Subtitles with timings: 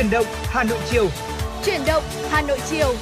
[0.00, 1.08] Chuyển động Hà Nội chiều.
[1.64, 2.94] Chuyển động Hà Nội chiều.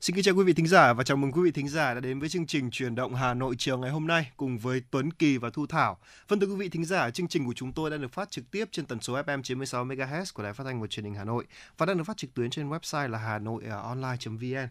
[0.00, 2.00] Xin kính chào quý vị thính giả và chào mừng quý vị thính giả đã
[2.00, 5.10] đến với chương trình Truyền động Hà Nội chiều ngày hôm nay cùng với Tuấn
[5.12, 5.98] Kỳ và Thu Thảo.
[6.28, 8.50] Vâng thưa quý vị thính giả, chương trình của chúng tôi đang được phát trực
[8.50, 11.24] tiếp trên tần số FM 96 MHz của Đài Phát thanh và Truyền hình Hà
[11.24, 11.44] Nội
[11.78, 14.68] và đang được phát trực tuyến trên website là hanoionline.vn.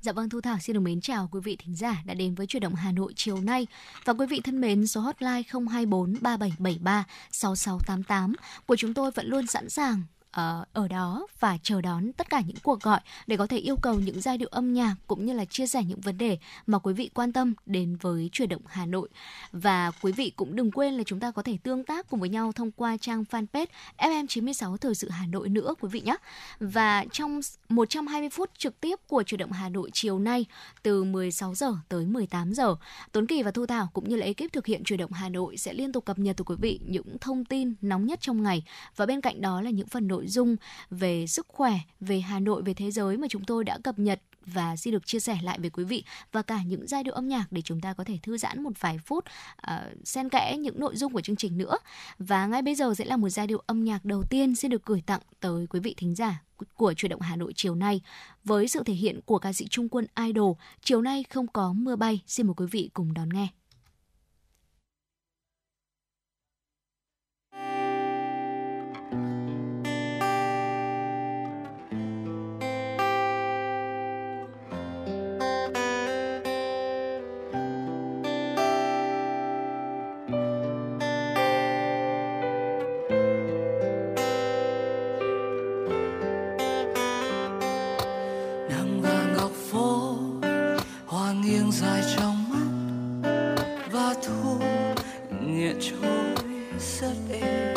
[0.00, 2.46] Dạ vâng Thu Thảo xin được mến chào quý vị thính giả đã đến với
[2.46, 3.66] Chuyển động Hà Nội chiều nay.
[4.04, 8.32] Và quý vị thân mến, số hotline 024 3773 6688
[8.66, 10.02] của chúng tôi vẫn luôn sẵn sàng
[10.36, 13.76] Ờ, ở đó và chờ đón tất cả những cuộc gọi để có thể yêu
[13.76, 16.78] cầu những giai điệu âm nhạc cũng như là chia sẻ những vấn đề mà
[16.78, 19.08] quý vị quan tâm đến với chuyển động Hà Nội.
[19.52, 22.28] Và quý vị cũng đừng quên là chúng ta có thể tương tác cùng với
[22.28, 23.66] nhau thông qua trang fanpage
[23.98, 26.16] FM96 Thời sự Hà Nội nữa quý vị nhé.
[26.60, 30.46] Và trong 120 phút trực tiếp của chuyển động Hà Nội chiều nay
[30.82, 32.76] từ 16 giờ tới 18 giờ,
[33.12, 35.56] Tuấn Kỳ và Thu Thảo cũng như là ekip thực hiện chuyển động Hà Nội
[35.56, 38.64] sẽ liên tục cập nhật tới quý vị những thông tin nóng nhất trong ngày
[38.96, 40.56] và bên cạnh đó là những phần nội dung
[40.90, 44.20] về sức khỏe, về Hà Nội, về thế giới mà chúng tôi đã cập nhật
[44.46, 47.28] và xin được chia sẻ lại với quý vị và cả những giai điệu âm
[47.28, 49.24] nhạc để chúng ta có thể thư giãn một vài phút
[49.70, 49.70] uh,
[50.04, 51.78] xen kẽ những nội dung của chương trình nữa.
[52.18, 54.84] Và ngay bây giờ sẽ là một giai điệu âm nhạc đầu tiên xin được
[54.84, 56.42] gửi tặng tới quý vị thính giả
[56.74, 58.00] của chuyển động Hà Nội chiều nay
[58.44, 60.52] với sự thể hiện của ca sĩ Trung Quân Idol.
[60.82, 63.48] Chiều nay không có mưa bay, xin mời quý vị cùng đón nghe.
[91.66, 93.32] đường dài trong mắt
[93.90, 94.58] và thu
[95.46, 96.34] nhẹ trôi
[96.78, 97.74] rất êm.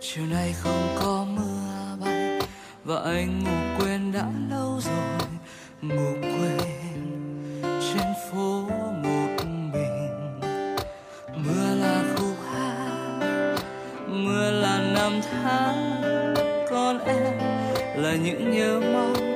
[0.00, 2.40] Chiều nay không có mưa bay
[2.84, 5.28] và anh ngủ quên đã lâu rồi,
[5.82, 7.04] ngủ quên
[7.62, 8.60] trên phố
[9.02, 10.40] một mình.
[11.36, 13.56] Mưa là khúc hát,
[14.08, 16.02] mưa là năm tháng
[16.70, 17.38] còn em
[17.96, 19.31] là những nhớ mong.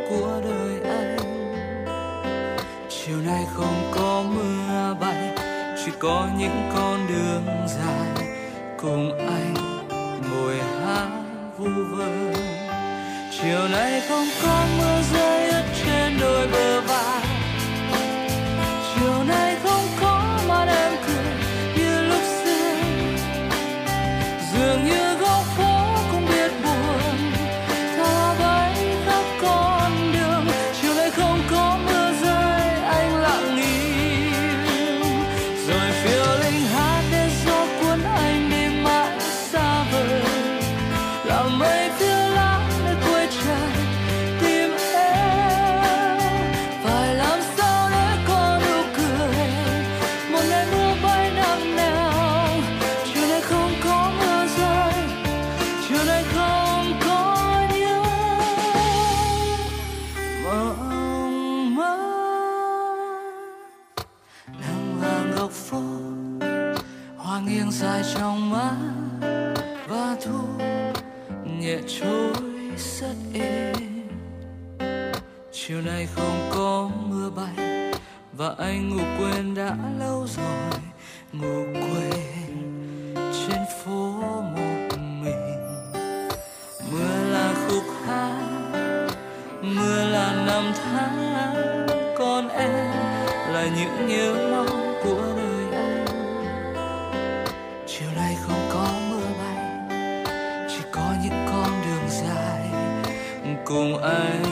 [3.27, 5.33] nay không có mưa bay,
[5.85, 8.27] chỉ có những con đường dài
[8.83, 9.55] cùng anh
[10.31, 11.09] ngồi hát
[11.59, 12.33] vu vơ.
[13.31, 17.25] Chiều nay không có mưa rơi ướt trên đôi bờ vai,
[18.95, 19.46] chiều nay
[75.53, 77.67] chiều nay không có mưa bay
[78.33, 80.81] và anh ngủ quên đã lâu rồi.
[81.33, 82.57] Ngủ quên
[83.33, 84.13] trên phố
[84.43, 85.57] một mình.
[86.93, 88.37] Mưa là khúc hát,
[89.63, 91.87] mưa là năm tháng.
[92.19, 92.91] Còn em
[93.53, 94.76] là những nhớ mong
[103.77, 104.46] 用爱。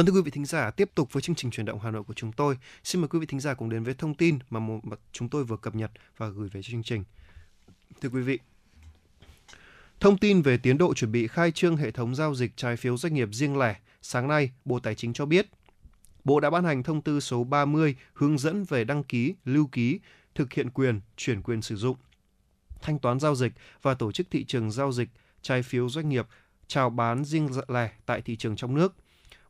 [0.00, 2.02] Vâng thưa quý vị thính giả, tiếp tục với chương trình truyền động Hà Nội
[2.02, 2.58] của chúng tôi.
[2.84, 5.28] Xin mời quý vị thính giả cùng đến với thông tin mà, một, mà chúng
[5.28, 7.04] tôi vừa cập nhật và gửi về cho chương trình.
[8.00, 8.38] Thưa quý vị,
[10.00, 12.96] thông tin về tiến độ chuẩn bị khai trương hệ thống giao dịch trái phiếu
[12.96, 15.46] doanh nghiệp riêng lẻ, sáng nay Bộ Tài chính cho biết
[16.24, 20.00] Bộ đã ban hành thông tư số 30 hướng dẫn về đăng ký, lưu ký,
[20.34, 21.96] thực hiện quyền, chuyển quyền sử dụng,
[22.82, 23.52] thanh toán giao dịch
[23.82, 25.08] và tổ chức thị trường giao dịch
[25.42, 26.26] trái phiếu doanh nghiệp
[26.66, 28.94] chào bán riêng lẻ tại thị trường trong nước.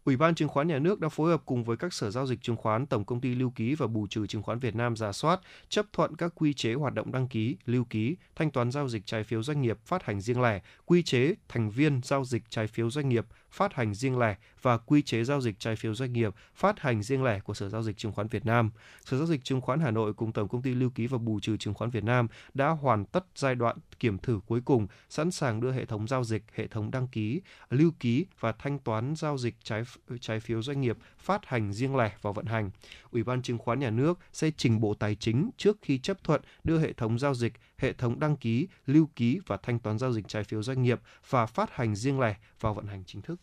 [0.04, 2.42] Ủy ban Chứng khoán Nhà nước đã phối hợp cùng với các sở giao dịch
[2.42, 5.12] chứng khoán, Tổng công ty Lưu ký và Bù trừ Chứng khoán Việt Nam giả
[5.12, 8.88] soát, chấp thuận các quy chế hoạt động đăng ký, lưu ký, thanh toán giao
[8.88, 12.42] dịch trái phiếu doanh nghiệp phát hành riêng lẻ, quy chế thành viên giao dịch
[12.50, 15.94] trái phiếu doanh nghiệp phát hành riêng lẻ và quy chế giao dịch trái phiếu
[15.94, 18.70] doanh nghiệp phát hành riêng lẻ của Sở giao dịch chứng khoán Việt Nam.
[19.04, 21.40] Sở giao dịch chứng khoán Hà Nội cùng Tổng công ty Lưu ký và Bù
[21.40, 25.30] trừ Chứng khoán Việt Nam đã hoàn tất giai đoạn kiểm thử cuối cùng, sẵn
[25.30, 29.14] sàng đưa hệ thống giao dịch, hệ thống đăng ký, lưu ký và thanh toán
[29.16, 29.82] giao dịch trái
[30.20, 32.70] trái phiếu doanh nghiệp phát hành riêng lẻ vào vận hành.
[33.10, 36.40] Ủy ban Chứng khoán Nhà nước sẽ trình Bộ Tài chính trước khi chấp thuận
[36.64, 40.12] đưa hệ thống giao dịch, hệ thống đăng ký, lưu ký và thanh toán giao
[40.12, 43.40] dịch trái phiếu doanh nghiệp và phát hành riêng lẻ vào vận hành chính thức.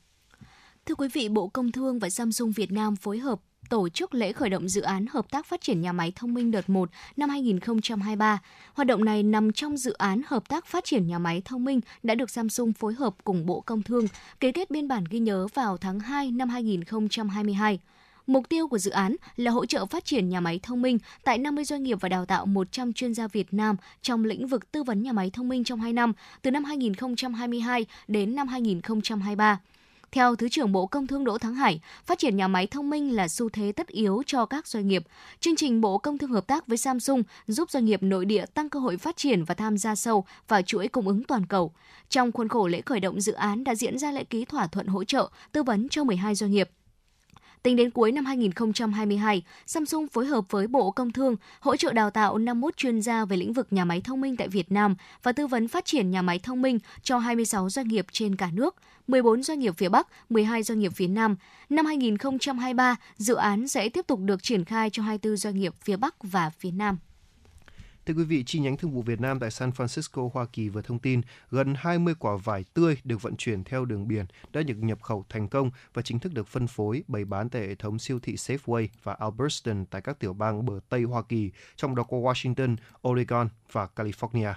[0.86, 3.40] Thưa quý vị, Bộ Công Thương và Samsung Việt Nam phối hợp
[3.70, 6.52] tổ chức lễ khởi động dự án hợp tác phát triển nhà máy thông minh
[6.52, 8.40] đợt 1 năm 2023.
[8.74, 11.80] Hoạt động này nằm trong dự án hợp tác phát triển nhà máy thông minh
[12.04, 14.06] đã được Samsung phối hợp cùng Bộ Công Thương
[14.40, 17.80] ký kết biên bản ghi nhớ vào tháng 2 năm 2022.
[18.28, 21.38] Mục tiêu của dự án là hỗ trợ phát triển nhà máy thông minh tại
[21.38, 24.84] 50 doanh nghiệp và đào tạo 100 chuyên gia Việt Nam trong lĩnh vực tư
[24.84, 29.60] vấn nhà máy thông minh trong 2 năm, từ năm 2022 đến năm 2023.
[30.12, 33.16] Theo Thứ trưởng Bộ Công Thương Đỗ Thắng Hải, phát triển nhà máy thông minh
[33.16, 35.04] là xu thế tất yếu cho các doanh nghiệp.
[35.40, 38.70] Chương trình Bộ Công Thương hợp tác với Samsung giúp doanh nghiệp nội địa tăng
[38.70, 41.72] cơ hội phát triển và tham gia sâu vào chuỗi cung ứng toàn cầu.
[42.10, 44.88] Trong khuôn khổ lễ khởi động dự án đã diễn ra lễ ký thỏa thuận
[44.88, 46.70] hỗ trợ, tư vấn cho 12 doanh nghiệp.
[47.64, 52.10] Tính đến cuối năm 2022, Samsung phối hợp với Bộ Công Thương hỗ trợ đào
[52.10, 55.32] tạo 51 chuyên gia về lĩnh vực nhà máy thông minh tại Việt Nam và
[55.32, 58.76] tư vấn phát triển nhà máy thông minh cho 26 doanh nghiệp trên cả nước,
[59.08, 61.36] 14 doanh nghiệp phía Bắc, 12 doanh nghiệp phía Nam.
[61.70, 65.96] Năm 2023, dự án sẽ tiếp tục được triển khai cho 24 doanh nghiệp phía
[65.96, 66.98] Bắc và phía Nam.
[68.08, 70.82] Thưa quý vị, chi nhánh Thương vụ Việt Nam tại San Francisco, Hoa Kỳ vừa
[70.82, 71.22] thông tin
[71.52, 75.26] gần 20 quả vải tươi được vận chuyển theo đường biển đã được nhập khẩu
[75.30, 78.36] thành công và chính thức được phân phối bày bán tại hệ thống siêu thị
[78.36, 82.76] Safeway và Albertson tại các tiểu bang bờ Tây Hoa Kỳ, trong đó có Washington,
[83.08, 84.54] Oregon và California.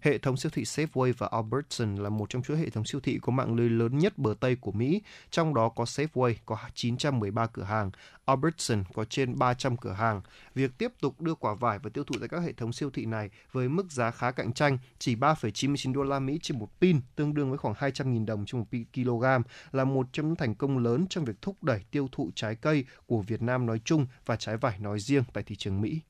[0.00, 3.18] Hệ thống siêu thị Safeway và Albertson là một trong chuỗi hệ thống siêu thị
[3.22, 7.46] có mạng lưới lớn nhất bờ Tây của Mỹ, trong đó có Safeway có 913
[7.46, 7.90] cửa hàng,
[8.24, 10.20] Albertson có trên 300 cửa hàng.
[10.54, 13.04] Việc tiếp tục đưa quả vải và tiêu thụ tại các hệ thống siêu thị
[13.04, 17.00] này với mức giá khá cạnh tranh, chỉ 3,99 đô la Mỹ trên một pin,
[17.16, 19.24] tương đương với khoảng 200.000 đồng trên một kg,
[19.72, 22.84] là một trong những thành công lớn trong việc thúc đẩy tiêu thụ trái cây
[23.06, 26.00] của Việt Nam nói chung và trái vải nói riêng tại thị trường Mỹ.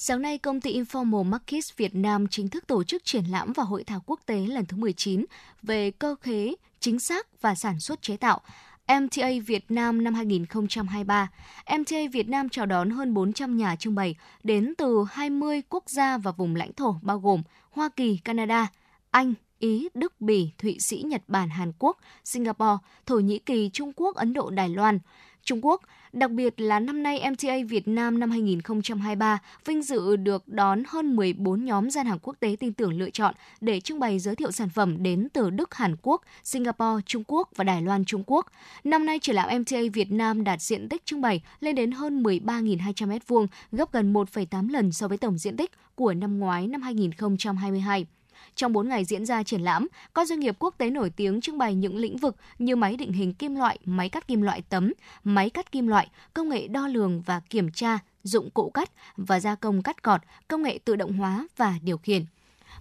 [0.00, 3.62] Sáng nay, công ty Informal Markets Việt Nam chính thức tổ chức triển lãm và
[3.62, 5.24] hội thảo quốc tế lần thứ 19
[5.62, 8.40] về cơ khế, chính xác và sản xuất chế tạo.
[8.88, 11.30] MTA Việt Nam năm 2023.
[11.78, 16.18] MTA Việt Nam chào đón hơn 400 nhà trưng bày đến từ 20 quốc gia
[16.18, 18.68] và vùng lãnh thổ bao gồm Hoa Kỳ, Canada,
[19.10, 23.92] Anh, Ý, Đức, Bỉ, Thụy Sĩ, Nhật Bản, Hàn Quốc, Singapore, Thổ Nhĩ Kỳ, Trung
[23.96, 24.98] Quốc, Ấn Độ, Đài Loan.
[25.44, 30.48] Trung Quốc, đặc biệt là năm nay MTA Việt Nam năm 2023 vinh dự được
[30.48, 34.18] đón hơn 14 nhóm gian hàng quốc tế tin tưởng lựa chọn để trưng bày
[34.18, 38.04] giới thiệu sản phẩm đến từ Đức, Hàn Quốc, Singapore, Trung Quốc và Đài Loan,
[38.04, 38.46] Trung Quốc.
[38.84, 42.22] Năm nay, triển lãm MTA Việt Nam đạt diện tích trưng bày lên đến hơn
[42.22, 46.82] 13.200 m2, gấp gần 1,8 lần so với tổng diện tích của năm ngoái năm
[46.82, 48.06] 2022.
[48.54, 51.58] Trong 4 ngày diễn ra triển lãm, các doanh nghiệp quốc tế nổi tiếng trưng
[51.58, 54.92] bày những lĩnh vực như máy định hình kim loại, máy cắt kim loại tấm,
[55.24, 59.40] máy cắt kim loại, công nghệ đo lường và kiểm tra, dụng cụ cắt và
[59.40, 62.24] gia công cắt cọt, công nghệ tự động hóa và điều khiển.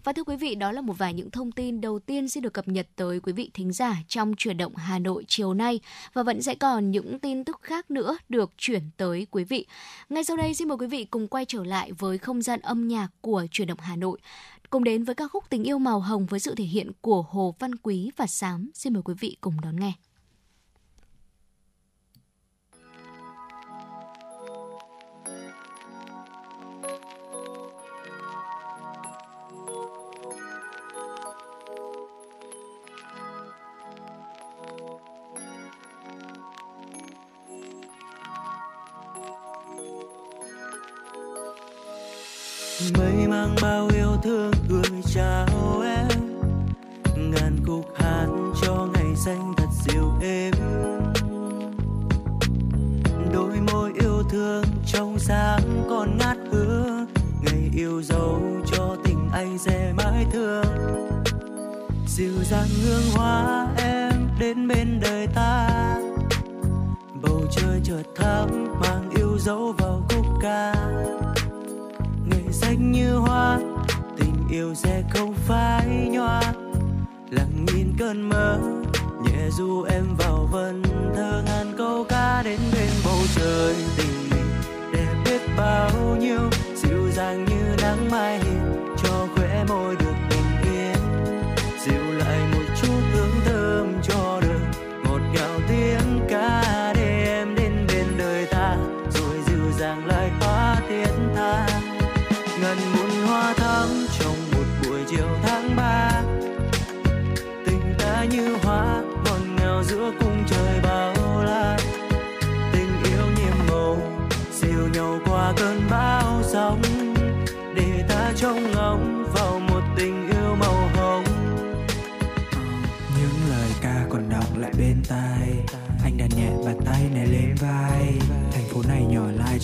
[0.04, 2.54] Và thưa quý vị, đó là một vài những thông tin đầu tiên xin được
[2.54, 5.80] cập nhật tới quý vị thính giả trong chuyển động Hà Nội chiều nay
[6.14, 9.66] và vẫn sẽ còn những tin tức khác nữa được chuyển tới quý vị.
[10.10, 12.88] Ngay sau đây xin mời quý vị cùng quay trở lại với không gian âm
[12.88, 14.20] nhạc của chuyển động Hà Nội.
[14.70, 17.56] Cùng đến với ca khúc Tình yêu màu hồng với sự thể hiện của Hồ
[17.60, 18.72] Văn Quý và Sám.
[18.74, 19.94] Xin mời quý vị cùng đón nghe.
[42.98, 46.08] Mây mang bao yêu thương gửi chào em.
[47.16, 48.28] Ngàn khúc hát
[48.62, 50.54] cho ngày xanh thật dịu êm.
[53.34, 57.06] Đôi môi yêu thương trong sáng còn ngát hương
[57.42, 58.42] ngày yêu dấu
[58.72, 60.66] cho tình anh sẽ mãi thương.
[62.08, 65.70] Dịu dàng hương hoa em đến bên đời ta.
[67.22, 68.50] Bầu trời chợt thắm,
[68.82, 70.74] mang yêu dấu vào khúc ca
[72.92, 73.60] như hoa,
[74.18, 76.42] tình yêu sẽ không phai nhòa.
[77.30, 78.60] Lặng nhìn cơn mơ,
[79.24, 80.84] nhẹ du em vào vần
[81.16, 83.76] thơ ngàn câu ca đến bên bầu trời.
[83.98, 84.50] Tình mình
[84.94, 86.40] đẹp biết bao nhiêu,
[86.76, 88.42] dịu dàng như nắng mai,
[89.04, 90.17] cho khóe môi được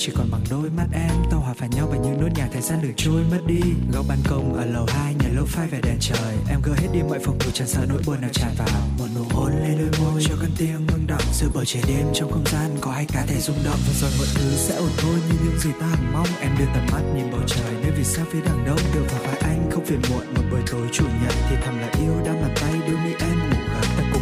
[0.06, 1.16] chỉ còn bằng đôi mắt em.
[1.32, 3.62] Tao hòa vào nhau bằng những nốt nhạc thời gian được trôi mất đi.
[3.94, 6.36] Góc ban công ở lầu hai, nhà lô phai về đèn trời.
[6.50, 8.82] Em gỡ hết đi mọi phòng thủ chẳng sợ nỗi buồn nào tràn vào.
[9.00, 11.24] Một nụ hôn lên đôi môi, cho con tim ngưng động.
[11.34, 13.80] Giữa bầu trời đêm trong không gian có hai cá thể rung động.
[13.88, 16.66] Và rồi mọi thứ sẽ ổn thôi như những gì ta hằng mong, em đưa
[16.66, 17.74] tầm mắt nhìn bầu trời.
[17.82, 20.34] Nơi vì sao phía đằng đông được vào vai anh không phiền muộn.
[20.36, 23.40] Một buổi tối chủ nhật thì thầm là yêu đang bàn tay đưa mi em
[23.50, 24.13] ngủ gần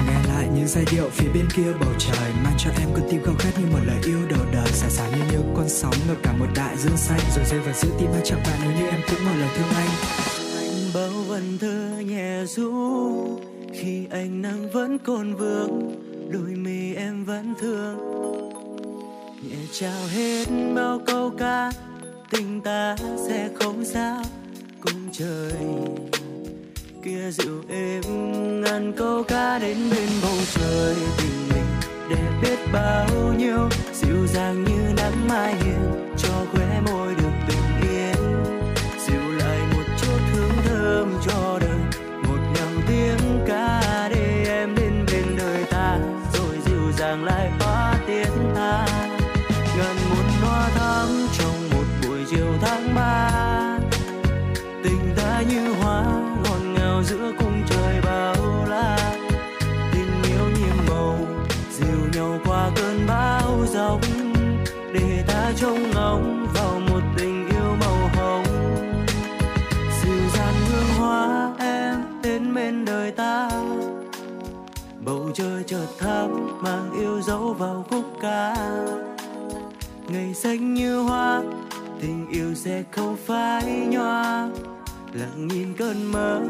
[0.61, 3.51] những giai điệu phía bên kia bầu trời, mang cho em con tim khao khát
[3.59, 4.71] như một lời yêu đầu đời.
[4.71, 7.73] Xả xả như những con sóng ngập cả một đại dương xanh, rồi rơi vào
[7.73, 9.89] giữa tim anh chẳng bạn nếu như em cũng một lần thương anh.
[10.57, 13.39] Anh bao vần thơ nhẹ ru
[13.73, 15.95] khi ánh nắng vẫn còn vương
[16.31, 17.97] đôi mi em vẫn thương.
[19.49, 21.71] Nhẹ trao hết bao câu ca,
[22.31, 22.95] tình ta
[23.27, 24.23] sẽ không sao
[24.81, 25.53] cùng trời
[27.03, 28.01] kia dịu êm,
[28.61, 31.65] ngàn câu ca đến bên bầu trời tình mình
[32.09, 37.10] để biết bao nhiêu, dịu dàng như nắng mai hiền cho khóe môi
[75.31, 76.27] bầu trời chợt thắp
[76.61, 78.55] mang yêu dấu vào khúc ca.
[80.07, 81.41] Ngày xanh như hoa,
[82.01, 84.49] tình yêu sẽ không phai nhòa.
[85.13, 86.41] Lặng nhìn cơn mơ,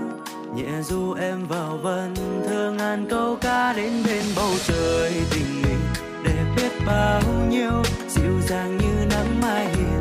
[0.55, 2.15] nhẹ du em vào vần
[2.47, 5.79] thơ ngàn câu ca đến bên bầu trời tình mình
[6.23, 10.00] đẹp biết bao nhiêu, dịu dàng như nắng mai hiền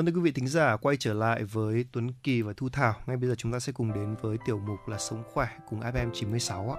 [0.00, 2.94] Vâng thưa quý vị thính giả, quay trở lại với Tuấn Kỳ và Thu Thảo.
[3.06, 5.80] Ngay bây giờ chúng ta sẽ cùng đến với tiểu mục là Sống khỏe cùng
[5.80, 6.76] FM 96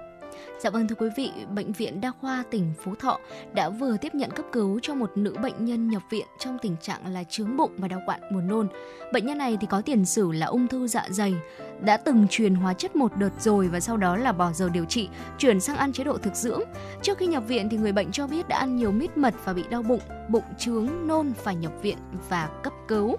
[0.62, 3.18] Dạ vâng thưa quý vị, Bệnh viện Đa khoa tỉnh Phú Thọ
[3.54, 6.76] đã vừa tiếp nhận cấp cứu cho một nữ bệnh nhân nhập viện trong tình
[6.82, 8.68] trạng là chướng bụng và đau quặn buồn nôn.
[9.12, 11.34] Bệnh nhân này thì có tiền sử là ung thư dạ dày,
[11.80, 14.84] đã từng truyền hóa chất một đợt rồi và sau đó là bỏ giờ điều
[14.84, 16.60] trị, chuyển sang ăn chế độ thực dưỡng.
[17.02, 19.52] Trước khi nhập viện thì người bệnh cho biết đã ăn nhiều mít mật và
[19.52, 21.98] bị đau bụng, bụng trướng, nôn phải nhập viện
[22.28, 23.16] và cấp cứu.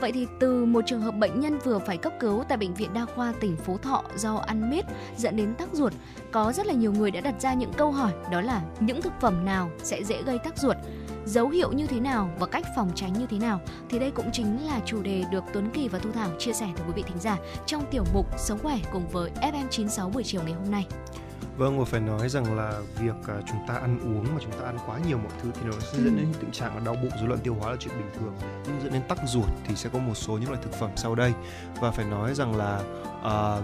[0.00, 2.94] Vậy thì từ một trường hợp bệnh nhân vừa phải cấp cứu tại bệnh viện
[2.94, 4.84] đa khoa tỉnh Phú Thọ do ăn mít
[5.16, 5.92] dẫn đến tắc ruột,
[6.32, 9.12] có rất là nhiều người đã đặt ra những câu hỏi đó là những thực
[9.20, 10.76] phẩm nào sẽ dễ gây tắc ruột,
[11.26, 14.30] dấu hiệu như thế nào và cách phòng tránh như thế nào thì đây cũng
[14.32, 17.02] chính là chủ đề được Tuấn Kỳ và Thu Thảo chia sẻ tới quý vị
[17.06, 17.36] thính giả
[17.66, 20.86] trong tiểu mục Sống khỏe cùng với FM96 buổi chiều ngày hôm nay.
[21.56, 24.66] Vâng, và phải nói rằng là việc à, chúng ta ăn uống mà chúng ta
[24.66, 26.04] ăn quá nhiều mọi thứ thì nó sẽ Ừ.
[26.04, 28.34] dẫn đến tình trạng là đau bụng, rối loạn tiêu hóa là chuyện bình thường.
[28.66, 31.14] Nhưng dẫn đến tắc ruột thì sẽ có một số những loại thực phẩm sau
[31.14, 31.32] đây.
[31.80, 32.80] Và phải nói rằng là
[33.24, 33.56] à,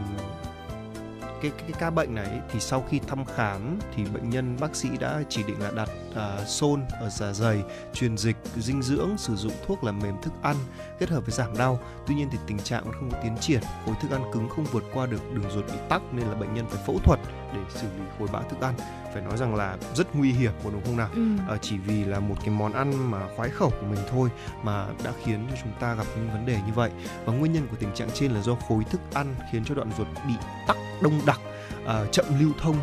[1.45, 4.77] cái, cái cái ca bệnh này thì sau khi thăm khám thì bệnh nhân bác
[4.77, 9.11] sĩ đã chỉ định là đặt à, xôn ở dạ dày, truyền dịch, dinh dưỡng,
[9.19, 10.57] sử dụng thuốc làm mềm thức ăn
[10.99, 11.81] kết hợp với giảm đau.
[12.07, 14.65] Tuy nhiên thì tình trạng vẫn không có tiến triển, khối thức ăn cứng không
[14.65, 17.21] vượt qua được đường ruột bị tắc nên là bệnh nhân phải phẫu thuật
[17.55, 18.75] để xử lý khối bã thức ăn.
[19.13, 21.09] Phải nói rằng là rất nguy hiểm có đúng không nào?
[21.15, 21.23] Ừ.
[21.49, 24.29] Ờ, chỉ vì là một cái món ăn mà khoái khẩu của mình thôi
[24.63, 26.91] mà đã khiến cho chúng ta gặp những vấn đề như vậy
[27.25, 29.91] và nguyên nhân của tình trạng trên là do khối thức ăn khiến cho đoạn
[29.99, 30.35] ruột bị
[30.69, 31.41] tắc đông đặc
[31.87, 32.77] à, chậm lưu thông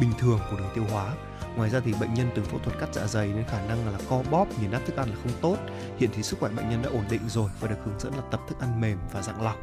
[0.00, 1.12] bình thường của đường tiêu hóa
[1.56, 3.98] ngoài ra thì bệnh nhân từng phẫu thuật cắt dạ dày nên khả năng là
[4.10, 5.56] co bóp nghiền nát thức ăn là không tốt
[5.98, 8.22] hiện thì sức khỏe bệnh nhân đã ổn định rồi và được hướng dẫn là
[8.30, 9.58] tập thức ăn mềm và dạng lỏng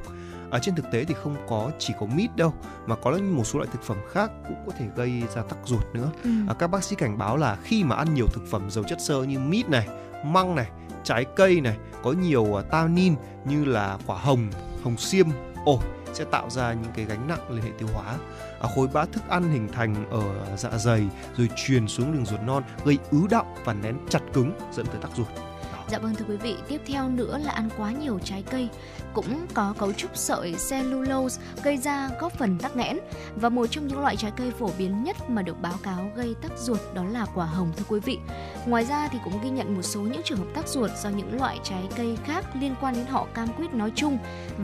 [0.52, 2.54] ở trên thực tế thì không có chỉ có mít đâu
[2.86, 5.84] mà có một số loại thực phẩm khác cũng có thể gây ra tắc ruột
[5.94, 6.30] nữa Ừ.
[6.48, 9.02] À, các bác sĩ cảnh báo là khi mà ăn nhiều thực phẩm giàu chất
[9.02, 9.88] xơ như mít này,
[10.26, 10.70] măng này,
[11.04, 14.50] trái cây này, có nhiều à, tannin như là quả hồng,
[14.84, 15.28] hồng xiêm,
[15.66, 15.78] ổi
[16.14, 18.18] sẽ tạo ra những cái gánh nặng lên hệ tiêu hóa.
[18.62, 20.22] À, khối bã thức ăn hình thành ở
[20.58, 24.54] dạ dày rồi truyền xuống đường ruột non gây ứ động và nén chặt cứng
[24.74, 25.51] dẫn tới tắc ruột.
[25.92, 28.70] Dạ vâng thưa quý vị, tiếp theo nữa là ăn quá nhiều trái cây
[29.14, 32.98] cũng có cấu trúc sợi cellulose gây ra góp phần tắc nghẽn
[33.36, 36.36] và một trong những loại trái cây phổ biến nhất mà được báo cáo gây
[36.42, 38.20] tắc ruột đó là quả hồng thưa quý vị.
[38.66, 41.38] Ngoài ra thì cũng ghi nhận một số những trường hợp tắc ruột do những
[41.38, 44.18] loại trái cây khác liên quan đến họ cam quýt nói chung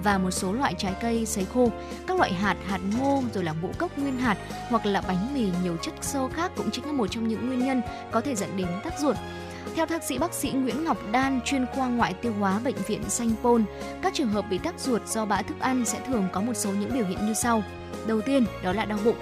[0.04, 1.70] và một số loại trái cây sấy khô,
[2.08, 4.38] các loại hạt, hạt ngô rồi là ngũ cốc nguyên hạt
[4.70, 7.66] hoặc là bánh mì nhiều chất xơ khác cũng chính là một trong những nguyên
[7.66, 9.18] nhân có thể dẫn đến tắc ruột.
[9.76, 13.04] Theo thạc sĩ bác sĩ Nguyễn Ngọc Đan, chuyên khoa ngoại tiêu hóa bệnh viện
[13.10, 13.66] Sanh Pôn,
[14.02, 16.72] các trường hợp bị tắc ruột do bã thức ăn sẽ thường có một số
[16.72, 17.64] những biểu hiện như sau.
[18.08, 19.16] Đầu tiên đó là đau bụng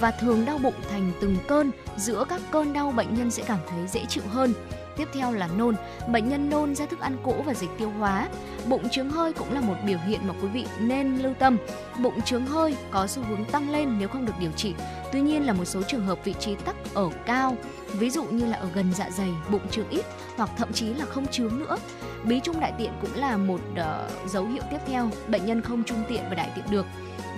[0.00, 3.58] và thường đau bụng thành từng cơn, giữa các cơn đau bệnh nhân sẽ cảm
[3.70, 4.54] thấy dễ chịu hơn.
[4.98, 5.74] Tiếp theo là nôn,
[6.08, 8.28] bệnh nhân nôn ra thức ăn cũ và dịch tiêu hóa.
[8.68, 11.56] Bụng trướng hơi cũng là một biểu hiện mà quý vị nên lưu tâm.
[12.02, 14.74] Bụng trướng hơi có xu hướng tăng lên nếu không được điều trị.
[15.12, 17.56] Tuy nhiên là một số trường hợp vị trí tắc ở cao,
[17.92, 20.04] ví dụ như là ở gần dạ dày, bụng trướng ít
[20.36, 21.76] hoặc thậm chí là không trướng nữa.
[22.24, 25.84] Bí trung đại tiện cũng là một uh, dấu hiệu tiếp theo, bệnh nhân không
[25.84, 26.86] trung tiện và đại tiện được.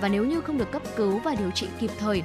[0.01, 2.23] Và nếu như không được cấp cứu và điều trị kịp thời,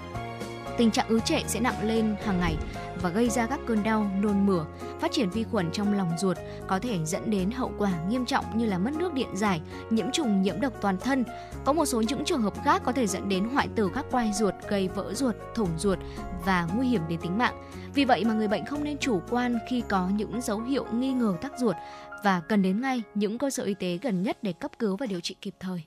[0.78, 2.56] tình trạng ứ trệ sẽ nặng lên hàng ngày
[3.02, 4.66] và gây ra các cơn đau, nôn mửa,
[5.00, 6.36] phát triển vi khuẩn trong lòng ruột
[6.68, 9.60] có thể dẫn đến hậu quả nghiêm trọng như là mất nước điện giải,
[9.90, 11.24] nhiễm trùng, nhiễm độc toàn thân.
[11.64, 14.32] Có một số những trường hợp khác có thể dẫn đến hoại tử các quai
[14.32, 15.98] ruột, gây vỡ ruột, thủng ruột
[16.44, 17.62] và nguy hiểm đến tính mạng.
[17.94, 21.12] Vì vậy mà người bệnh không nên chủ quan khi có những dấu hiệu nghi
[21.12, 21.76] ngờ tắc ruột
[22.24, 25.06] và cần đến ngay những cơ sở y tế gần nhất để cấp cứu và
[25.06, 25.82] điều trị kịp thời.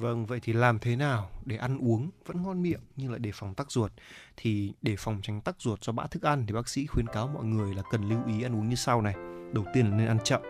[0.00, 3.30] Vâng, vậy thì làm thế nào để ăn uống vẫn ngon miệng nhưng lại đề
[3.34, 3.92] phòng tắc ruột?
[4.36, 7.28] Thì để phòng tránh tắc ruột do bã thức ăn thì bác sĩ khuyến cáo
[7.28, 9.14] mọi người là cần lưu ý ăn uống như sau này.
[9.52, 10.42] Đầu tiên là nên ăn chậm,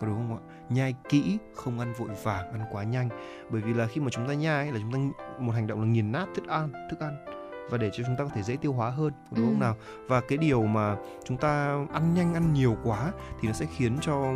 [0.00, 0.40] có đúng không ạ?
[0.68, 3.08] Nhai kỹ, không ăn vội vàng, ăn quá nhanh.
[3.50, 4.98] Bởi vì là khi mà chúng ta nhai là chúng ta
[5.38, 7.16] một hành động là nghiền nát thức ăn, thức ăn
[7.70, 9.60] và để cho chúng ta có thể dễ tiêu hóa hơn đúng không Ừ.
[9.60, 9.76] nào
[10.08, 13.98] và cái điều mà chúng ta ăn nhanh ăn nhiều quá thì nó sẽ khiến
[14.00, 14.34] cho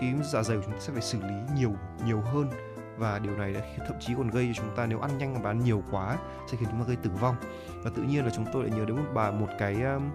[0.00, 1.72] cái dạ dày của chúng ta sẽ phải xử lý nhiều
[2.06, 2.50] nhiều hơn
[2.98, 5.50] và điều này đã thậm chí còn gây cho chúng ta nếu ăn nhanh và
[5.50, 6.16] ăn nhiều quá
[6.50, 7.36] sẽ khiến chúng ta gây tử vong.
[7.82, 10.10] Và tự nhiên là chúng tôi lại nhớ đến một bà một cái um,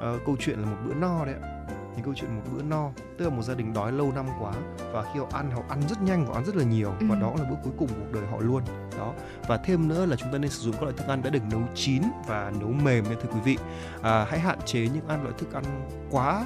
[0.00, 1.48] ờ, câu chuyện là một bữa no đấy ạ.
[1.96, 4.52] Những câu chuyện một bữa no tức là một gia đình đói lâu năm quá
[4.92, 7.20] và khi họ ăn họ ăn rất nhanh họ ăn rất là nhiều và Ừ.
[7.20, 8.62] đó là bữa cuối cùng cuộc đời họ luôn.
[8.98, 9.12] Đó.
[9.48, 11.42] Và thêm nữa là chúng ta nên sử dụng các loại thức ăn đã được
[11.50, 13.58] nấu chín và nấu mềm nha thưa quý vị.
[14.02, 15.64] À, hãy hạn chế những ăn loại thức ăn
[16.10, 16.44] quá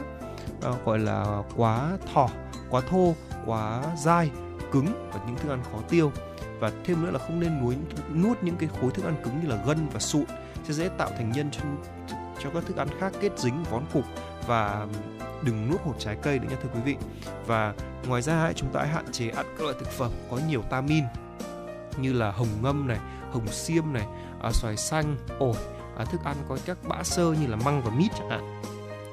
[0.62, 2.28] à, gọi là quá thỏ
[2.70, 3.14] quá thô
[3.46, 4.30] quá dai
[4.72, 6.12] cứng và những thức ăn khó tiêu.
[6.60, 7.76] Và thêm nữa là không nên nuối
[8.14, 10.24] nuốt những cái khối thức ăn cứng như là gân và sụn
[10.64, 11.60] sẽ dễ tạo thành nhân cho
[12.42, 14.04] cho các thức ăn khác kết dính vón cục.
[14.46, 14.86] Và
[15.42, 16.96] đừng nuốt hột trái cây nữa nha thưa quý vị.
[17.46, 17.74] Và
[18.06, 20.62] ngoài ra ấy, chúng ta hãy hạn chế ăn các loại thực phẩm có nhiều
[20.62, 21.04] tamin
[21.96, 22.98] như là hồng ngâm này
[23.32, 24.06] hồng xiêm này
[24.42, 25.56] à, xoài xanh ổi
[25.98, 28.62] à, thức ăn có các bã xơ như là măng và mít chẳng hạn.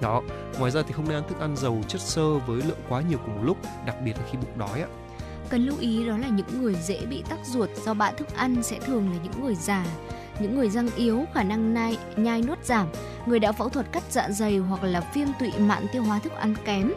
[0.02, 0.22] Đó
[0.60, 3.20] ngoài ra thì không nên ăn thức ăn giàu chất xơ với lượng quá nhiều
[3.26, 4.88] cùng một lúc đặc biệt là khi bụng đói ạ
[5.50, 8.64] Cần lưu ý đó là những người dễ bị tắc ruột do bã thức ăn
[8.64, 9.86] sẽ thường là những người già,
[10.40, 12.88] những người răng yếu, khả năng nai, nhai nuốt giảm,
[13.26, 16.34] người đã phẫu thuật cắt dạ dày hoặc là viêm tụy mạn tiêu hóa thức
[16.34, 16.94] ăn kém,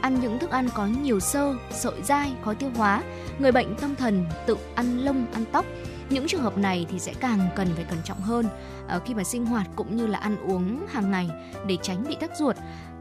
[0.00, 3.02] ăn những thức ăn có nhiều xơ, sợi dai, khó tiêu hóa,
[3.38, 5.64] người bệnh tâm thần tự ăn lông, ăn tóc.
[6.10, 8.46] Những trường hợp này thì sẽ càng cần phải cẩn trọng hơn
[8.88, 11.30] ờ, khi mà sinh hoạt cũng như là ăn uống hàng ngày
[11.66, 12.56] để tránh bị tắc ruột.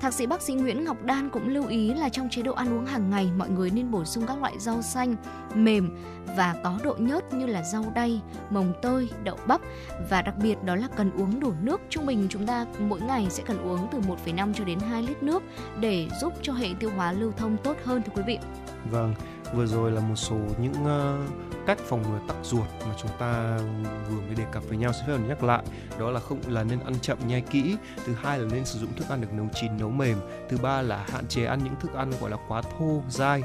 [0.06, 2.74] Thạc sĩ bác sĩ Nguyễn Ngọc Đan cũng lưu ý là trong chế độ ăn
[2.74, 5.16] uống hàng ngày mọi người nên bổ sung các loại rau xanh,
[5.56, 5.98] mềm
[6.38, 9.62] và có độ nhớt như là rau đay, mồng tơi, đậu bắp
[10.10, 11.82] và đặc biệt đó là cần uống đủ nước.
[11.90, 15.24] Trung bình chúng ta mỗi ngày sẽ cần uống từ 1,5 cho đến 2 lít
[15.24, 15.44] nước
[15.80, 18.40] để giúp cho hệ tiêu hóa lưu thông tốt hơn thưa quý vị.
[18.92, 19.14] Vâng,
[19.54, 21.18] vừa rồi là một số những ờ,
[21.66, 23.58] cách phòng ngừa tắc ruột mà chúng ta
[24.10, 24.94] vừa mới đề cập với nhau.
[24.94, 25.64] Xin phép được nhắc lại,
[26.00, 27.78] đó là không là nên ăn chậm nhai kỹ.
[28.06, 30.18] Thứ hai là nên sử dụng thức ăn được nấu chín nấu mềm.
[30.50, 33.44] Thứ ba là hạn chế ăn những thức ăn gọi là quá thô, dai.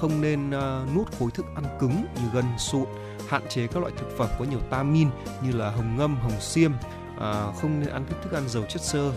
[0.00, 2.86] Không nên uh, nuốt khối thức ăn cứng như gân, sụn.
[3.28, 5.08] Hạn chế các loại thực phẩm có nhiều tamin
[5.42, 6.72] như là hồng ngâm, hồng xiêm.
[7.20, 9.12] À, không nên ăn các thức ăn giàu chất xơ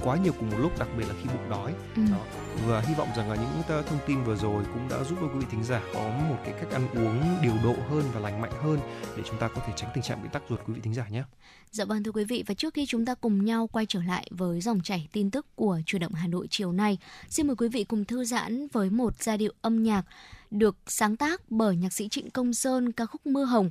[0.00, 2.02] quá nhiều cùng một lúc đặc biệt là khi bụng đói Ừ.
[2.10, 2.18] Đó.
[2.66, 5.38] và hy vọng rằng là những thông tin vừa rồi cũng đã giúp cho quý
[5.38, 8.52] vị thính giả có một cái cách ăn uống điều độ hơn và lành mạnh
[8.62, 8.80] hơn
[9.16, 11.08] để chúng ta có thể tránh tình trạng bị tắc ruột quý vị thính giả
[11.08, 11.22] nhé.
[11.70, 14.28] Dạ vâng thưa quý vị và trước khi chúng ta cùng nhau quay trở lại
[14.30, 17.68] với dòng chảy tin tức của Chủ động Hà Nội chiều nay, xin mời quý
[17.68, 20.02] vị cùng thư giãn với một giai điệu âm nhạc
[20.50, 23.70] được sáng tác bởi nhạc sĩ Trịnh Công Sơn ca khúc Mưa Hồng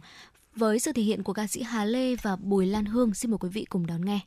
[0.60, 3.14] với sự thể hiện của ca sĩ Hà Lê và Bùi Lan Hương.
[3.14, 4.20] Xin mời quý vị cùng đón nghe.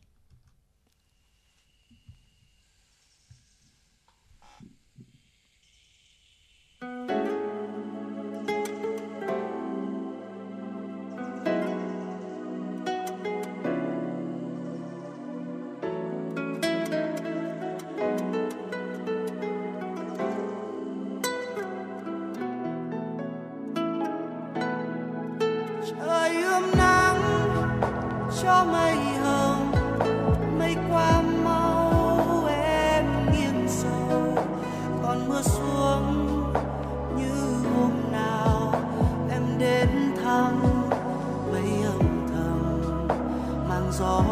[44.05, 44.32] Oh.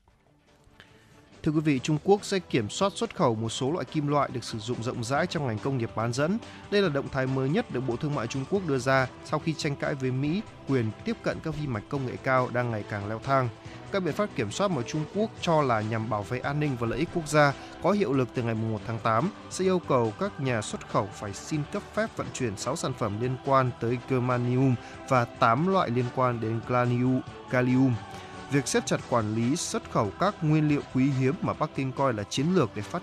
[1.43, 4.29] Thưa quý vị, Trung Quốc sẽ kiểm soát xuất khẩu một số loại kim loại
[4.33, 6.37] được sử dụng rộng rãi trong ngành công nghiệp bán dẫn.
[6.71, 9.39] Đây là động thái mới nhất được Bộ Thương mại Trung Quốc đưa ra sau
[9.39, 12.71] khi tranh cãi với Mỹ quyền tiếp cận các vi mạch công nghệ cao đang
[12.71, 13.49] ngày càng leo thang.
[13.91, 16.77] Các biện pháp kiểm soát mà Trung Quốc cho là nhằm bảo vệ an ninh
[16.79, 19.79] và lợi ích quốc gia có hiệu lực từ ngày 1 tháng 8 sẽ yêu
[19.79, 23.35] cầu các nhà xuất khẩu phải xin cấp phép vận chuyển 6 sản phẩm liên
[23.45, 24.75] quan tới germanium
[25.09, 26.59] và 8 loại liên quan đến
[27.51, 27.93] gallium.
[28.51, 31.91] Việc siết chặt quản lý xuất khẩu các nguyên liệu quý hiếm mà Bắc Kinh
[31.91, 33.01] coi là chiến lược để phát,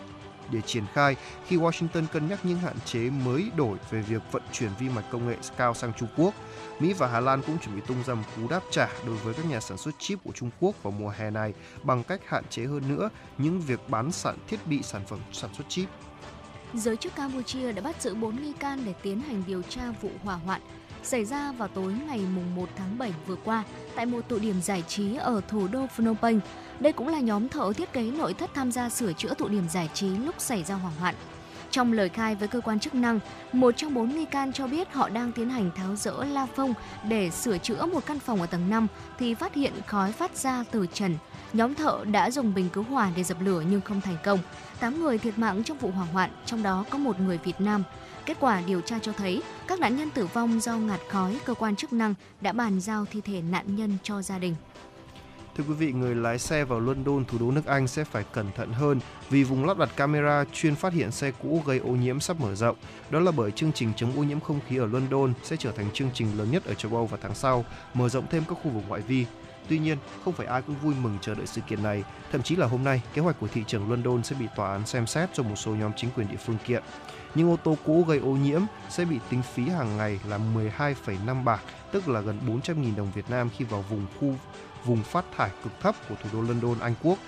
[0.51, 4.43] để triển khai khi Washington cân nhắc những hạn chế mới đổi về việc vận
[4.53, 6.35] chuyển vi mạch công nghệ cao sang Trung Quốc.
[6.81, 9.35] Mỹ và Hà Lan cũng chuẩn bị tung ra một cú đáp trả đối với
[9.35, 12.45] các nhà sản xuất chip của Trung Quốc vào mùa hè này bằng cách hạn
[12.51, 15.89] chế hơn nữa những việc bán sản thiết bị sản phẩm sản xuất chip.
[16.75, 20.11] Giới chức Campuchia đã bắt giữ 4 nghi can để tiến hành điều tra vụ
[20.23, 20.61] hỏa hoạn
[21.03, 22.21] xảy ra vào tối ngày
[22.57, 26.17] 1 tháng 7 vừa qua tại một tụ điểm giải trí ở thủ đô Phnom
[26.17, 26.41] Penh.
[26.81, 29.69] Đây cũng là nhóm thợ thiết kế nội thất tham gia sửa chữa tụ điểm
[29.69, 31.15] giải trí lúc xảy ra hỏa hoạn.
[31.71, 33.21] Trong lời khai với cơ quan chức năng,
[33.53, 36.75] một trong bốn nghi can cho biết họ đang tiến hành tháo rỡ la phông
[37.09, 38.87] để sửa chữa một căn phòng ở tầng 5
[39.19, 41.17] thì phát hiện khói phát ra từ trần.
[41.53, 44.39] Nhóm thợ đã dùng bình cứu hỏa để dập lửa nhưng không thành công.
[44.81, 47.83] 8 người thiệt mạng trong vụ hỏa hoạn, trong đó có một người Việt Nam.
[48.29, 51.55] Kết quả điều tra cho thấy các nạn nhân tử vong do ngạt khói, cơ
[51.55, 54.55] quan chức năng đã bàn giao thi thể nạn nhân cho gia đình.
[55.57, 58.47] Thưa quý vị, người lái xe vào London, thủ đô nước Anh sẽ phải cẩn
[58.57, 62.21] thận hơn vì vùng lắp đặt camera chuyên phát hiện xe cũ gây ô nhiễm
[62.21, 62.77] sắp mở rộng.
[63.11, 65.87] Đó là bởi chương trình chống ô nhiễm không khí ở London sẽ trở thành
[65.95, 67.65] chương trình lớn nhất ở châu Âu vào tháng sau,
[67.95, 69.27] mở rộng thêm các khu vực ngoại vi.
[69.69, 72.05] Tuy nhiên, không phải ai cũng vui mừng chờ đợi sự kiện này.
[72.33, 74.87] Thậm chí là hôm nay, kế hoạch của thị trưởng London sẽ bị tòa án
[74.87, 76.83] xem xét cho một số nhóm chính quyền địa phương kiện.
[77.35, 81.45] Nhưng ô tô cũ gây ô nhiễm sẽ bị tính phí hàng ngày là 12,5
[81.45, 81.61] bạc,
[81.93, 84.35] tức là gần 400.000 đồng Việt Nam khi vào vùng khu
[84.85, 87.19] vùng phát thải cực thấp của thủ đô London, Anh Quốc.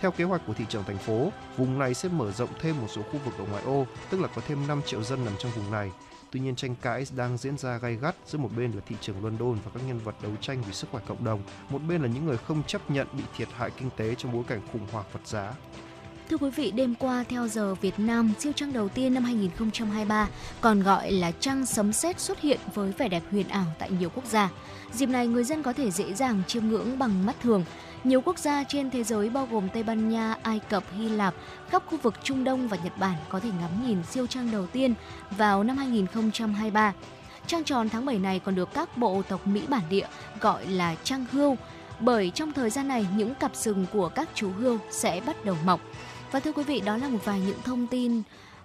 [0.00, 2.86] Theo kế hoạch của thị trưởng thành phố, vùng này sẽ mở rộng thêm một
[2.88, 5.52] số khu vực ở ngoại ô, tức là có thêm 5 triệu dân nằm trong
[5.52, 5.90] vùng này.
[6.30, 9.24] Tuy nhiên tranh cãi đang diễn ra gay gắt giữa một bên là thị trường
[9.24, 12.08] London và các nhân vật đấu tranh vì sức khỏe cộng đồng, một bên là
[12.08, 15.06] những người không chấp nhận bị thiệt hại kinh tế trong bối cảnh khủng hoảng
[15.12, 15.52] vật giá.
[16.30, 20.28] Thưa quý vị, đêm qua theo giờ Việt Nam, siêu trăng đầu tiên năm 2023
[20.60, 24.10] còn gọi là trăng sấm sét xuất hiện với vẻ đẹp huyền ảo tại nhiều
[24.14, 24.50] quốc gia.
[24.92, 27.64] Dịp này người dân có thể dễ dàng chiêm ngưỡng bằng mắt thường.
[28.04, 31.34] Nhiều quốc gia trên thế giới bao gồm Tây Ban Nha, Ai Cập, Hy Lạp,
[31.70, 34.66] khắp khu vực Trung Đông và Nhật Bản có thể ngắm nhìn siêu trăng đầu
[34.66, 34.94] tiên
[35.30, 36.92] vào năm 2023.
[37.46, 40.06] Trăng tròn tháng 7 này còn được các bộ tộc Mỹ bản địa
[40.40, 41.56] gọi là trăng hươu,
[42.00, 45.56] bởi trong thời gian này những cặp sừng của các chú hươu sẽ bắt đầu
[45.64, 45.80] mọc.
[46.32, 48.22] Và thưa quý vị, đó là một vài những thông tin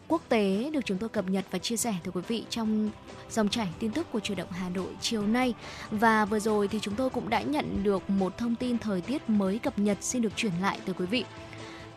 [0.08, 2.90] quốc tế được chúng tôi cập nhật và chia sẻ tới quý vị trong
[3.30, 5.54] dòng chảy tin tức của truyền động Hà Nội chiều nay.
[5.92, 9.30] Và vừa rồi thì chúng tôi cũng đã nhận được một thông tin thời tiết
[9.30, 11.26] mới cập nhật xin được chuyển lại tới quý vị.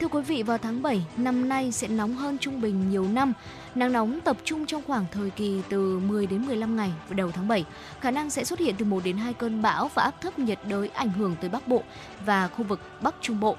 [0.00, 3.32] Thưa quý vị, vào tháng 7 năm nay sẽ nóng hơn trung bình nhiều năm.
[3.74, 7.30] Nắng nóng tập trung trong khoảng thời kỳ từ 10 đến 15 ngày vào đầu
[7.30, 7.64] tháng 7.
[8.00, 10.58] Khả năng sẽ xuất hiện từ 1 đến 2 cơn bão và áp thấp nhiệt
[10.68, 11.82] đới ảnh hưởng tới Bắc Bộ
[12.26, 13.56] và khu vực Bắc Trung Bộ.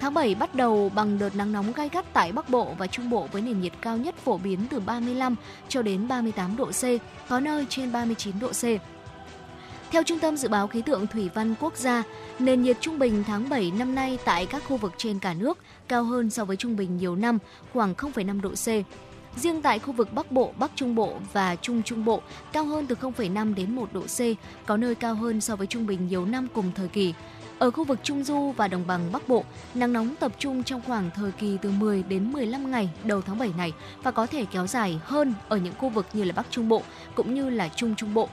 [0.00, 3.10] Tháng 7 bắt đầu bằng đợt nắng nóng gai gắt tại Bắc Bộ và Trung
[3.10, 5.36] Bộ với nền nhiệt cao nhất phổ biến từ 35
[5.68, 6.84] cho đến 38 độ C,
[7.28, 8.64] có nơi trên 39 độ C.
[9.90, 12.02] Theo Trung tâm Dự báo Khí tượng Thủy văn Quốc gia,
[12.38, 15.58] nền nhiệt trung bình tháng 7 năm nay tại các khu vực trên cả nước
[15.88, 17.38] cao hơn so với trung bình nhiều năm,
[17.72, 18.66] khoảng 0,5 độ C.
[19.36, 22.86] Riêng tại khu vực Bắc Bộ, Bắc Trung Bộ và Trung Trung Bộ cao hơn
[22.86, 24.20] từ 0,5 đến 1 độ C,
[24.66, 27.14] có nơi cao hơn so với trung bình nhiều năm cùng thời kỳ.
[27.58, 29.44] Ở khu vực Trung Du và Đồng bằng Bắc Bộ,
[29.74, 33.38] nắng nóng tập trung trong khoảng thời kỳ từ 10 đến 15 ngày đầu tháng
[33.38, 36.46] 7 này và có thể kéo dài hơn ở những khu vực như là Bắc
[36.50, 36.82] Trung Bộ
[37.14, 38.28] cũng như là Trung Trung Bộ.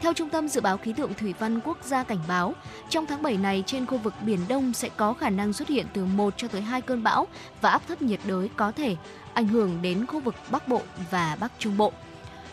[0.00, 2.54] Theo Trung tâm Dự báo Khí tượng Thủy văn Quốc gia cảnh báo,
[2.88, 5.86] trong tháng 7 này trên khu vực Biển Đông sẽ có khả năng xuất hiện
[5.92, 7.26] từ 1 cho tới 2 cơn bão
[7.60, 8.96] và áp thấp nhiệt đới có thể
[9.34, 11.92] ảnh hưởng đến khu vực Bắc Bộ và Bắc Trung Bộ.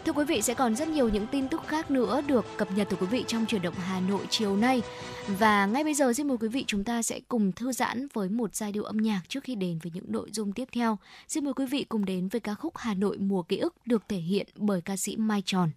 [0.05, 2.87] Thưa quý vị, sẽ còn rất nhiều những tin tức khác nữa được cập nhật
[2.89, 4.81] từ quý vị trong chuyển động Hà Nội chiều nay.
[5.27, 8.29] Và ngay bây giờ xin mời quý vị chúng ta sẽ cùng thư giãn với
[8.29, 10.97] một giai điệu âm nhạc trước khi đến với những nội dung tiếp theo.
[11.27, 14.03] Xin mời quý vị cùng đến với ca khúc Hà Nội mùa ký ức được
[14.09, 15.69] thể hiện bởi ca sĩ Mai Tròn.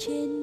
[0.00, 0.39] trên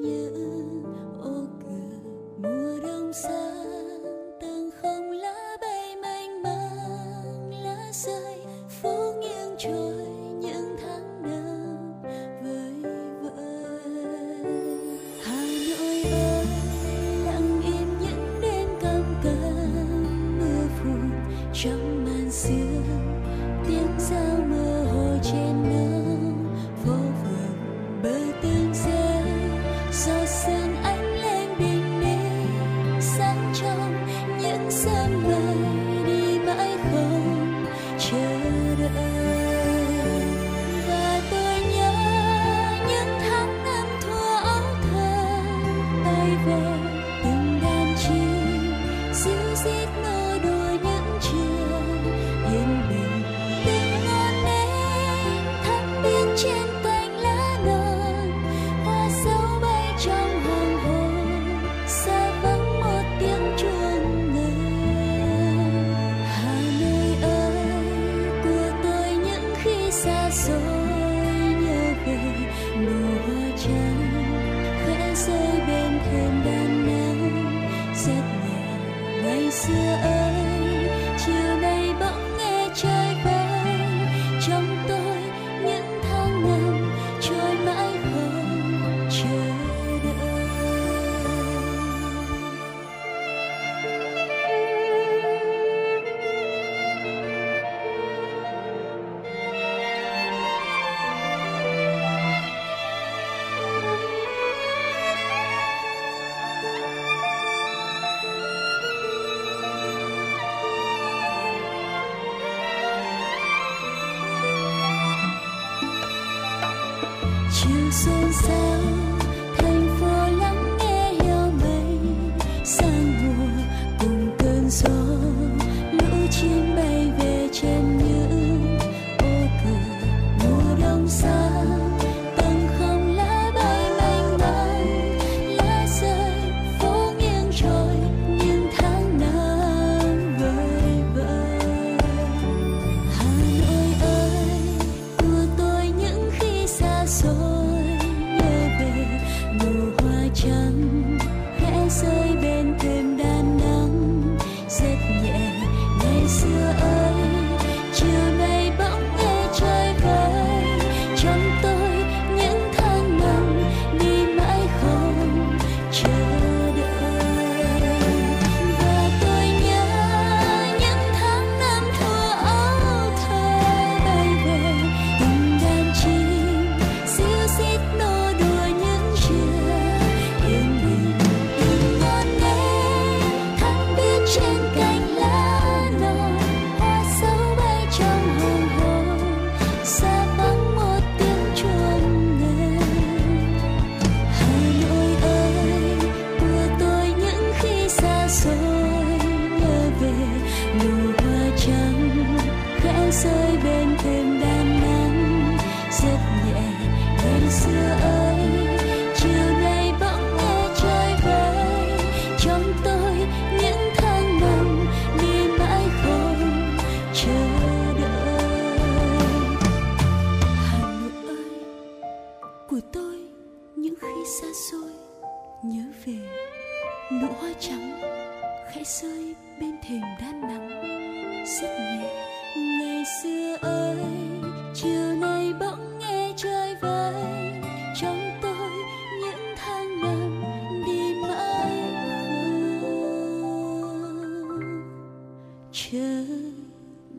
[245.78, 246.24] chờ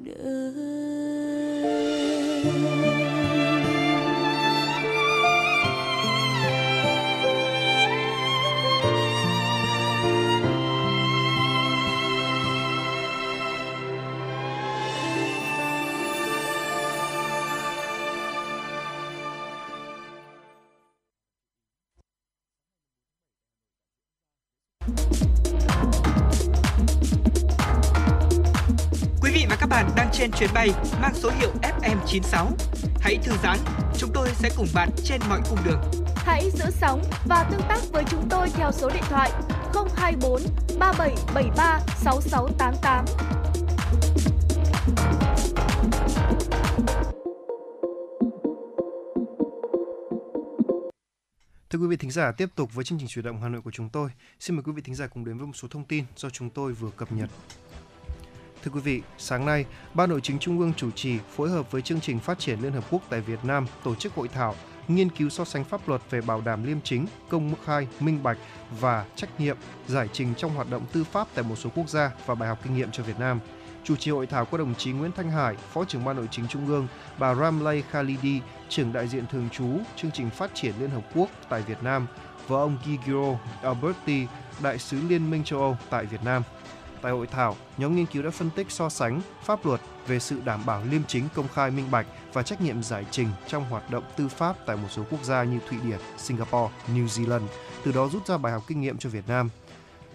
[0.03, 0.60] đợi
[30.30, 30.69] trên chuyến bay
[31.01, 32.51] mang số hiệu FM96.
[32.99, 33.57] Hãy thư giãn,
[33.97, 35.82] chúng tôi sẽ cùng bạn trên mọi cung đường.
[36.15, 39.32] Hãy giữ sóng và tương tác với chúng tôi theo số điện thoại
[39.95, 40.41] 024
[40.80, 43.05] 3773 6688.
[51.69, 53.71] Thưa quý vị thính giả, tiếp tục với chương trình chuyển động Hà Nội của
[53.71, 54.09] chúng tôi.
[54.39, 56.49] Xin mời quý vị thính giả cùng đến với một số thông tin do chúng
[56.49, 57.30] tôi vừa cập nhật.
[58.64, 61.82] Thưa quý vị, sáng nay, Ban Nội chính Trung ương chủ trì phối hợp với
[61.82, 64.55] chương trình phát triển Liên Hợp Quốc tại Việt Nam tổ chức hội thảo
[64.88, 68.38] nghiên cứu so sánh pháp luật về bảo đảm liêm chính, công khai, minh bạch
[68.80, 69.57] và trách nhiệm
[69.88, 72.60] giải trình trong hoạt động tư pháp tại một số quốc gia và bài học
[72.64, 73.39] kinh nghiệm cho Việt Nam.
[73.84, 76.47] Chủ trì hội thảo có đồng chí Nguyễn Thanh Hải, Phó trưởng Ban Nội chính
[76.47, 76.88] Trung ương,
[77.20, 81.30] bà Ramlay Khalidi, trưởng đại diện thường trú chương trình phát triển Liên Hợp Quốc
[81.49, 82.07] tại Việt Nam
[82.47, 84.28] và ông Gigiro Alberti,
[84.64, 86.43] đại sứ Liên minh châu Âu tại Việt Nam.
[87.01, 90.41] Tại hội thảo, nhóm nghiên cứu đã phân tích so sánh pháp luật về sự
[90.45, 93.91] đảm bảo liêm chính, công khai, minh bạch và trách nhiệm giải trình trong hoạt
[93.91, 97.47] động tư pháp tại một số quốc gia như Thụy Điển, Singapore, New Zealand,
[97.83, 99.49] từ đó rút ra bài học kinh nghiệm cho Việt Nam.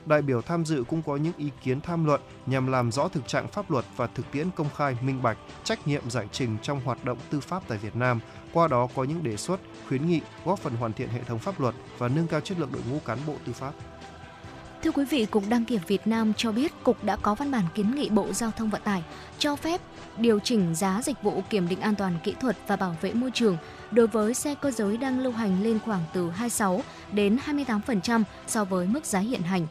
[0.06, 3.28] Đại biểu tham dự cũng có những ý kiến tham luận nhằm làm rõ thực
[3.28, 6.80] trạng pháp luật và thực tiễn công khai, minh bạch, trách nhiệm giải trình trong
[6.80, 8.20] hoạt động tư pháp tại Việt Nam,
[8.52, 11.60] qua đó có những đề xuất, khuyến nghị góp phần hoàn thiện hệ thống pháp
[11.60, 13.72] luật và nâng cao chất lượng đội ngũ cán bộ tư pháp.
[14.84, 17.64] Thưa quý vị, Cục Đăng kiểm Việt Nam cho biết Cục đã có văn bản
[17.74, 19.02] kiến nghị Bộ Giao thông Vận tải
[19.38, 19.80] cho phép
[20.18, 23.30] điều chỉnh giá dịch vụ kiểm định an toàn kỹ thuật và bảo vệ môi
[23.30, 23.56] trường
[23.90, 26.82] đối với xe cơ giới đang lưu hành lên khoảng từ 26
[27.12, 29.66] đến 28% so với mức giá hiện hành.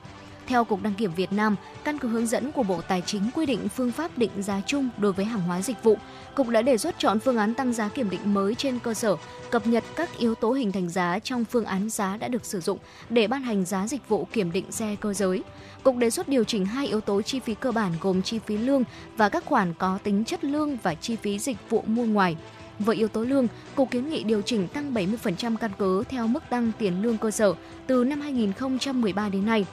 [0.47, 3.45] Theo Cục Đăng kiểm Việt Nam, căn cứ hướng dẫn của Bộ Tài chính quy
[3.45, 5.97] định phương pháp định giá chung đối với hàng hóa dịch vụ,
[6.36, 9.16] Cục đã đề xuất chọn phương án tăng giá kiểm định mới trên cơ sở
[9.50, 12.60] cập nhật các yếu tố hình thành giá trong phương án giá đã được sử
[12.60, 12.80] dụng
[13.10, 15.44] để ban hành giá dịch vụ kiểm định xe cơ giới.
[15.84, 18.58] Cục đề xuất điều chỉnh hai yếu tố chi phí cơ bản gồm chi phí
[18.58, 18.84] lương
[19.18, 22.38] và các khoản có tính chất lương và chi phí dịch vụ mua ngoài.
[22.80, 26.44] Với yếu tố lương, Cục kiến nghị điều chỉnh tăng 70% căn cứ theo mức
[26.50, 27.54] tăng tiền lương cơ sở
[27.88, 29.66] từ năm 2013 đến nay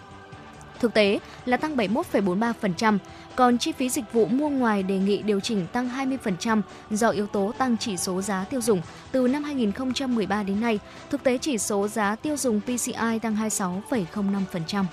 [0.80, 2.98] thực tế là tăng 71,43%,
[3.36, 7.26] còn chi phí dịch vụ mua ngoài đề nghị điều chỉnh tăng 20% do yếu
[7.26, 10.78] tố tăng chỉ số giá tiêu dùng từ năm 2013 đến nay,
[11.10, 14.84] thực tế chỉ số giá tiêu dùng PCI tăng 26,05%.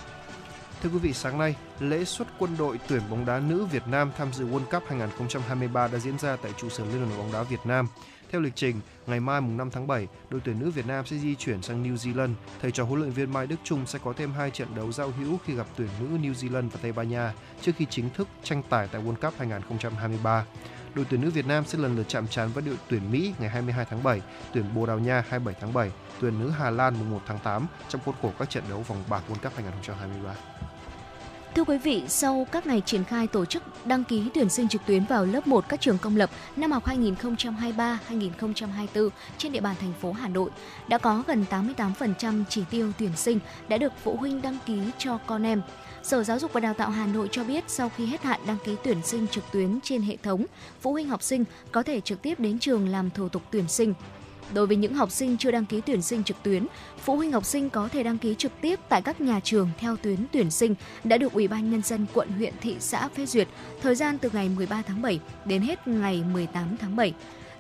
[0.84, 4.12] Thưa quý vị, sáng nay, lễ xuất quân đội tuyển bóng đá nữ Việt Nam
[4.18, 7.44] tham dự World Cup 2023 đã diễn ra tại trụ sở Liên đoàn bóng đá
[7.44, 7.88] Việt Nam.
[8.32, 11.18] Theo lịch trình, ngày mai mùng 5 tháng 7, đội tuyển nữ Việt Nam sẽ
[11.18, 12.34] di chuyển sang New Zealand.
[12.62, 15.12] Thầy trò huấn luyện viên Mai Đức Trung sẽ có thêm hai trận đấu giao
[15.12, 18.28] hữu khi gặp tuyển nữ New Zealand và Tây Ban Nha trước khi chính thức
[18.44, 20.46] tranh tài tại World Cup 2023.
[20.96, 23.50] Đội tuyển nữ Việt Nam sẽ lần lượt chạm trán với đội tuyển Mỹ ngày
[23.50, 24.22] 22 tháng 7,
[24.54, 27.68] tuyển Bồ Đào Nha 27 tháng 7, tuyển nữ Hà Lan mùng 1 tháng 8
[27.90, 30.57] trong khuôn khổ các trận đấu vòng bảng World Cup 2023.
[31.56, 34.82] Thưa quý vị, sau các ngày triển khai tổ chức đăng ký tuyển sinh trực
[34.86, 39.94] tuyến vào lớp 1 các trường công lập năm học 2023-2024 trên địa bàn thành
[40.02, 40.50] phố Hà Nội,
[40.88, 45.18] đã có gần 88% chỉ tiêu tuyển sinh đã được phụ huynh đăng ký cho
[45.18, 45.62] con em.
[46.04, 48.58] Sở Giáo dục và Đào tạo Hà Nội cho biết sau khi hết hạn đăng
[48.66, 50.46] ký tuyển sinh trực tuyến trên hệ thống,
[50.82, 53.94] phụ huynh học sinh có thể trực tiếp đến trường làm thủ tục tuyển sinh.
[54.54, 56.68] Đối với những học sinh chưa đăng ký tuyển sinh trực tuyến,
[57.04, 59.98] phụ huynh học sinh có thể đăng ký trực tiếp tại các nhà trường theo
[59.98, 63.48] tuyến tuyển sinh đã được Ủy ban nhân dân quận huyện thị xã phê duyệt,
[63.82, 67.14] thời gian từ ngày 13 tháng 7 đến hết ngày 18 tháng 7.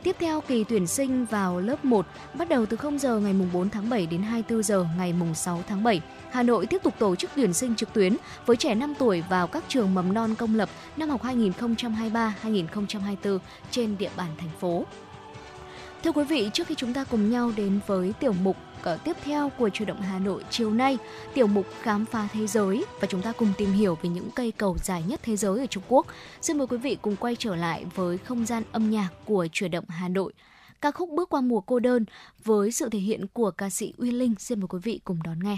[0.04, 3.70] Tiếp theo kỳ tuyển sinh vào lớp 1 bắt đầu từ 0 giờ ngày 4
[3.70, 6.02] tháng 7 đến 24 giờ ngày 6 tháng 7.
[6.32, 9.48] Hà Nội tiếp tục tổ chức tuyển sinh trực tuyến với trẻ 5 tuổi vào
[9.48, 13.40] các trường mầm non công lập năm học 2023-2024
[13.72, 14.86] trên địa bàn thành phố.
[16.04, 19.16] Thưa quý vị, trước khi chúng ta cùng nhau đến với tiểu mục ờ, tiếp
[19.24, 20.98] theo của Chủ động Hà Nội chiều nay,
[21.34, 24.52] tiểu mục khám phá thế giới và chúng ta cùng tìm hiểu về những cây
[24.52, 26.06] cầu dài nhất thế giới ở Trung Quốc.
[26.42, 29.68] Xin mời quý vị cùng quay trở lại với không gian âm nhạc của Chủ
[29.68, 30.34] động Hà Nội.
[30.82, 32.06] Ca khúc Bước qua mùa cô đơn
[32.44, 34.36] với sự thể hiện của ca sĩ Uy Linh.
[34.40, 35.58] Xin mời quý vị cùng đón nghe.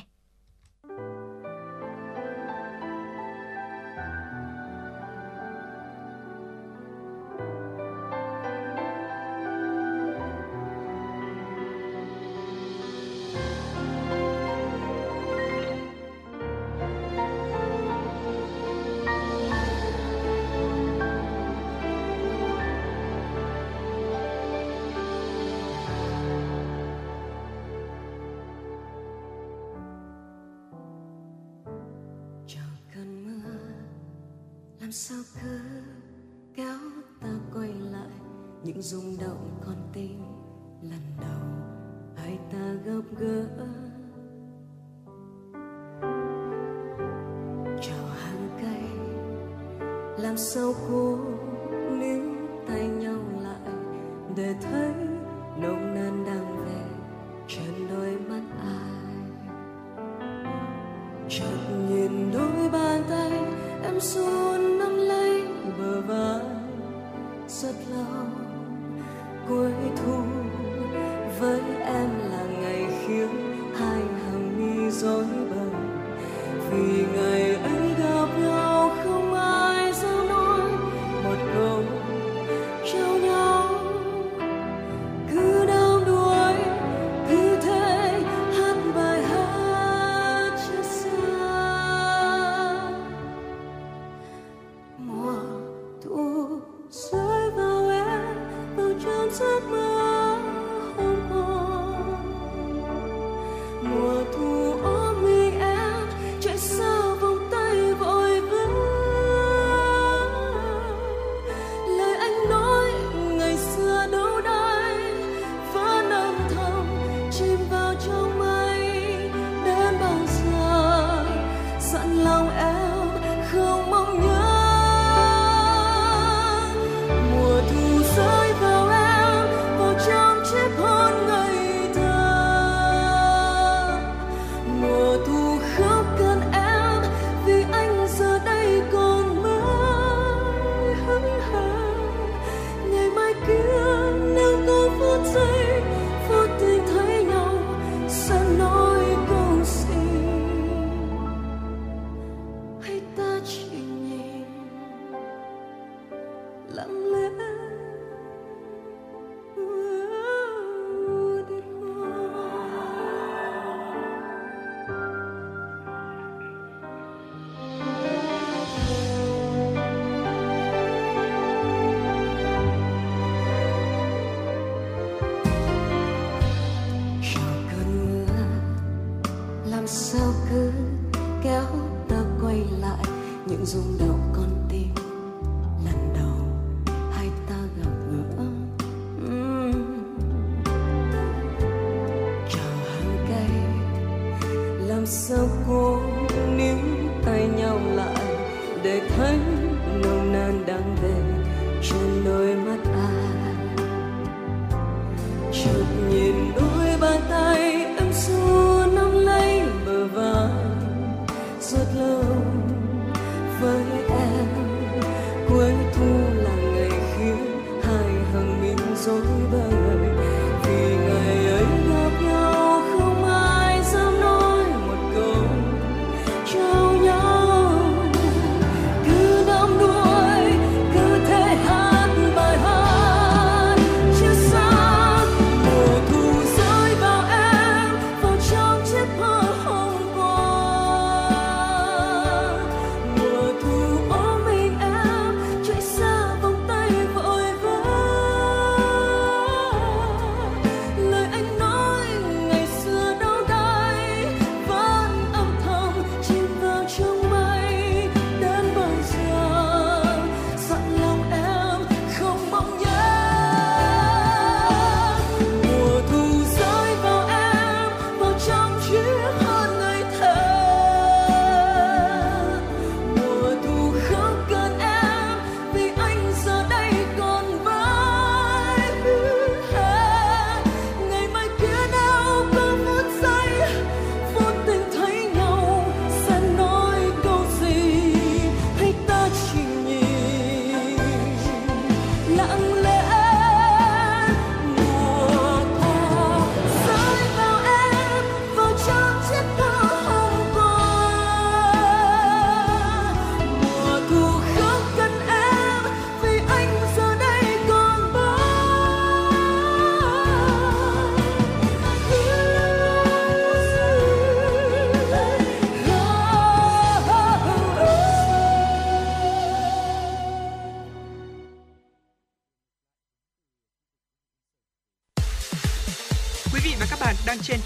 [50.40, 50.74] Làm sao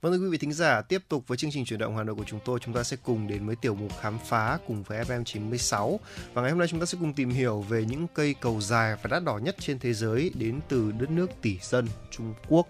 [0.00, 2.14] Vâng thưa quý vị thính giả, tiếp tục với chương trình chuyển động Hà Nội
[2.16, 5.04] của chúng tôi, chúng ta sẽ cùng đến với tiểu mục khám phá cùng với
[5.04, 6.00] FM 96.
[6.34, 8.96] Và ngày hôm nay chúng ta sẽ cùng tìm hiểu về những cây cầu dài
[9.02, 12.66] và đắt đỏ nhất trên thế giới đến từ đất nước tỷ dân Trung Quốc.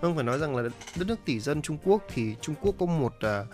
[0.00, 0.62] Vâng phải nói rằng là
[0.96, 3.44] đất nước tỷ dân Trung Quốc thì Trung Quốc có một à,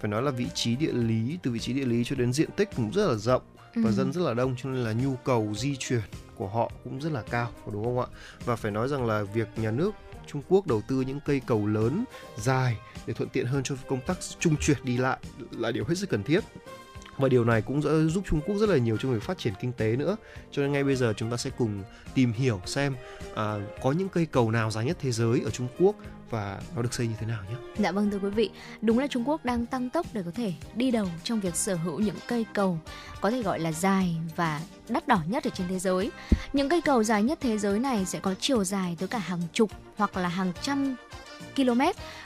[0.00, 2.50] phải nói là vị trí địa lý từ vị trí địa lý cho đến diện
[2.56, 3.42] tích cũng rất là rộng
[3.74, 3.92] và Ừ.
[3.92, 6.00] dân rất là đông cho nên là nhu cầu di chuyển
[6.36, 8.06] của họ cũng rất là cao đúng không ạ
[8.44, 9.90] và phải nói rằng là việc nhà nước
[10.26, 12.04] Trung Quốc đầu tư những cây cầu lớn,
[12.36, 15.18] dài để thuận tiện hơn cho công tác trung chuyển đi lại
[15.50, 16.40] là điều hết sức cần thiết
[17.18, 19.52] và điều này cũng sẽ giúp Trung Quốc rất là nhiều trong việc phát triển
[19.60, 20.16] kinh tế nữa
[20.50, 21.82] cho nên ngay bây giờ chúng ta sẽ cùng
[22.14, 22.96] tìm hiểu xem
[23.34, 25.96] à, có những cây cầu nào dài nhất thế giới ở Trung Quốc
[26.30, 28.50] và nó được xây như thế nào nhé Dạ vâng thưa quý vị,
[28.82, 31.74] đúng là Trung Quốc đang tăng tốc để có thể đi đầu trong việc sở
[31.74, 32.78] hữu những cây cầu
[33.20, 36.10] có thể gọi là dài và đắt đỏ nhất ở trên thế giới.
[36.52, 39.42] Những cây cầu dài nhất thế giới này sẽ có chiều dài tới cả hàng
[39.52, 40.96] chục hoặc là hàng trăm
[41.56, 41.80] km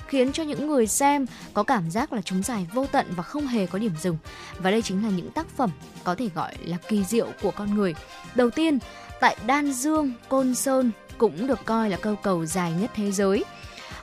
[0.07, 3.47] khiến cho những người xem có cảm giác là chúng dài vô tận và không
[3.47, 4.19] hề có điểm dừng.
[4.59, 5.71] Và đây chính là những tác phẩm
[6.05, 7.95] có thể gọi là kỳ diệu của con người.
[8.35, 8.79] Đầu tiên,
[9.21, 13.45] tại Đan Dương, Côn Sơn cũng được coi là câu cầu dài nhất thế giới.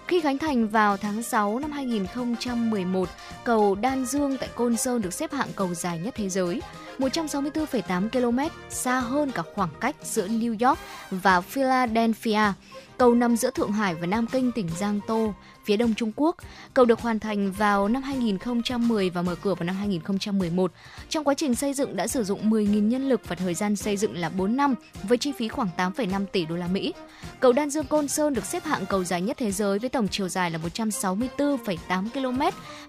[0.08, 3.10] Khi khánh thành vào tháng 6 năm 2011,
[3.44, 6.62] cầu Đan Dương tại Côn Sơn được xếp hạng cầu dài nhất thế giới,
[7.00, 10.80] 164,8 km, xa hơn cả khoảng cách giữa New York
[11.12, 12.54] và Philadelphia.
[12.98, 15.34] Cầu nằm giữa Thượng Hải và Nam Kinh tỉnh Giang Tô,
[15.66, 16.36] phía đông Trung Quốc.
[16.74, 20.72] Cầu được hoàn thành vào năm 2010 và mở cửa vào năm 2011.
[21.10, 23.98] Trong quá trình xây dựng đã sử dụng 10.000 nhân lực và thời gian xây
[23.98, 26.94] dựng là 4 năm với chi phí khoảng 8,5 tỷ đô la Mỹ.
[27.40, 30.08] Cầu Đan Dương Côn Sơn được xếp hạng cầu dài nhất thế giới với tổng
[30.08, 32.42] chiều dài là 164,8 km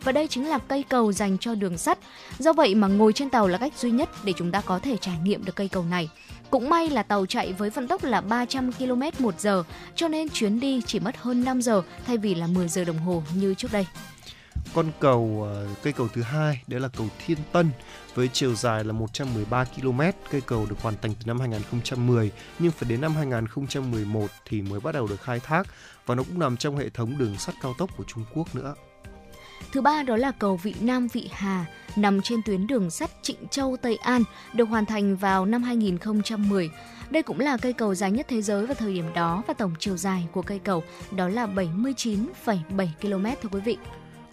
[0.03, 1.99] và đây chính là cây cầu dành cho đường sắt.
[2.39, 4.97] Do vậy mà ngồi trên tàu là cách duy nhất để chúng ta có thể
[4.97, 6.09] trải nghiệm được cây cầu này.
[6.51, 10.29] Cũng may là tàu chạy với vận tốc là 300 km một giờ, cho nên
[10.29, 13.55] chuyến đi chỉ mất hơn 5 giờ thay vì là 10 giờ đồng hồ như
[13.55, 13.87] trước đây.
[14.75, 17.71] con cầu ờ, cây cầu thứ hai đó là cầu Thiên Tân
[18.15, 20.01] với chiều dài là 113 km.
[20.31, 24.81] Cây cầu được hoàn thành từ năm 2010 nhưng phải đến năm 2011 thì mới
[24.81, 25.67] bắt đầu được khai thác
[26.07, 28.75] và nó cũng nằm trong hệ thống đường sắt cao tốc của Trung Quốc nữa.
[29.73, 33.49] Thứ ba đó là cầu Vị Nam Vị Hà, nằm trên tuyến đường sắt Trịnh
[33.51, 36.71] Châu Tây An, được hoàn thành vào năm 2010.
[37.11, 39.75] Đây cũng là cây cầu dài nhất thế giới vào thời điểm đó và tổng
[39.79, 43.79] chiều dài của cây cầu đó là 79,7 km thưa quý vị.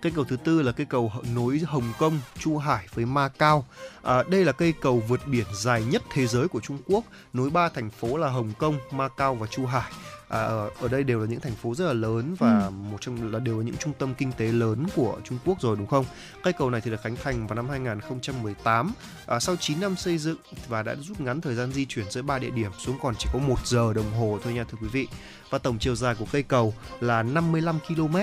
[0.01, 3.65] Cây cầu thứ tư là cây cầu nối Hồng Kông, Chu Hải với Macau.
[4.03, 7.03] À, đây là cây cầu vượt biển dài nhất thế giới của Trung Quốc,
[7.33, 9.91] nối ba thành phố là Hồng Kông, Macau và Chu Hải.
[10.35, 13.31] À, ở, ở đây đều là những thành phố rất là lớn và một trong
[13.31, 16.05] là đều là những trung tâm kinh tế lớn của Trung Quốc rồi đúng không?
[16.43, 18.91] Cây cầu này thì được khánh thành vào năm 2018
[19.25, 22.21] à, sau 9 năm xây dựng và đã rút ngắn thời gian di chuyển giữa
[22.21, 24.87] ba địa điểm xuống còn chỉ có 1 giờ đồng hồ thôi nha thưa quý
[24.87, 25.07] vị.
[25.49, 28.17] Và tổng chiều dài của cây cầu là 55 km,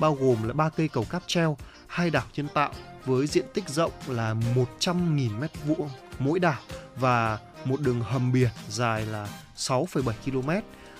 [0.00, 1.56] bao gồm là ba cây cầu cáp treo,
[1.86, 2.72] hai đảo nhân tạo
[3.04, 4.34] với diện tích rộng là
[4.80, 6.60] 100.000 mét vuông mỗi đảo
[6.96, 10.50] và một đường hầm biển dài là 6,7 km.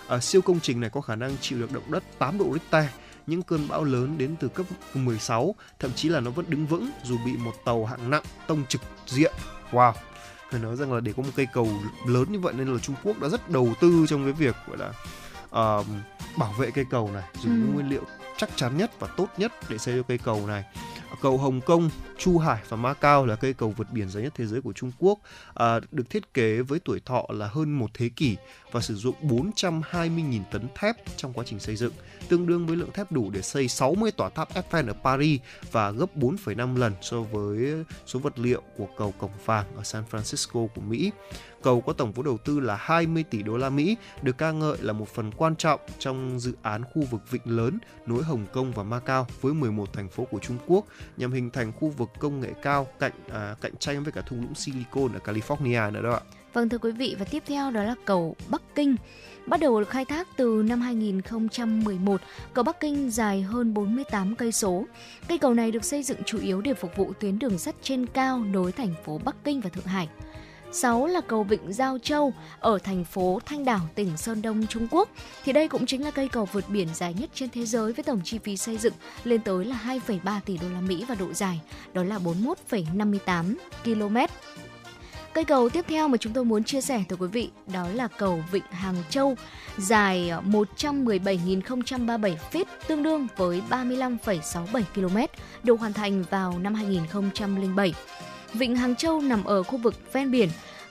[0.09, 2.85] À, siêu công trình này có khả năng chịu được động đất 8 độ Richter,
[3.27, 6.89] những cơn bão lớn đến từ cấp 16, thậm chí là nó vẫn đứng vững
[7.03, 9.33] dù bị một tàu hạng nặng tông trực diện.
[9.71, 9.93] Wow!
[10.51, 11.67] Phải nói rằng là để có một cây cầu
[12.07, 14.77] lớn như vậy nên là Trung Quốc đã rất đầu tư trong cái việc gọi
[14.77, 14.93] là
[15.49, 15.83] ờ,
[16.37, 17.57] bảo vệ cây cầu này, dùng Ừ.
[17.59, 18.03] những nguyên liệu
[18.37, 20.63] chắc chắn nhất và tốt nhất để xây cho cây cầu này.
[21.21, 24.45] Cầu Hồng Kông, Chu Hải và Macau là cây cầu vượt biển dài nhất thế
[24.45, 25.19] giới của Trung Quốc,
[25.53, 28.37] à, được thiết kế với tuổi thọ là hơn một thế kỷ
[28.71, 31.93] và sử dụng 420.000 tấn thép trong quá trình xây dựng,
[32.29, 35.41] tương đương với lượng thép đủ để xây 60 tòa tháp Eiffel ở Paris
[35.71, 40.03] và gấp 4,5 lần so với số vật liệu của cầu Cổng Vàng ở San
[40.11, 41.11] Francisco của Mỹ.
[41.61, 44.77] Cầu có tổng vốn đầu tư là 20 tỷ đô la Mỹ, được ca ngợi
[44.81, 48.71] là một phần quan trọng trong dự án khu vực vịnh lớn nối Hồng Kông
[48.71, 50.85] và Macau với 11 thành phố của Trung Quốc
[51.17, 54.41] nhằm hình thành khu vực công nghệ cao cạnh à, cạnh tranh với cả thung
[54.41, 56.21] lũng Silicon ở California nữa đó ạ.
[56.53, 58.95] Vâng thưa quý vị và tiếp theo đó là cầu Bắc Kinh.
[59.45, 62.21] Bắt đầu được khai thác từ năm 2011,
[62.53, 64.85] cầu Bắc Kinh dài hơn 48 cây số.
[65.27, 68.05] Cây cầu này được xây dựng chủ yếu để phục vụ tuyến đường sắt trên
[68.05, 70.09] cao nối thành phố Bắc Kinh và Thượng Hải.
[70.71, 74.87] 6 là cầu Vịnh Giao Châu ở thành phố Thanh Đảo, tỉnh Sơn Đông, Trung
[74.91, 75.09] Quốc.
[75.43, 78.03] Thì đây cũng chính là cây cầu vượt biển dài nhất trên thế giới với
[78.03, 78.93] tổng chi phí xây dựng
[79.23, 81.61] lên tới là 2,3 tỷ đô la Mỹ và độ dài
[81.93, 84.17] đó là 41,58 km.
[85.33, 88.07] Cây cầu tiếp theo mà chúng tôi muốn chia sẻ tới quý vị đó là
[88.07, 89.35] cầu Vịnh Hàng Châu
[89.77, 95.17] dài 117.037 feet tương đương với 35,67 km
[95.63, 97.93] được hoàn thành vào năm 2007.
[98.53, 100.49] Vịnh Hàng Châu nằm ở khu vực ven biển,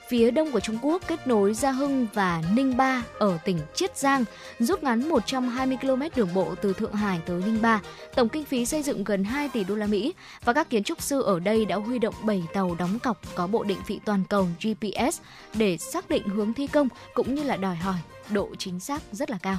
[0.09, 3.97] phía đông của Trung Quốc kết nối Gia Hưng và Ninh Ba ở tỉnh Chiết
[3.97, 4.25] Giang,
[4.59, 7.81] rút ngắn 120 km đường bộ từ Thượng Hải tới Ninh Ba.
[8.15, 11.01] Tổng kinh phí xây dựng gần 2 tỷ đô la Mỹ và các kiến trúc
[11.01, 14.23] sư ở đây đã huy động 7 tàu đóng cọc có bộ định vị toàn
[14.29, 15.19] cầu GPS
[15.53, 17.97] để xác định hướng thi công cũng như là đòi hỏi
[18.29, 19.57] độ chính xác rất là cao.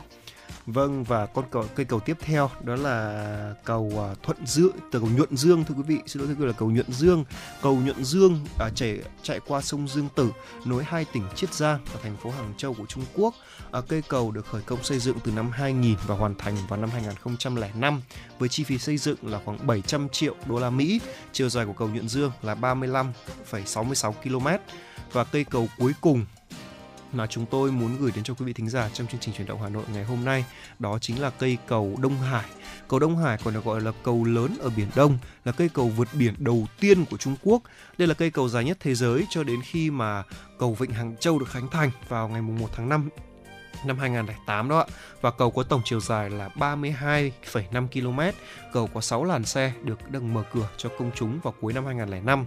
[0.66, 5.00] Vâng và con cầu, cây cầu tiếp theo đó là cầu uh, Thuận Dương, từ
[5.00, 7.24] cầu Nhuận Dương thưa quý vị, xin lỗi thưa quý vị là cầu Nhuận Dương.
[7.62, 10.30] Cầu Nhuận Dương à, uh, chạy chạy qua sông Dương Tử,
[10.64, 13.34] nối hai tỉnh Chiết Giang và thành phố Hàng Châu của Trung Quốc.
[13.78, 16.80] Uh, cây cầu được khởi công xây dựng từ năm 2000 và hoàn thành vào
[16.80, 18.02] năm 2005
[18.38, 21.00] với chi phí xây dựng là khoảng 700 triệu đô la Mỹ.
[21.32, 24.46] Chiều dài của cầu Nhuận Dương là 35,66 km
[25.12, 26.24] và cây cầu cuối cùng
[27.12, 29.46] mà chúng tôi muốn gửi đến cho quý vị thính giả trong chương trình chuyển
[29.46, 30.44] động Hà Nội ngày hôm nay
[30.78, 32.44] đó chính là cây cầu Đông Hải.
[32.88, 35.88] Cầu Đông Hải còn được gọi là cầu lớn ở biển Đông, là cây cầu
[35.88, 37.62] vượt biển đầu tiên của Trung Quốc.
[37.98, 40.22] Đây là cây cầu dài nhất thế giới cho đến khi mà
[40.58, 43.08] cầu Vịnh Hàng Châu được khánh thành vào ngày 1 tháng 5
[43.84, 44.86] năm 2008 đó ạ.
[45.20, 48.38] Và cầu có tổng chiều dài là 32,5 km.
[48.72, 51.86] Cầu có 6 làn xe được đừng mở cửa cho công chúng vào cuối năm
[51.86, 52.44] 2005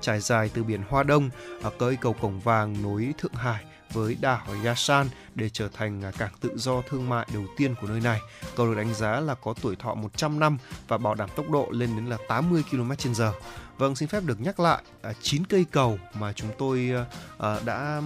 [0.00, 3.64] trải dài từ biển Hoa Đông à, ở cây cầu Cổng Vàng nối Thượng Hải
[3.92, 7.86] với đảo Yasan để trở thành à, cảng tự do thương mại đầu tiên của
[7.86, 8.20] nơi này.
[8.56, 10.58] Cầu được đánh giá là có tuổi thọ 100 năm
[10.88, 13.32] và bảo đảm tốc độ lên đến là 80 km/h.
[13.78, 17.04] Vâng, xin phép được nhắc lại à, 9 cây cầu mà chúng tôi à,
[17.38, 18.02] à đã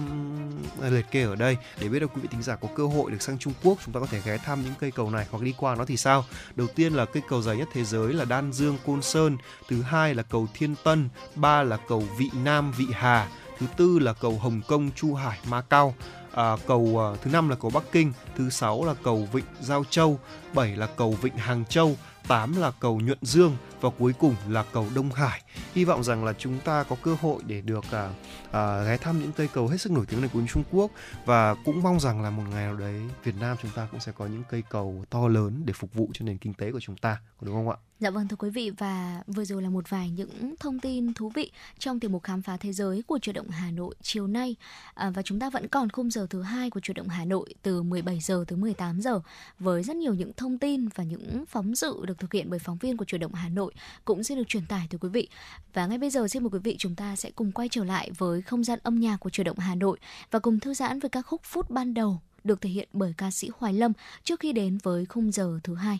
[0.81, 3.21] liệt kê ở đây để biết được quý vị thính giả có cơ hội được
[3.21, 5.53] sang Trung Quốc chúng ta có thể ghé thăm những cây cầu này hoặc đi
[5.57, 6.25] qua nó thì sao.
[6.55, 9.37] Đầu tiên là cây cầu dài nhất thế giới là Đan Dương Côn Sơn,
[9.69, 13.27] thứ hai là cầu Thiên Tân, ba là cầu Vị Nam Vị Hà,
[13.63, 15.95] thứ tư là cầu Hồng Kông Chu Hải Ma Cao.
[16.33, 19.83] À, cầu à, thứ năm là cầu Bắc Kinh, thứ sáu là cầu Vịnh Giao
[19.89, 20.19] Châu,
[20.53, 21.95] bảy là cầu Vịnh Hàng Châu,
[22.27, 25.41] 8 là cầu Nhuận Dương và cuối cùng là cầu Đông Hải.
[25.75, 28.09] Hy vọng rằng là chúng ta có cơ hội để được à,
[28.53, 30.91] uh, ghé thăm những cây cầu hết sức nổi tiếng này của Trung Quốc
[31.25, 34.11] và cũng mong rằng là một ngày nào đấy Việt Nam chúng ta cũng sẽ
[34.11, 36.97] có những cây cầu to lớn để phục vụ cho nền kinh tế của chúng
[36.97, 37.77] ta, có đúng không ạ?
[38.03, 41.29] Dạ vâng thưa quý vị và vừa rồi là một vài những thông tin thú
[41.29, 44.55] vị trong tiểu mục khám phá thế giới của chuyển động Hà Nội chiều nay
[44.93, 47.53] à, và chúng ta vẫn còn khung giờ thứ hai của chuyển động Hà Nội
[47.61, 49.21] từ 17 giờ tới 18 giờ
[49.59, 52.77] với rất nhiều những thông tin và những phóng sự được thực hiện bởi phóng
[52.77, 53.73] viên của chuyển động Hà Nội
[54.05, 55.27] cũng sẽ được truyền tải tới quý vị
[55.73, 58.11] và ngay bây giờ xin mời quý vị chúng ta sẽ cùng quay trở lại
[58.17, 59.99] với không gian âm nhạc của chủ động Hà Nội
[60.31, 63.31] và cùng thư giãn với các khúc phút ban đầu, được thể hiện bởi ca
[63.31, 65.99] sĩ Hoài Lâm trước khi đến với khung giờ thứ hai.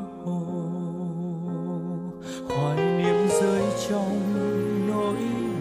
[2.49, 4.19] hoài niệm rơi trong
[4.87, 5.15] nỗi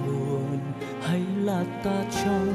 [0.06, 0.58] buồn,
[1.02, 2.54] hay là ta trong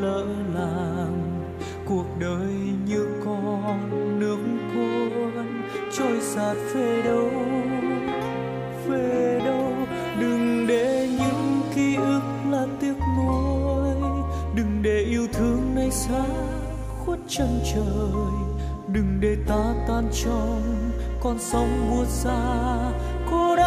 [0.00, 0.24] lỡ
[0.54, 1.42] làng?
[1.86, 2.54] Cuộc đời
[2.86, 3.90] như con
[4.20, 4.38] nước
[4.74, 5.46] cuốn,
[5.98, 7.30] trôi sạt về đâu
[8.88, 9.72] về đâu?
[10.20, 13.94] Đừng để những ký ức là tiếc nuối,
[14.54, 16.24] đừng để yêu thương này xa
[17.04, 18.32] khuất chân trời.
[18.92, 20.62] Đừng để ta tan trong
[21.20, 22.92] con sóng buốt xa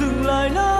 [0.00, 0.79] dừng lại nơi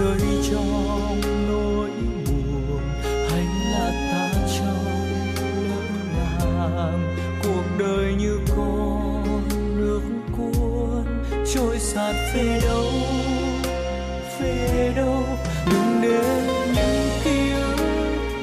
[0.00, 0.18] Rơi
[0.50, 1.90] trong nỗi
[2.26, 2.80] buồn.
[3.30, 4.84] Hay là ta trong
[5.68, 9.42] lỡ làng cuộc đời như con
[9.76, 10.02] nước
[10.36, 11.04] cuốn.
[11.54, 12.84] Trôi sạt về đâu
[14.40, 15.24] về đâu.
[15.70, 16.42] Đừng để
[16.74, 17.84] những ký ức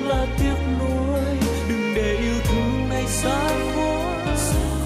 [0.07, 1.37] là tiếc nuối.
[1.69, 4.35] Đừng để yêu thương này xa quá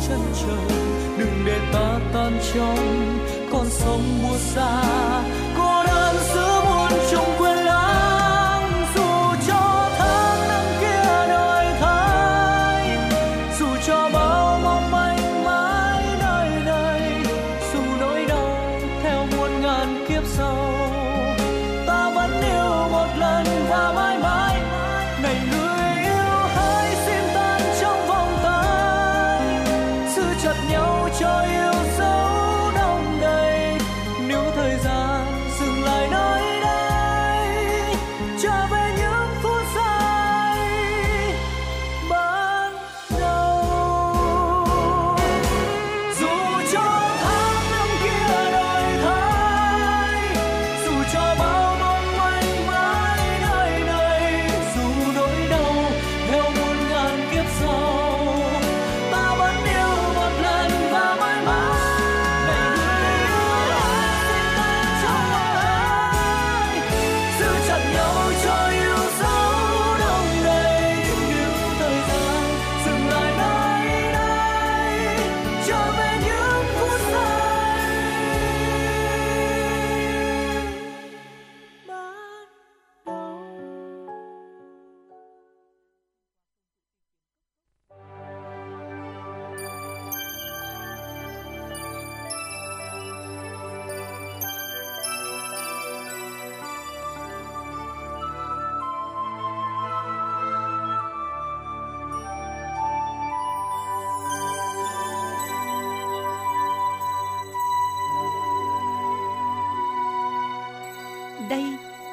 [0.08, 0.78] chân trời.
[1.18, 3.18] Đừng để ta tan trong
[3.52, 4.84] con sông buốt xa.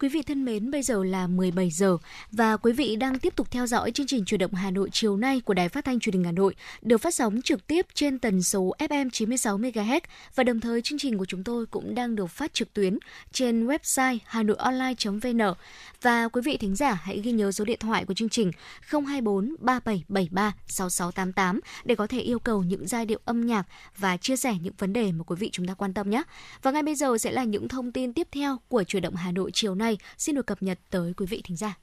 [0.00, 1.98] Quý vị thân mến, bây giờ là 17 giờ
[2.32, 5.16] và quý vị đang tiếp tục theo dõi chương trình Chủ động Hà Nội chiều
[5.16, 8.18] nay của Đài Phát thanh Truyền hình Hà Nội được phát sóng trực tiếp trên
[8.18, 10.00] tần số FM 96 MHz
[10.34, 12.98] và đồng thời chương trình của chúng tôi cũng đang được phát trực tuyến
[13.32, 15.54] trên website hanoionline.vn
[16.02, 18.50] và quý vị thính giả hãy ghi nhớ số điện thoại của chương trình
[18.90, 23.66] 024 3773 6688 để có thể yêu cầu những giai điệu âm nhạc
[23.98, 26.22] và chia sẻ những vấn đề mà quý vị chúng ta quan tâm nhé.
[26.62, 29.32] Và ngay bây giờ sẽ là những thông tin tiếp theo của Chủ động Hà
[29.32, 31.78] Nội chiều nay xin được cập nhật tới quý vị thính giả.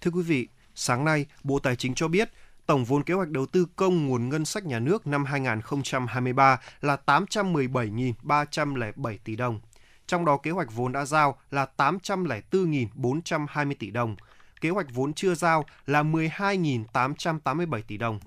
[0.00, 2.30] Thưa quý vị, sáng nay, Bộ Tài chính cho biết
[2.66, 6.96] tổng vốn kế hoạch đầu tư công nguồn ngân sách nhà nước năm 2023 là
[7.06, 9.60] 817.307 tỷ đồng.
[10.06, 14.16] Trong đó kế hoạch vốn đã giao là 804.420 tỷ đồng.
[14.60, 18.20] Kế hoạch vốn chưa giao là 12.887 tỷ đồng.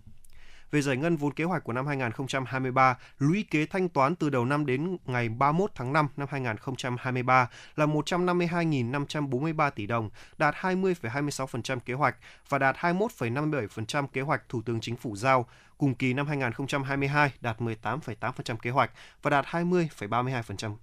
[0.73, 4.45] Về giải ngân vốn kế hoạch của năm 2023, lũy kế thanh toán từ đầu
[4.45, 11.93] năm đến ngày 31 tháng 5 năm 2023 là 152.543 tỷ đồng, đạt 20,26% kế
[11.93, 12.15] hoạch
[12.49, 15.45] và đạt 21,57% kế hoạch Thủ tướng Chính phủ giao.
[15.77, 20.75] Cùng kỳ năm 2022 đạt 18,8% kế hoạch và đạt 20,32%.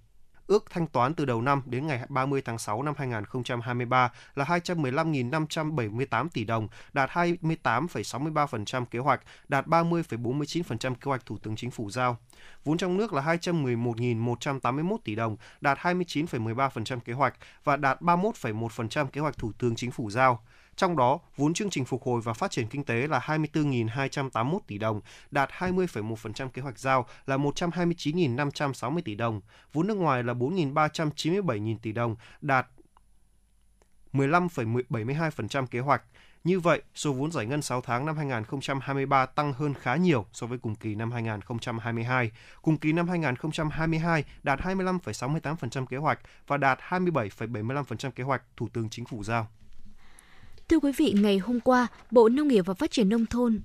[0.47, 6.29] Ước thanh toán từ đầu năm đến ngày 30 tháng 6 năm 2023 là 215.578
[6.33, 12.17] tỷ đồng, đạt 28,63% kế hoạch, đạt 30,49% kế hoạch Thủ tướng Chính phủ giao.
[12.63, 17.33] Vốn trong nước là 211.181 tỷ đồng, đạt 29,13% kế hoạch
[17.63, 20.43] và đạt 31,1% kế hoạch Thủ tướng Chính phủ giao.
[20.75, 24.77] Trong đó, vốn chương trình phục hồi và phát triển kinh tế là 24.281 tỷ
[24.77, 25.01] đồng,
[25.31, 29.41] đạt 20,1% kế hoạch giao là 129.560 tỷ đồng.
[29.73, 32.67] Vốn nước ngoài là 4.397.000 tỷ đồng, đạt
[34.13, 36.03] 15,72% kế hoạch.
[36.43, 40.47] Như vậy, số vốn giải ngân 6 tháng năm 2023 tăng hơn khá nhiều so
[40.47, 42.31] với cùng kỳ năm 2022.
[42.61, 48.89] Cùng kỳ năm 2022 đạt 25,68% kế hoạch và đạt 27,75% kế hoạch Thủ tướng
[48.89, 49.47] Chính phủ giao.
[50.71, 53.59] Thưa quý vị, ngày hôm qua, Bộ Nông nghiệp và Phát triển Nông thôn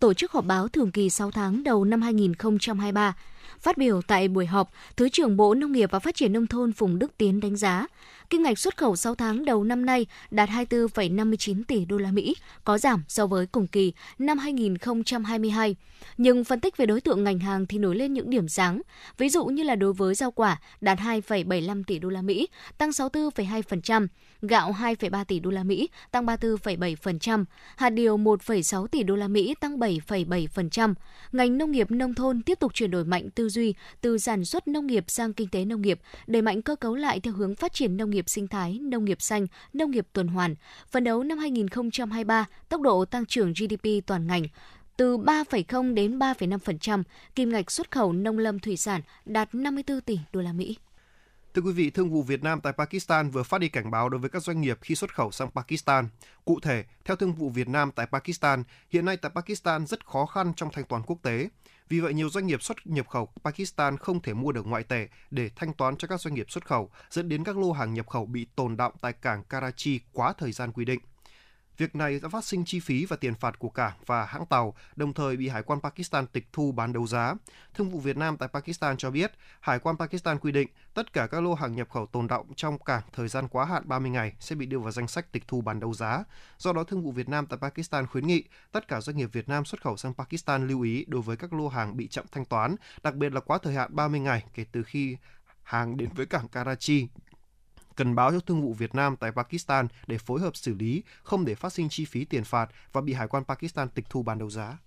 [0.00, 3.14] tổ chức họp báo thường kỳ 6 tháng đầu năm 2023.
[3.58, 6.72] Phát biểu tại buổi họp, Thứ trưởng Bộ Nông nghiệp và Phát triển Nông thôn
[6.72, 7.86] Phùng Đức Tiến đánh giá,
[8.32, 12.36] kim ngạch xuất khẩu 6 tháng đầu năm nay đạt 24,59 tỷ đô la Mỹ,
[12.64, 15.76] có giảm so với cùng kỳ năm 2022.
[16.16, 18.82] Nhưng phân tích về đối tượng ngành hàng thì nổi lên những điểm sáng,
[19.18, 22.90] ví dụ như là đối với rau quả đạt 2,75 tỷ đô la Mỹ, tăng
[22.90, 24.06] 64,2%,
[24.42, 27.44] gạo 2,3 tỷ đô la Mỹ, tăng 34,7%,
[27.76, 30.94] hạt điều 1,6 tỷ đô la Mỹ, tăng 7,7%.
[31.32, 34.68] Ngành nông nghiệp nông thôn tiếp tục chuyển đổi mạnh tư duy từ sản xuất
[34.68, 37.72] nông nghiệp sang kinh tế nông nghiệp, đẩy mạnh cơ cấu lại theo hướng phát
[37.72, 40.54] triển nông nghiệp sinh thái, nông nghiệp xanh, nông nghiệp tuần hoàn.
[40.90, 44.42] Phấn đấu năm 2023, tốc độ tăng trưởng GDP toàn ngành
[44.96, 47.02] từ 3,0 đến 3,5%,
[47.34, 50.76] kim ngạch xuất khẩu nông lâm thủy sản đạt 54 tỷ đô la Mỹ.
[51.54, 54.20] Thưa quý vị, Thương vụ Việt Nam tại Pakistan vừa phát đi cảnh báo đối
[54.20, 56.08] với các doanh nghiệp khi xuất khẩu sang Pakistan.
[56.44, 60.26] Cụ thể, theo Thương vụ Việt Nam tại Pakistan, hiện nay tại Pakistan rất khó
[60.26, 61.48] khăn trong thanh toán quốc tế.
[61.92, 65.08] Vì vậy, nhiều doanh nghiệp xuất nhập khẩu Pakistan không thể mua được ngoại tệ
[65.30, 68.08] để thanh toán cho các doanh nghiệp xuất khẩu, dẫn đến các lô hàng nhập
[68.08, 71.00] khẩu bị tồn động tại cảng Karachi quá thời gian quy định.
[71.82, 74.74] Việc này đã phát sinh chi phí và tiền phạt của cảng và hãng tàu,
[74.96, 77.34] đồng thời bị Hải quan Pakistan tịch thu bán đấu giá.
[77.74, 81.26] Thương vụ Việt Nam tại Pakistan cho biết, Hải quan Pakistan quy định tất cả
[81.26, 84.32] các lô hàng nhập khẩu tồn động trong cảng thời gian quá hạn 30 ngày
[84.40, 86.24] sẽ bị đưa vào danh sách tịch thu bán đấu giá.
[86.58, 89.48] Do đó, Thương vụ Việt Nam tại Pakistan khuyến nghị tất cả doanh nghiệp Việt
[89.48, 92.44] Nam xuất khẩu sang Pakistan lưu ý đối với các lô hàng bị chậm thanh
[92.44, 95.16] toán, đặc biệt là quá thời hạn 30 ngày kể từ khi
[95.62, 97.06] hàng đến với cảng Karachi
[97.96, 101.44] cần báo cho Thương vụ Việt Nam tại Pakistan để phối hợp xử lý, không
[101.44, 104.38] để phát sinh chi phí tiền phạt và bị Hải quan Pakistan tịch thu bán
[104.38, 104.78] đấu giá.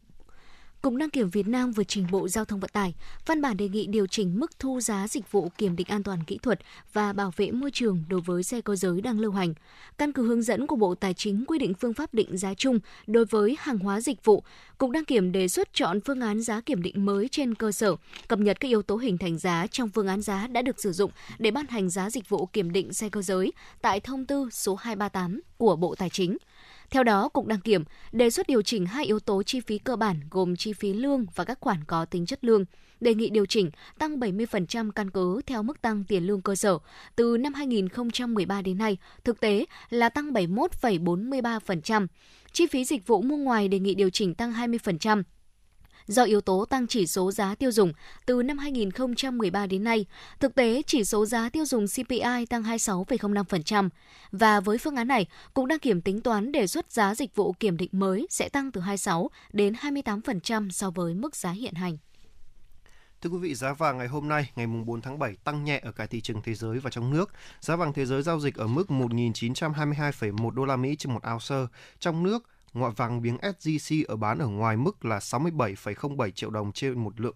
[0.82, 2.94] Cục đăng kiểm Việt Nam vừa trình Bộ Giao thông Vận tải
[3.26, 6.24] văn bản đề nghị điều chỉnh mức thu giá dịch vụ kiểm định an toàn
[6.24, 6.60] kỹ thuật
[6.94, 9.54] và bảo vệ môi trường đối với xe cơ giới đang lưu hành.
[9.98, 12.80] Căn cứ hướng dẫn của Bộ Tài chính quy định phương pháp định giá chung
[13.08, 14.44] đối với hàng hóa dịch vụ,
[14.78, 17.96] Cục đăng kiểm đề xuất chọn phương án giá kiểm định mới trên cơ sở
[18.28, 20.92] cập nhật các yếu tố hình thành giá trong phương án giá đã được sử
[20.92, 23.52] dụng để ban hành giá dịch vụ kiểm định xe cơ giới
[23.82, 26.38] tại thông tư số 238 của Bộ Tài chính.
[26.96, 29.96] Theo đó, Cục Đăng kiểm đề xuất điều chỉnh hai yếu tố chi phí cơ
[29.96, 32.66] bản gồm chi phí lương và các khoản có tính chất lương.
[33.00, 36.78] Đề nghị điều chỉnh tăng 70% căn cứ theo mức tăng tiền lương cơ sở.
[37.16, 42.08] Từ năm 2013 đến nay, thực tế là tăng 71,43%.
[42.52, 45.24] Chi phí dịch vụ mua ngoài đề nghị điều chỉnh tăng 20%,
[46.08, 47.94] do yếu tố tăng chỉ số giá tiêu dùng
[48.26, 50.06] từ năm 2013 đến nay,
[50.40, 53.90] thực tế chỉ số giá tiêu dùng CPI tăng 26,05%.
[54.32, 57.54] Và với phương án này, cũng đang kiểm tính toán đề xuất giá dịch vụ
[57.54, 61.98] kiểm định mới sẽ tăng từ 26 đến 28% so với mức giá hiện hành.
[63.22, 65.92] Thưa quý vị, giá vàng ngày hôm nay, ngày 4 tháng 7 tăng nhẹ ở
[65.92, 67.34] cả thị trường thế giới và trong nước.
[67.62, 71.74] Giá vàng thế giới giao dịch ở mức 1.922,1 đô la Mỹ trên một ounce.
[72.00, 72.44] Trong nước,
[72.76, 77.20] ngoại vàng miếng SJC ở bán ở ngoài mức là 67,07 triệu đồng trên một
[77.20, 77.36] lượng,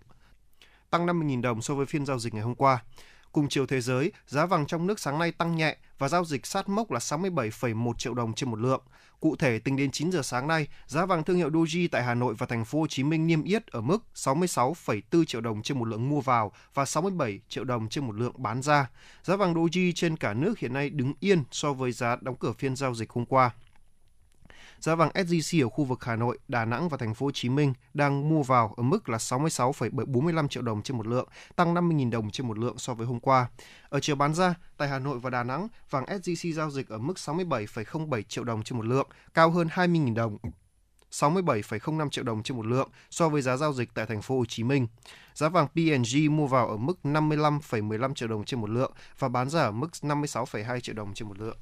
[0.89, 2.83] tăng 50.000 đồng so với phiên giao dịch ngày hôm qua.
[3.31, 6.45] Cùng chiều thế giới, giá vàng trong nước sáng nay tăng nhẹ và giao dịch
[6.45, 8.81] sát mốc là 67,1 triệu đồng trên một lượng.
[9.19, 12.13] Cụ thể, tính đến 9 giờ sáng nay, giá vàng thương hiệu Doji tại Hà
[12.13, 15.79] Nội và thành phố Hồ Chí Minh niêm yết ở mức 66,4 triệu đồng trên
[15.79, 18.89] một lượng mua vào và 67 triệu đồng trên một lượng bán ra.
[19.23, 22.53] Giá vàng Doji trên cả nước hiện nay đứng yên so với giá đóng cửa
[22.53, 23.51] phiên giao dịch hôm qua.
[24.79, 27.49] Giá vàng SJC ở khu vực Hà Nội, Đà Nẵng và thành phố Hồ Chí
[27.49, 32.11] Minh đang mua vào ở mức là 66,45 triệu đồng trên một lượng, tăng 50.000
[32.11, 33.47] đồng trên một lượng so với hôm qua.
[33.89, 36.97] Ở chiều bán ra, tại Hà Nội và Đà Nẵng, vàng SJC giao dịch ở
[36.97, 40.37] mức 67,07 triệu đồng trên một lượng, cao hơn 20.000 đồng
[41.11, 44.45] 67,05 triệu đồng trên một lượng so với giá giao dịch tại thành phố Hồ
[44.45, 44.87] Chí Minh.
[45.33, 49.49] Giá vàng P&G mua vào ở mức 55,15 triệu đồng trên một lượng và bán
[49.49, 51.57] ra ở mức 56,2 triệu đồng trên một lượng.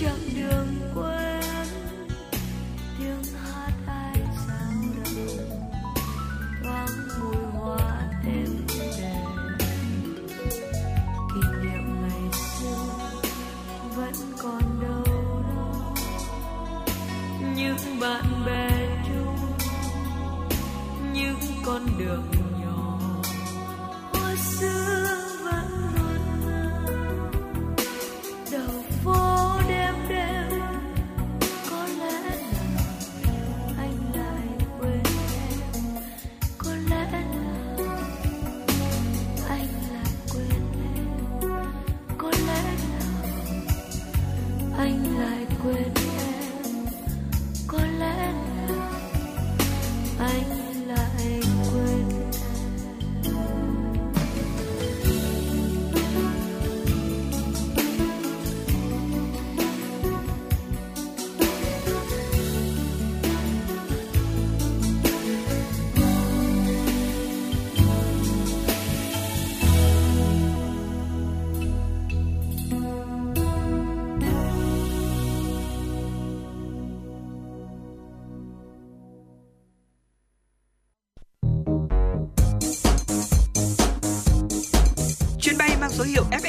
[0.00, 1.19] chặng đường quay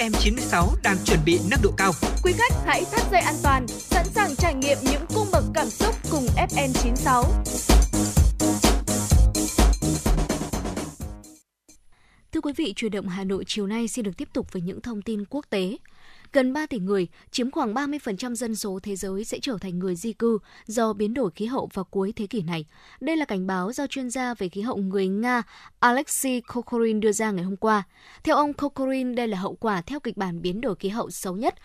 [0.01, 1.91] FM96 đang chuẩn bị nâng độ cao.
[2.23, 5.69] Quý khách hãy thắt dây an toàn, sẵn sàng trải nghiệm những cung bậc cảm
[5.69, 7.23] xúc cùng FM96.
[12.31, 14.81] Thưa quý vị, chuyển động Hà Nội chiều nay xin được tiếp tục với những
[14.81, 15.77] thông tin quốc tế.
[16.33, 19.95] Gần 3 tỷ người, chiếm khoảng 30% dân số thế giới sẽ trở thành người
[19.95, 22.65] di cư do biến đổi khí hậu vào cuối thế kỷ này.
[22.99, 25.43] Đây là cảnh báo do chuyên gia về khí hậu người Nga
[25.79, 27.83] Alexei Kokorin đưa ra ngày hôm qua.
[28.23, 31.35] Theo ông Kokorin, đây là hậu quả theo kịch bản biến đổi khí hậu xấu
[31.35, 31.55] nhất.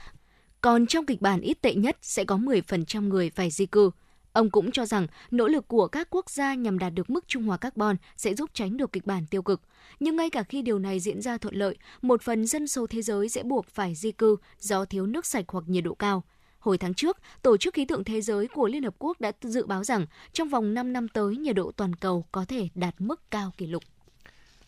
[0.60, 3.90] Còn trong kịch bản ít tệ nhất sẽ có 10% người phải di cư.
[4.36, 7.42] Ông cũng cho rằng nỗ lực của các quốc gia nhằm đạt được mức trung
[7.42, 9.60] hòa carbon sẽ giúp tránh được kịch bản tiêu cực.
[10.00, 13.02] Nhưng ngay cả khi điều này diễn ra thuận lợi, một phần dân số thế
[13.02, 16.24] giới sẽ buộc phải di cư do thiếu nước sạch hoặc nhiệt độ cao.
[16.58, 19.66] Hồi tháng trước, Tổ chức Khí tượng Thế giới của Liên Hợp Quốc đã dự
[19.66, 23.30] báo rằng trong vòng 5 năm tới, nhiệt độ toàn cầu có thể đạt mức
[23.30, 23.82] cao kỷ lục.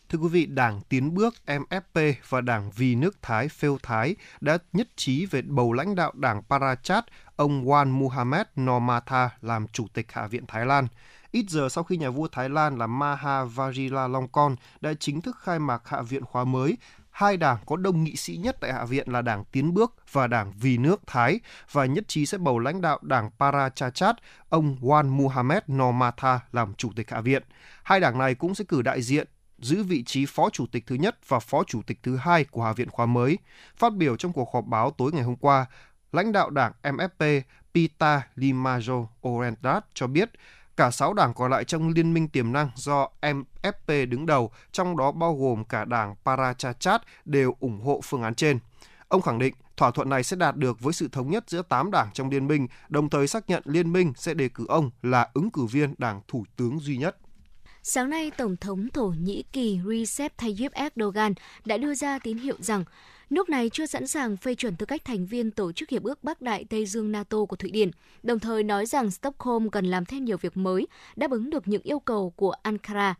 [0.09, 4.57] Thưa quý vị, Đảng Tiến bước MFP và Đảng Vì nước Thái Phêu Thái đã
[4.73, 7.05] nhất trí về bầu lãnh đạo Đảng Parachat
[7.39, 10.87] ông Wan Muhammad Nomatha làm Chủ tịch Hạ viện Thái Lan.
[11.31, 15.59] Ít giờ sau khi nhà vua Thái Lan là Maha Vajiralongkorn đã chính thức khai
[15.59, 16.77] mạc Hạ viện khóa mới,
[17.11, 20.27] hai đảng có đông nghị sĩ nhất tại Hạ viện là Đảng Tiến Bước và
[20.27, 21.39] Đảng Vì nước Thái
[21.71, 24.15] và nhất trí sẽ bầu lãnh đạo Đảng Parachachat,
[24.49, 27.43] ông Wan Muhammad Nomatha làm Chủ tịch Hạ viện.
[27.83, 29.27] Hai đảng này cũng sẽ cử đại diện
[29.61, 32.63] giữ vị trí Phó Chủ tịch thứ nhất và Phó Chủ tịch thứ hai của
[32.63, 33.37] Hạ viện khóa mới.
[33.77, 35.65] Phát biểu trong cuộc họp báo tối ngày hôm qua,
[36.11, 37.41] lãnh đạo đảng MFP
[37.73, 40.29] Pita Limajo Orendat cho biết
[40.77, 44.97] cả 6 đảng còn lại trong liên minh tiềm năng do MFP đứng đầu, trong
[44.97, 48.59] đó bao gồm cả đảng Parachachat đều ủng hộ phương án trên.
[49.07, 51.91] Ông khẳng định thỏa thuận này sẽ đạt được với sự thống nhất giữa 8
[51.91, 55.29] đảng trong liên minh, đồng thời xác nhận liên minh sẽ đề cử ông là
[55.33, 57.17] ứng cử viên đảng thủ tướng duy nhất.
[57.83, 61.33] Sáng nay, Tổng thống Thổ Nhĩ Kỳ Recep Tayyip Erdogan
[61.65, 62.83] đã đưa ra tín hiệu rằng
[63.29, 66.23] nước này chưa sẵn sàng phê chuẩn tư cách thành viên Tổ chức Hiệp ước
[66.23, 67.91] Bắc Đại Tây Dương NATO của Thụy Điển,
[68.23, 71.81] đồng thời nói rằng Stockholm cần làm thêm nhiều việc mới, đáp ứng được những
[71.83, 73.15] yêu cầu của Ankara.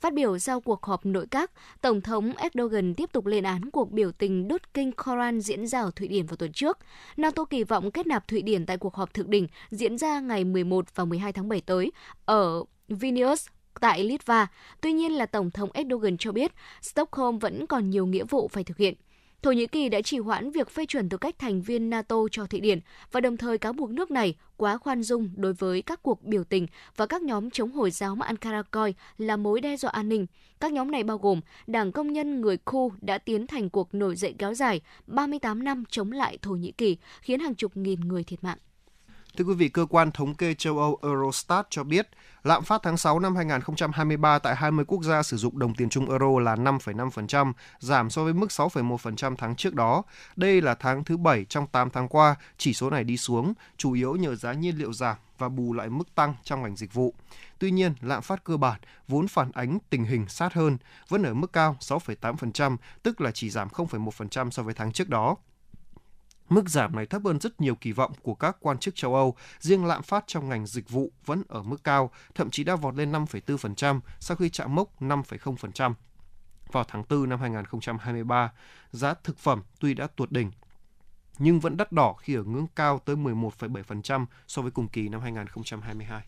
[0.00, 3.90] Phát biểu sau cuộc họp nội các, Tổng thống Erdogan tiếp tục lên án cuộc
[3.90, 6.78] biểu tình đốt kinh Koran diễn ra ở Thụy Điển vào tuần trước.
[7.16, 10.44] NATO kỳ vọng kết nạp Thụy Điển tại cuộc họp thượng đỉnh diễn ra ngày
[10.44, 11.92] 11 và 12 tháng 7 tới
[12.24, 13.46] ở Vilnius,
[13.80, 14.46] tại Litva.
[14.80, 16.52] Tuy nhiên là Tổng thống Erdogan cho biết
[16.82, 18.94] Stockholm vẫn còn nhiều nghĩa vụ phải thực hiện.
[19.42, 22.46] Thổ Nhĩ Kỳ đã trì hoãn việc phê chuẩn tư cách thành viên NATO cho
[22.46, 22.80] Thụy Điển
[23.12, 26.44] và đồng thời cáo buộc nước này quá khoan dung đối với các cuộc biểu
[26.44, 26.66] tình
[26.96, 30.26] và các nhóm chống Hồi giáo mà Ankara coi là mối đe dọa an ninh.
[30.60, 34.16] Các nhóm này bao gồm Đảng Công nhân người Khu đã tiến thành cuộc nổi
[34.16, 38.24] dậy kéo dài 38 năm chống lại Thổ Nhĩ Kỳ, khiến hàng chục nghìn người
[38.24, 38.58] thiệt mạng.
[39.36, 42.08] Thưa quý vị, cơ quan thống kê châu Âu Eurostat cho biết,
[42.44, 46.10] lạm phát tháng 6 năm 2023 tại 20 quốc gia sử dụng đồng tiền chung
[46.10, 50.02] euro là 5,5%, giảm so với mức 6,1% tháng trước đó.
[50.36, 53.92] Đây là tháng thứ 7 trong 8 tháng qua, chỉ số này đi xuống, chủ
[53.92, 57.14] yếu nhờ giá nhiên liệu giảm và bù lại mức tăng trong ngành dịch vụ.
[57.58, 60.78] Tuy nhiên, lạm phát cơ bản vốn phản ánh tình hình sát hơn,
[61.08, 65.36] vẫn ở mức cao 6,8%, tức là chỉ giảm 0,1% so với tháng trước đó.
[66.52, 69.36] Mức giảm này thấp hơn rất nhiều kỳ vọng của các quan chức châu Âu,
[69.58, 72.94] riêng lạm phát trong ngành dịch vụ vẫn ở mức cao, thậm chí đã vọt
[72.94, 75.94] lên 5,4% sau khi chạm mốc 5,0%.
[76.72, 78.52] Vào tháng 4 năm 2023,
[78.90, 80.50] giá thực phẩm tuy đã tuột đỉnh,
[81.38, 85.20] nhưng vẫn đắt đỏ khi ở ngưỡng cao tới 11,7% so với cùng kỳ năm
[85.20, 86.22] 2022.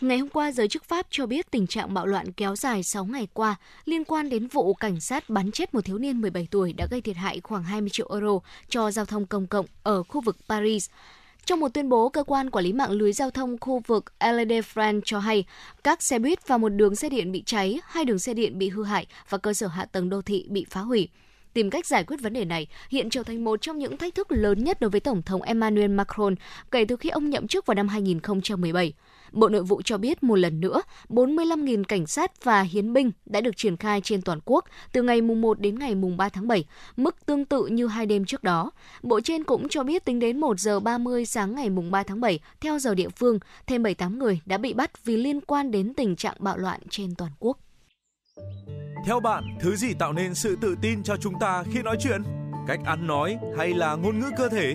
[0.00, 3.04] Ngày hôm qua, giới chức Pháp cho biết tình trạng bạo loạn kéo dài 6
[3.04, 6.72] ngày qua liên quan đến vụ cảnh sát bắn chết một thiếu niên 17 tuổi
[6.72, 8.38] đã gây thiệt hại khoảng 20 triệu euro
[8.68, 10.90] cho giao thông công cộng ở khu vực Paris.
[11.44, 14.52] Trong một tuyên bố, cơ quan quản lý mạng lưới giao thông khu vực LED
[14.74, 15.44] France cho hay
[15.84, 18.68] các xe buýt và một đường xe điện bị cháy, hai đường xe điện bị
[18.68, 21.08] hư hại và cơ sở hạ tầng đô thị bị phá hủy.
[21.52, 24.32] Tìm cách giải quyết vấn đề này hiện trở thành một trong những thách thức
[24.32, 26.34] lớn nhất đối với Tổng thống Emmanuel Macron
[26.70, 28.92] kể từ khi ông nhậm chức vào năm 2017.
[29.34, 33.40] Bộ Nội vụ cho biết một lần nữa, 45.000 cảnh sát và hiến binh đã
[33.40, 36.48] được triển khai trên toàn quốc từ ngày mùng 1 đến ngày mùng 3 tháng
[36.48, 36.64] 7,
[36.96, 38.70] mức tương tự như hai đêm trước đó.
[39.02, 42.20] Bộ trên cũng cho biết tính đến 1 giờ 30 sáng ngày mùng 3 tháng
[42.20, 45.94] 7, theo giờ địa phương, thêm 78 người đã bị bắt vì liên quan đến
[45.94, 47.58] tình trạng bạo loạn trên toàn quốc.
[49.06, 52.22] Theo bạn, thứ gì tạo nên sự tự tin cho chúng ta khi nói chuyện?
[52.66, 54.74] Cách ăn nói hay là ngôn ngữ cơ thể?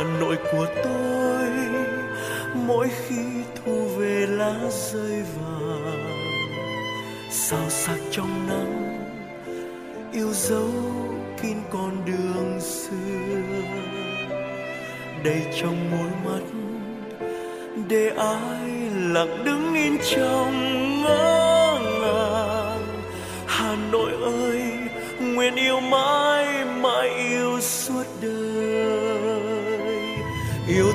[0.00, 1.50] hà nội của tôi.
[2.54, 3.22] Mỗi khi
[3.54, 6.16] thu về lá rơi vàng
[7.30, 8.98] sao sắc trong nắng,
[10.12, 10.70] yêu dấu
[11.42, 13.40] kín con đường xưa.
[15.24, 16.44] Đầy trong môi mắt,
[17.88, 20.79] để ai lặng đứng yên trong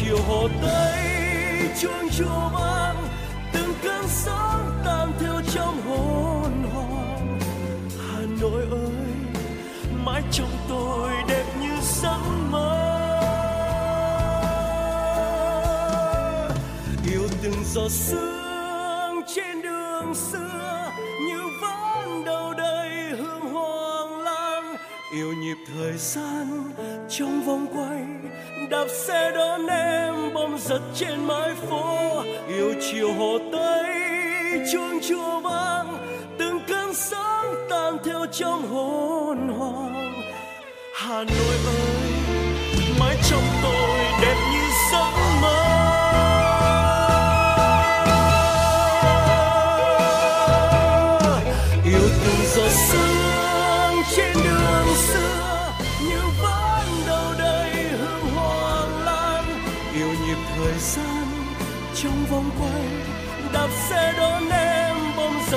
[0.00, 1.02] chiều hồ tây,
[1.80, 3.08] chuông chùa vang,
[3.52, 7.38] từng cơn sóng tan theo trong hồn hoàng
[7.98, 8.92] hà nội ơi,
[10.04, 12.18] mãi trong tôi đẹp như giấc
[12.50, 12.84] mơ.
[17.12, 18.47] Yêu từng giọt sương
[25.48, 26.72] nhịp thời gian
[27.08, 28.02] trong vòng quay,
[28.70, 33.94] đạp xe đón em bom giật trên mái phố, yêu chiều hồ tây,
[34.72, 36.06] chuông chùa vang,
[36.38, 40.22] từng cơn sóng tan theo trong hồn hoàng
[40.94, 42.08] hà nội ơi
[43.00, 44.62] mãi trong tôi đẹp như
[44.92, 45.12] giấc
[45.42, 45.67] mơ.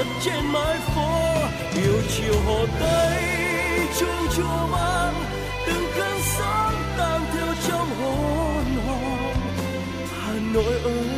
[0.02, 1.34] Đất trên mái phố,
[1.84, 3.24] yêu chiều hồ tây
[4.00, 5.14] chuông chùa vang
[5.68, 9.34] từng cơn sóng tan theo trong hồn hồn.
[10.22, 11.11] Hà nội ơi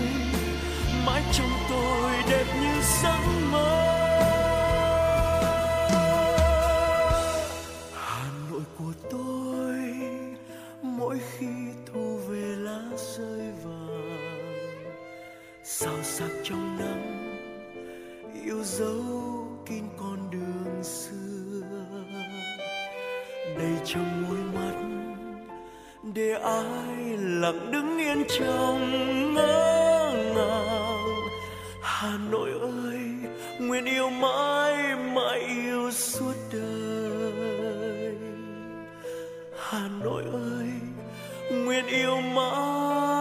[26.44, 31.10] ai lặng đứng yên trong ngỡ ngàng.
[31.82, 32.99] Hà Nội ơi,
[33.60, 38.15] nguyện yêu mãi mãi yêu suốt đời.
[39.57, 40.68] Hà Nội ơi,
[41.52, 43.12] nguyện yêu mãi.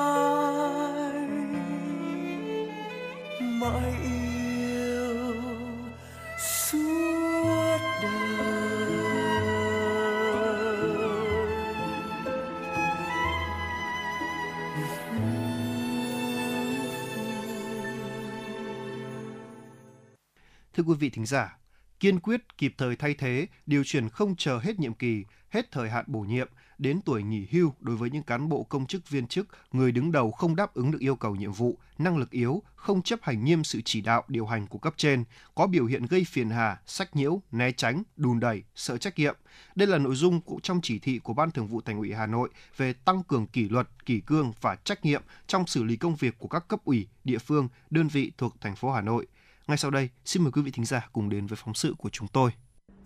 [20.74, 21.58] Thưa quý vị thính giả,
[22.00, 25.90] kiên quyết kịp thời thay thế, điều chuyển không chờ hết nhiệm kỳ, hết thời
[25.90, 29.26] hạn bổ nhiệm đến tuổi nghỉ hưu đối với những cán bộ công chức viên
[29.26, 32.62] chức, người đứng đầu không đáp ứng được yêu cầu nhiệm vụ, năng lực yếu,
[32.74, 35.24] không chấp hành nghiêm sự chỉ đạo điều hành của cấp trên,
[35.54, 39.36] có biểu hiện gây phiền hà, sách nhiễu, né tránh, đùn đẩy, sợ trách nhiệm.
[39.74, 42.26] Đây là nội dung cũng trong chỉ thị của Ban Thường vụ Thành ủy Hà
[42.26, 46.16] Nội về tăng cường kỷ luật, kỷ cương và trách nhiệm trong xử lý công
[46.16, 49.26] việc của các cấp ủy, địa phương, đơn vị thuộc thành phố Hà Nội.
[49.68, 52.08] Ngay sau đây, xin mời quý vị thính giả cùng đến với phóng sự của
[52.08, 52.50] chúng tôi.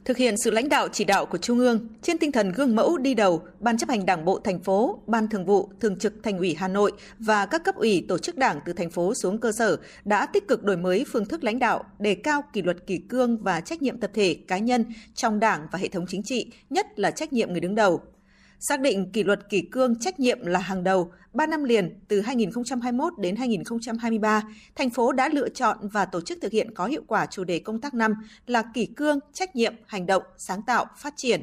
[0.04, 2.98] Thực hiện sự lãnh đạo chỉ đạo của Trung ương trên tinh thần gương mẫu
[2.98, 6.38] đi đầu, Ban chấp hành Đảng bộ thành phố, Ban Thường vụ, Thường trực Thành
[6.38, 9.52] ủy Hà Nội và các cấp ủy tổ chức Đảng từ thành phố xuống cơ
[9.52, 12.98] sở đã tích cực đổi mới phương thức lãnh đạo, đề cao kỷ luật kỷ
[12.98, 14.84] cương và trách nhiệm tập thể cá nhân
[15.14, 18.02] trong Đảng và hệ thống chính trị, nhất là trách nhiệm người đứng đầu.
[18.60, 22.20] Xác định kỷ luật kỷ cương trách nhiệm là hàng đầu, 3 năm liền từ
[22.20, 24.42] 2021 đến 2023,
[24.74, 27.58] thành phố đã lựa chọn và tổ chức thực hiện có hiệu quả chủ đề
[27.58, 28.14] công tác năm
[28.46, 31.42] là kỷ cương, trách nhiệm, hành động, sáng tạo, phát triển.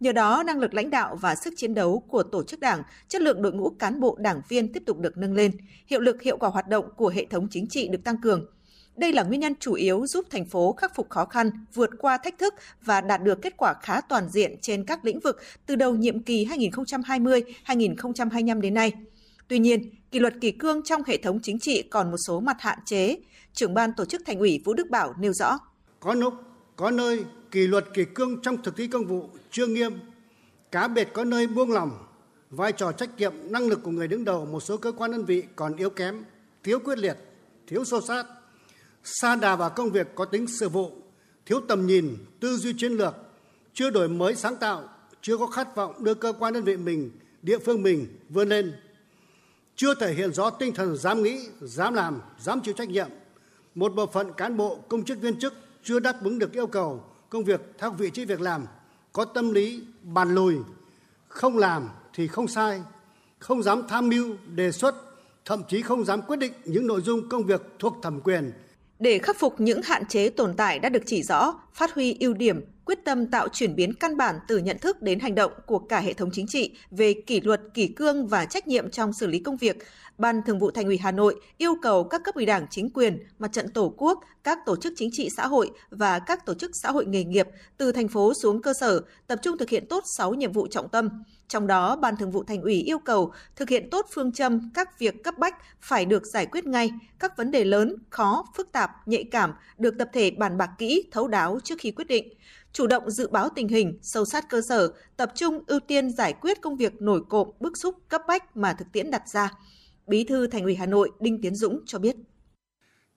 [0.00, 3.22] Nhờ đó, năng lực lãnh đạo và sức chiến đấu của tổ chức đảng, chất
[3.22, 5.50] lượng đội ngũ cán bộ đảng viên tiếp tục được nâng lên,
[5.86, 8.46] hiệu lực hiệu quả hoạt động của hệ thống chính trị được tăng cường.
[8.96, 12.18] Đây là nguyên nhân chủ yếu giúp thành phố khắc phục khó khăn, vượt qua
[12.18, 15.76] thách thức và đạt được kết quả khá toàn diện trên các lĩnh vực từ
[15.76, 18.92] đầu nhiệm kỳ 2020-2025 đến nay.
[19.48, 22.56] Tuy nhiên, kỷ luật kỷ cương trong hệ thống chính trị còn một số mặt
[22.60, 23.16] hạn chế.
[23.52, 25.58] Trưởng ban tổ chức Thành ủy Vũ Đức Bảo nêu rõ.
[26.00, 26.34] Có lúc,
[26.76, 29.92] có nơi kỷ luật kỷ cương trong thực thi công vụ chưa nghiêm,
[30.72, 31.90] cá biệt có nơi buông lỏng,
[32.50, 35.24] vai trò trách nhiệm, năng lực của người đứng đầu một số cơ quan đơn
[35.24, 36.24] vị còn yếu kém,
[36.64, 37.16] thiếu quyết liệt,
[37.66, 38.26] thiếu sâu sát,
[39.04, 40.92] xa đà vào công việc có tính sự vụ,
[41.46, 43.14] thiếu tầm nhìn, tư duy chiến lược,
[43.74, 44.88] chưa đổi mới sáng tạo,
[45.20, 47.10] chưa có khát vọng đưa cơ quan đơn vị mình,
[47.42, 48.72] địa phương mình vươn lên,
[49.76, 53.08] chưa thể hiện rõ tinh thần dám nghĩ, dám làm, dám chịu trách nhiệm.
[53.74, 57.04] Một bộ phận cán bộ, công chức viên chức chưa đáp ứng được yêu cầu
[57.28, 58.66] công việc theo vị trí việc làm,
[59.12, 60.56] có tâm lý bàn lùi,
[61.28, 62.82] không làm thì không sai,
[63.38, 64.94] không dám tham mưu, đề xuất,
[65.44, 68.52] thậm chí không dám quyết định những nội dung công việc thuộc thẩm quyền.
[69.04, 72.34] Để khắc phục những hạn chế tồn tại đã được chỉ rõ, phát huy ưu
[72.34, 75.78] điểm, quyết tâm tạo chuyển biến căn bản từ nhận thức đến hành động của
[75.78, 79.26] cả hệ thống chính trị về kỷ luật, kỷ cương và trách nhiệm trong xử
[79.26, 79.76] lý công việc,
[80.18, 83.18] Ban Thường vụ Thành ủy Hà Nội yêu cầu các cấp ủy Đảng, chính quyền,
[83.38, 86.70] mặt trận Tổ quốc, các tổ chức chính trị xã hội và các tổ chức
[86.76, 90.02] xã hội nghề nghiệp từ thành phố xuống cơ sở tập trung thực hiện tốt
[90.06, 91.10] 6 nhiệm vụ trọng tâm.
[91.48, 94.98] Trong đó, Ban Thường vụ Thành ủy yêu cầu thực hiện tốt phương châm các
[94.98, 98.90] việc cấp bách phải được giải quyết ngay, các vấn đề lớn, khó, phức tạp,
[99.06, 102.28] nhạy cảm được tập thể bàn bạc kỹ, thấu đáo trước khi quyết định
[102.74, 106.32] chủ động dự báo tình hình, sâu sát cơ sở, tập trung ưu tiên giải
[106.32, 109.50] quyết công việc nổi cộm, bức xúc, cấp bách mà thực tiễn đặt ra.
[110.06, 112.16] Bí thư Thành ủy Hà Nội Đinh Tiến Dũng cho biết.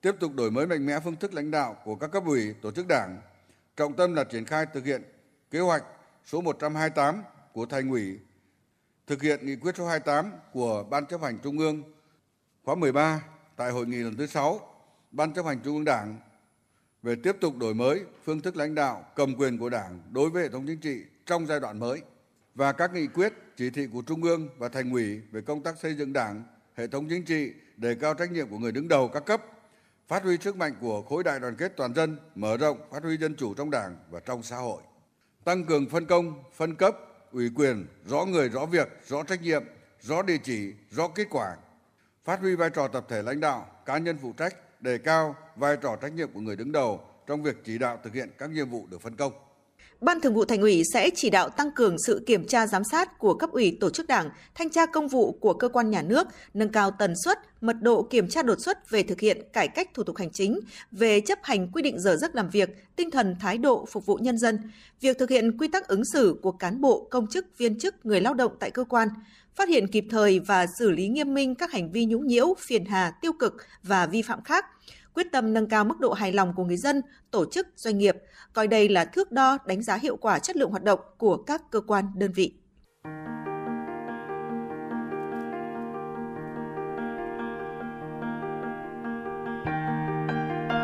[0.00, 2.70] Tiếp tục đổi mới mạnh mẽ phương thức lãnh đạo của các cấp ủy, tổ
[2.70, 3.20] chức đảng,
[3.76, 5.02] trọng tâm là triển khai thực hiện
[5.50, 5.84] kế hoạch
[6.24, 8.18] số 128 của Thành ủy
[9.06, 11.82] thực hiện nghị quyết số 28 của Ban chấp hành Trung ương
[12.64, 13.22] khóa 13
[13.56, 14.60] tại hội nghị lần thứ 6
[15.10, 16.18] Ban chấp hành Trung ương Đảng
[17.02, 20.42] về tiếp tục đổi mới phương thức lãnh đạo cầm quyền của Đảng đối với
[20.42, 22.02] hệ thống chính trị trong giai đoạn mới
[22.54, 25.78] và các nghị quyết, chỉ thị của Trung ương và Thành ủy về công tác
[25.78, 26.42] xây dựng Đảng,
[26.78, 29.42] hệ thống chính trị, đề cao trách nhiệm của người đứng đầu các cấp,
[30.08, 33.16] phát huy sức mạnh của khối đại đoàn kết toàn dân, mở rộng phát huy
[33.16, 34.82] dân chủ trong Đảng và trong xã hội,
[35.44, 36.96] tăng cường phân công, phân cấp,
[37.32, 39.64] ủy quyền, rõ người, rõ việc, rõ trách nhiệm,
[40.00, 41.56] rõ địa chỉ, rõ kết quả,
[42.24, 45.76] phát huy vai trò tập thể lãnh đạo, cá nhân phụ trách, đề cao vai
[45.76, 48.70] trò trách nhiệm của người đứng đầu trong việc chỉ đạo thực hiện các nhiệm
[48.70, 49.32] vụ được phân công.
[50.00, 53.18] Ban Thường vụ Thành ủy sẽ chỉ đạo tăng cường sự kiểm tra giám sát
[53.18, 56.26] của cấp ủy tổ chức Đảng, thanh tra công vụ của cơ quan nhà nước,
[56.54, 59.94] nâng cao tần suất, mật độ kiểm tra đột xuất về thực hiện cải cách
[59.94, 60.60] thủ tục hành chính,
[60.92, 64.16] về chấp hành quy định giờ giấc làm việc, tinh thần thái độ phục vụ
[64.16, 64.58] nhân dân,
[65.00, 68.20] việc thực hiện quy tắc ứng xử của cán bộ, công chức, viên chức, người
[68.20, 69.08] lao động tại cơ quan,
[69.54, 72.84] phát hiện kịp thời và xử lý nghiêm minh các hành vi nhũng nhiễu, phiền
[72.84, 74.64] hà, tiêu cực và vi phạm khác,
[75.18, 78.16] quyết tâm nâng cao mức độ hài lòng của người dân, tổ chức, doanh nghiệp,
[78.52, 81.62] coi đây là thước đo đánh giá hiệu quả chất lượng hoạt động của các
[81.70, 82.54] cơ quan đơn vị.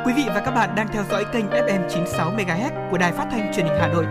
[0.06, 3.28] Quý vị và các bạn đang theo dõi kênh FM 96 MHz của đài phát
[3.30, 4.04] thanh truyền hình Hà Nội.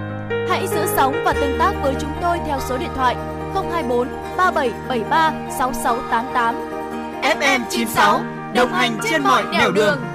[0.49, 3.15] Hãy giữ sóng và tương tác với chúng tôi theo số điện thoại
[3.53, 6.55] 024 3773 6688.
[7.21, 8.21] FM 96
[8.55, 10.12] đồng hành trên mọi nẻo đường.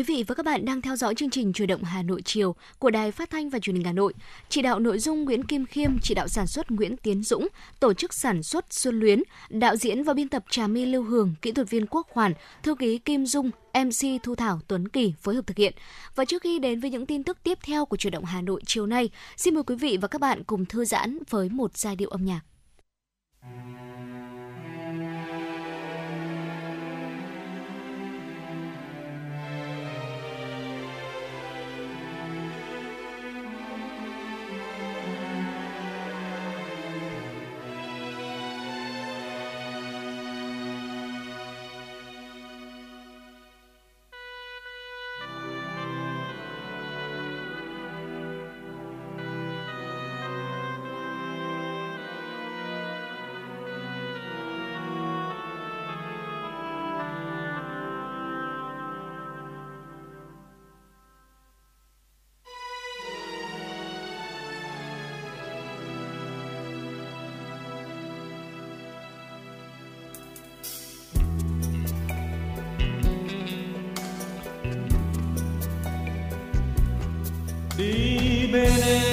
[0.00, 2.54] Quý vị và các bạn đang theo dõi chương trình Chủ động Hà Nội chiều
[2.78, 4.14] của Đài Phát thanh và Truyền hình Hà Nội.
[4.48, 7.48] Chỉ đạo nội dung Nguyễn Kim Khiêm, chỉ đạo sản xuất Nguyễn Tiến Dũng,
[7.80, 11.34] tổ chức sản xuất Xuân Luyến, đạo diễn và biên tập Trà My Lưu Hường,
[11.42, 12.32] kỹ thuật viên Quốc Hoàn,
[12.62, 15.74] thư ký Kim Dung, MC Thu Thảo Tuấn Kỳ phối hợp thực hiện.
[16.14, 18.60] Và trước khi đến với những tin tức tiếp theo của Chủ động Hà Nội
[18.66, 21.96] chiều nay, xin mời quý vị và các bạn cùng thư giãn với một giai
[21.96, 22.40] điệu âm nhạc.
[78.52, 79.09] Đi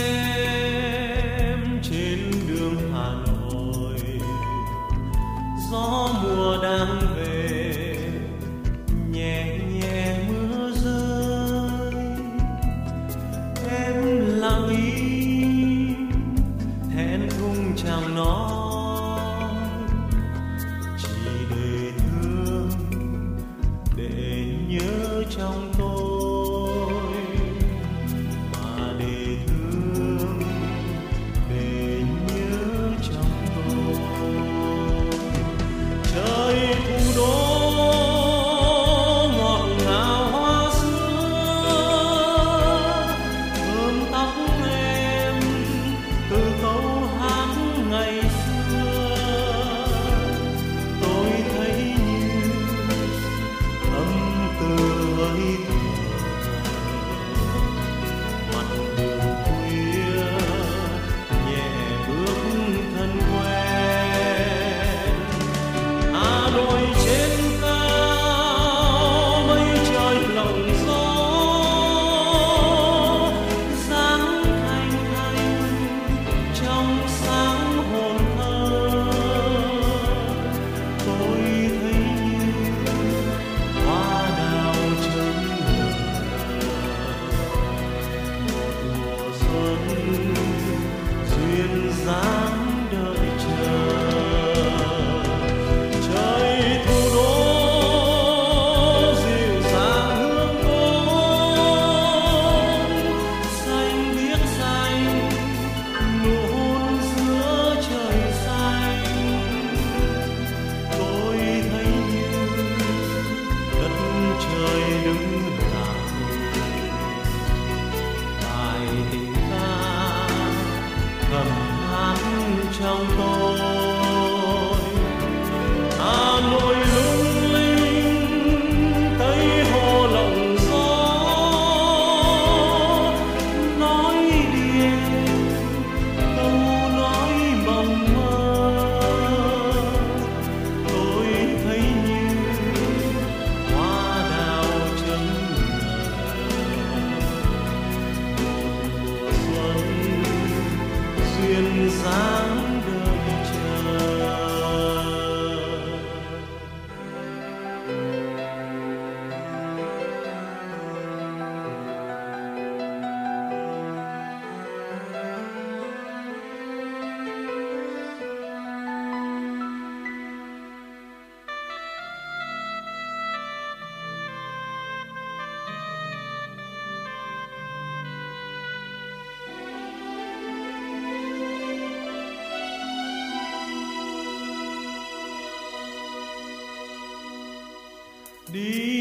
[188.53, 188.96] đi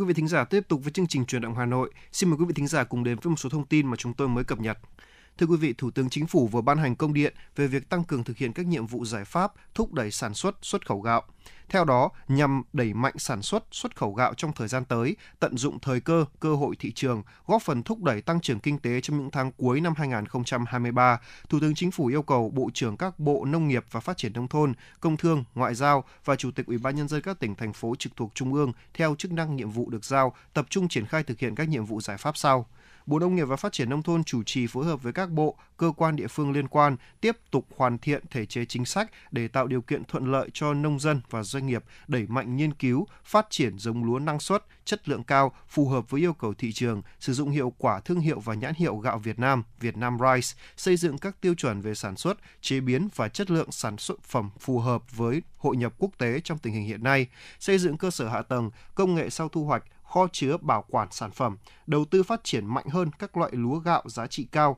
[0.00, 1.90] quý vị thính giả, tiếp tục với chương trình truyền động Hà Nội.
[2.12, 4.14] Xin mời quý vị thính giả cùng đến với một số thông tin mà chúng
[4.14, 4.78] tôi mới cập nhật.
[5.38, 8.04] Thưa quý vị, Thủ tướng Chính phủ vừa ban hành công điện về việc tăng
[8.04, 11.22] cường thực hiện các nhiệm vụ giải pháp thúc đẩy sản xuất, xuất khẩu gạo.
[11.70, 15.56] Theo đó, nhằm đẩy mạnh sản xuất, xuất khẩu gạo trong thời gian tới, tận
[15.56, 19.00] dụng thời cơ, cơ hội thị trường, góp phần thúc đẩy tăng trưởng kinh tế
[19.00, 23.18] trong những tháng cuối năm 2023, Thủ tướng Chính phủ yêu cầu Bộ trưởng các
[23.18, 26.66] Bộ Nông nghiệp và Phát triển Nông thôn, Công thương, Ngoại giao và Chủ tịch
[26.66, 29.56] Ủy ban Nhân dân các tỉnh, thành phố trực thuộc Trung ương theo chức năng
[29.56, 32.36] nhiệm vụ được giao, tập trung triển khai thực hiện các nhiệm vụ giải pháp
[32.36, 32.66] sau.
[33.10, 35.56] Bộ Nông nghiệp và Phát triển Nông thôn chủ trì phối hợp với các bộ,
[35.76, 39.48] cơ quan địa phương liên quan tiếp tục hoàn thiện thể chế chính sách để
[39.48, 43.06] tạo điều kiện thuận lợi cho nông dân và doanh nghiệp đẩy mạnh nghiên cứu,
[43.24, 46.72] phát triển giống lúa năng suất, chất lượng cao, phù hợp với yêu cầu thị
[46.72, 50.18] trường, sử dụng hiệu quả thương hiệu và nhãn hiệu gạo Việt Nam, Việt Nam
[50.18, 53.96] Rice, xây dựng các tiêu chuẩn về sản xuất, chế biến và chất lượng sản
[53.96, 57.26] xuất phẩm phù hợp với hội nhập quốc tế trong tình hình hiện nay,
[57.60, 61.08] xây dựng cơ sở hạ tầng, công nghệ sau thu hoạch, kho chứa bảo quản
[61.10, 61.56] sản phẩm,
[61.86, 64.76] đầu tư phát triển mạnh hơn các loại lúa gạo giá trị cao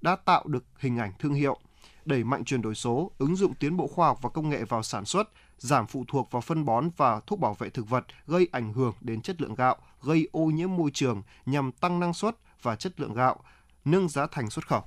[0.00, 1.58] đã tạo được hình ảnh thương hiệu,
[2.04, 4.82] đẩy mạnh chuyển đổi số, ứng dụng tiến bộ khoa học và công nghệ vào
[4.82, 5.28] sản xuất,
[5.58, 8.94] giảm phụ thuộc vào phân bón và thuốc bảo vệ thực vật gây ảnh hưởng
[9.00, 13.00] đến chất lượng gạo, gây ô nhiễm môi trường nhằm tăng năng suất và chất
[13.00, 13.40] lượng gạo,
[13.84, 14.82] nâng giá thành xuất khẩu.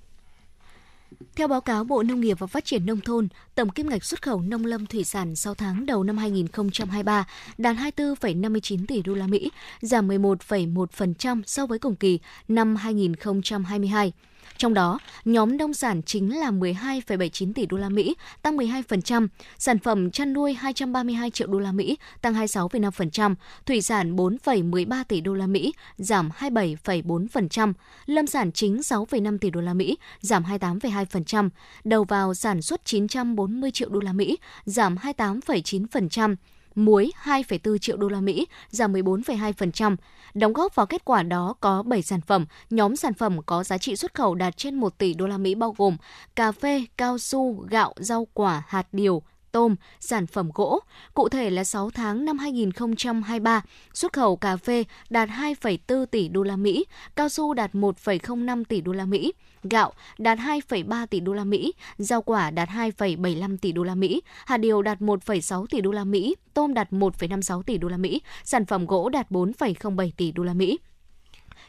[1.36, 4.22] Theo báo cáo Bộ Nông nghiệp và Phát triển Nông thôn, tổng kim ngạch xuất
[4.22, 7.28] khẩu nông lâm thủy sản 6 tháng đầu năm 2023
[7.58, 9.52] đạt 24,59 tỷ đô la Mỹ,
[9.82, 14.14] giảm 11,1% so với cùng kỳ năm 2022.
[14.58, 19.28] Trong đó, nhóm nông sản chính là 12,79 tỷ đô la Mỹ, tăng 12%,
[19.58, 23.36] sản phẩm chăn nuôi 232 triệu đô la Mỹ, tăng 26,5%,
[23.66, 27.74] thủy sản 4,13 tỷ đô la Mỹ, giảm 27,4%,
[28.06, 31.50] lâm sản chính 6,5 tỷ đô la Mỹ, giảm 28,2%,
[31.84, 36.36] đầu vào sản xuất 940 triệu đô la Mỹ, giảm 28,9%,
[36.76, 39.96] muối 2,4 triệu đô la Mỹ, giảm 14,2%.
[40.34, 43.78] Đóng góp vào kết quả đó có 7 sản phẩm, nhóm sản phẩm có giá
[43.78, 45.98] trị xuất khẩu đạt trên 1 tỷ đô la Mỹ bao gồm
[46.36, 49.22] cà phê, cao su, gạo, rau quả, hạt điều,
[49.56, 50.80] tôm, sản phẩm gỗ.
[51.14, 53.62] Cụ thể là 6 tháng năm 2023,
[53.94, 58.82] xuất khẩu cà phê đạt 2,4 tỷ đô la Mỹ, cao su đạt 1,05 tỷ
[58.82, 59.34] đô la Mỹ,
[59.64, 64.22] gạo đạt 2,3 tỷ đô la Mỹ, rau quả đạt 2,75 tỷ đô la Mỹ,
[64.46, 68.22] hạt điều đạt 1,6 tỷ đô la Mỹ, tôm đạt 1,56 tỷ đô la Mỹ,
[68.44, 70.78] sản phẩm gỗ đạt 4,07 tỷ đô la Mỹ.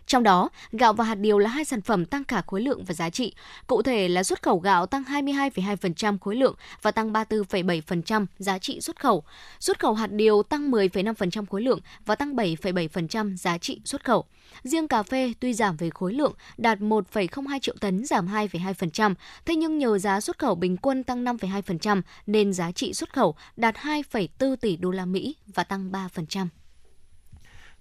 [0.07, 2.95] Trong đó, gạo và hạt điều là hai sản phẩm tăng cả khối lượng và
[2.95, 3.35] giá trị.
[3.67, 8.81] Cụ thể là xuất khẩu gạo tăng 22,2% khối lượng và tăng 34,7% giá trị
[8.81, 9.25] xuất khẩu.
[9.61, 14.25] Xuất khẩu hạt điều tăng 10,5% khối lượng và tăng 7,7% giá trị xuất khẩu.
[14.63, 19.15] Riêng cà phê tuy giảm về khối lượng đạt 1,02 triệu tấn giảm 2,2%,
[19.45, 23.35] thế nhưng nhờ giá xuất khẩu bình quân tăng 5,2% nên giá trị xuất khẩu
[23.57, 26.47] đạt 2,4 tỷ đô la Mỹ và tăng 3%.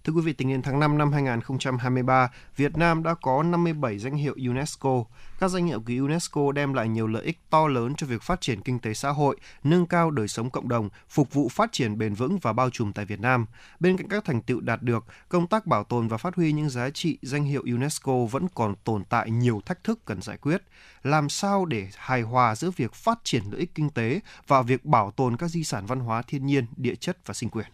[0.06, 4.16] Thưa quý vị, tính đến tháng 5 năm 2023, Việt Nam đã có 57 danh
[4.16, 5.04] hiệu UNESCO.
[5.40, 8.42] Các danh hiệu của UNESCO đem lại nhiều lợi ích to lớn cho việc phát
[8.42, 11.98] triển kinh tế xã hội, nâng cao đời sống cộng đồng, phục vụ phát triển
[11.98, 13.46] bền vững và bao trùm tại Việt Nam.
[13.80, 16.70] Bên cạnh các thành tựu đạt được, công tác bảo tồn và phát huy những
[16.70, 20.62] giá trị danh hiệu UNESCO vẫn còn tồn tại nhiều thách thức cần giải quyết.
[21.04, 24.86] Làm sao để hài hòa giữa việc phát triển lợi ích kinh tế và việc
[24.86, 27.68] bảo tồn các di sản văn hóa thiên nhiên, địa chất và sinh quyền?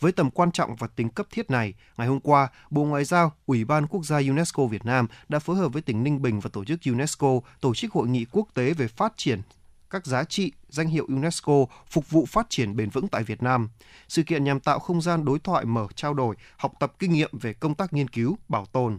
[0.00, 3.32] Với tầm quan trọng và tính cấp thiết này, ngày hôm qua, Bộ Ngoại giao,
[3.46, 6.50] Ủy ban Quốc gia UNESCO Việt Nam đã phối hợp với tỉnh Ninh Bình và
[6.52, 9.42] tổ chức UNESCO tổ chức hội nghị quốc tế về phát triển
[9.90, 11.52] các giá trị danh hiệu UNESCO
[11.90, 13.68] phục vụ phát triển bền vững tại Việt Nam.
[14.08, 17.30] Sự kiện nhằm tạo không gian đối thoại mở trao đổi, học tập kinh nghiệm
[17.38, 18.98] về công tác nghiên cứu, bảo tồn,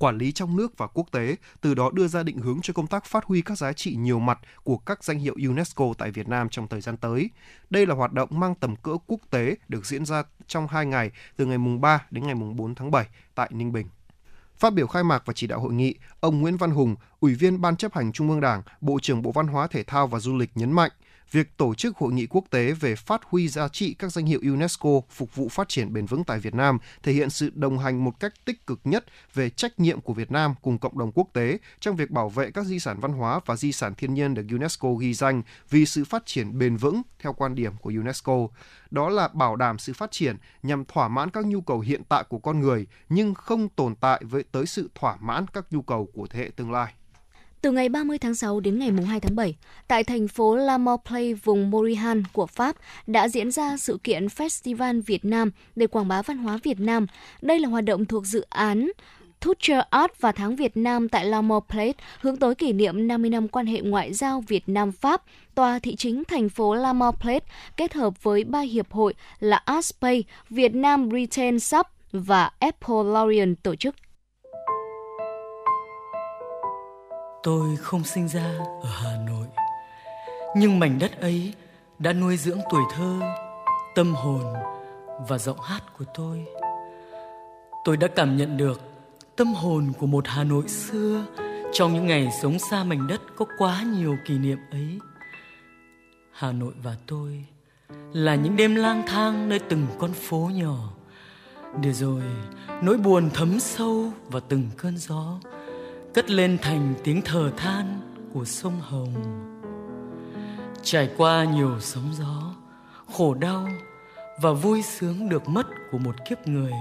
[0.00, 2.86] quản lý trong nước và quốc tế, từ đó đưa ra định hướng cho công
[2.86, 6.28] tác phát huy các giá trị nhiều mặt của các danh hiệu UNESCO tại Việt
[6.28, 7.30] Nam trong thời gian tới.
[7.70, 11.10] Đây là hoạt động mang tầm cỡ quốc tế được diễn ra trong 2 ngày
[11.36, 13.86] từ ngày mùng 3 đến ngày mùng 4 tháng 7 tại Ninh Bình.
[14.58, 17.60] Phát biểu khai mạc và chỉ đạo hội nghị, ông Nguyễn Văn Hùng, Ủy viên
[17.60, 20.36] Ban chấp hành Trung ương Đảng, Bộ trưởng Bộ Văn hóa Thể thao và Du
[20.36, 20.90] lịch nhấn mạnh,
[21.32, 24.40] việc tổ chức hội nghị quốc tế về phát huy giá trị các danh hiệu
[24.42, 28.04] UNESCO phục vụ phát triển bền vững tại Việt Nam thể hiện sự đồng hành
[28.04, 29.04] một cách tích cực nhất
[29.34, 32.50] về trách nhiệm của Việt Nam cùng cộng đồng quốc tế trong việc bảo vệ
[32.50, 35.86] các di sản văn hóa và di sản thiên nhiên được UNESCO ghi danh vì
[35.86, 38.48] sự phát triển bền vững theo quan điểm của UNESCO.
[38.90, 42.24] Đó là bảo đảm sự phát triển nhằm thỏa mãn các nhu cầu hiện tại
[42.28, 46.08] của con người nhưng không tồn tại với tới sự thỏa mãn các nhu cầu
[46.14, 46.94] của thế hệ tương lai.
[47.62, 49.56] Từ ngày 30 tháng 6 đến ngày 2 tháng 7,
[49.88, 50.78] tại thành phố La
[51.08, 52.76] Play vùng Morihan của Pháp
[53.06, 57.06] đã diễn ra sự kiện Festival Việt Nam để quảng bá văn hóa Việt Nam.
[57.42, 58.90] Đây là hoạt động thuộc dự án
[59.40, 63.48] Future Art và tháng Việt Nam tại La Place hướng tới kỷ niệm 50 năm
[63.48, 65.22] quan hệ ngoại giao Việt Nam-Pháp.
[65.54, 67.46] Tòa thị chính thành phố La Place
[67.76, 73.62] kết hợp với ba hiệp hội là Artspay, Việt Nam Retail Sub và Apple Lorient
[73.62, 73.94] tổ chức.
[77.42, 79.46] Tôi không sinh ra ở Hà Nội.
[80.56, 81.54] Nhưng mảnh đất ấy
[81.98, 83.20] đã nuôi dưỡng tuổi thơ,
[83.94, 84.54] Tâm hồn
[85.28, 86.46] và giọng hát của tôi.
[87.84, 88.80] Tôi đã cảm nhận được
[89.36, 91.24] tâm hồn của một Hà Nội xưa
[91.72, 94.98] Trong những ngày sống xa mảnh đất có quá nhiều kỷ niệm ấy.
[96.32, 97.44] Hà Nội và tôi
[98.12, 100.90] là những đêm lang thang nơi từng con phố nhỏ,
[101.80, 102.22] để rồi
[102.82, 105.38] nỗi buồn thấm sâu vào từng cơn gió
[106.14, 108.00] cất lên thành tiếng thở than
[108.32, 109.14] của sông Hồng.
[110.82, 112.54] Trải qua nhiều sóng gió,
[113.12, 113.68] khổ đau
[114.42, 116.72] và vui sướng được mất của một kiếp người,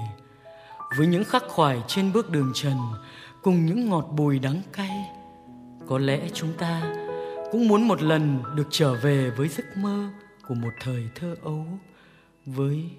[0.97, 2.77] với những khắc khoải trên bước đường trần
[3.43, 5.09] cùng những ngọt bùi đắng cay,
[5.87, 6.95] có lẽ chúng ta
[7.51, 10.09] cũng muốn một lần được trở về với giấc mơ
[10.47, 11.65] của một thời thơ ấu
[12.45, 12.91] với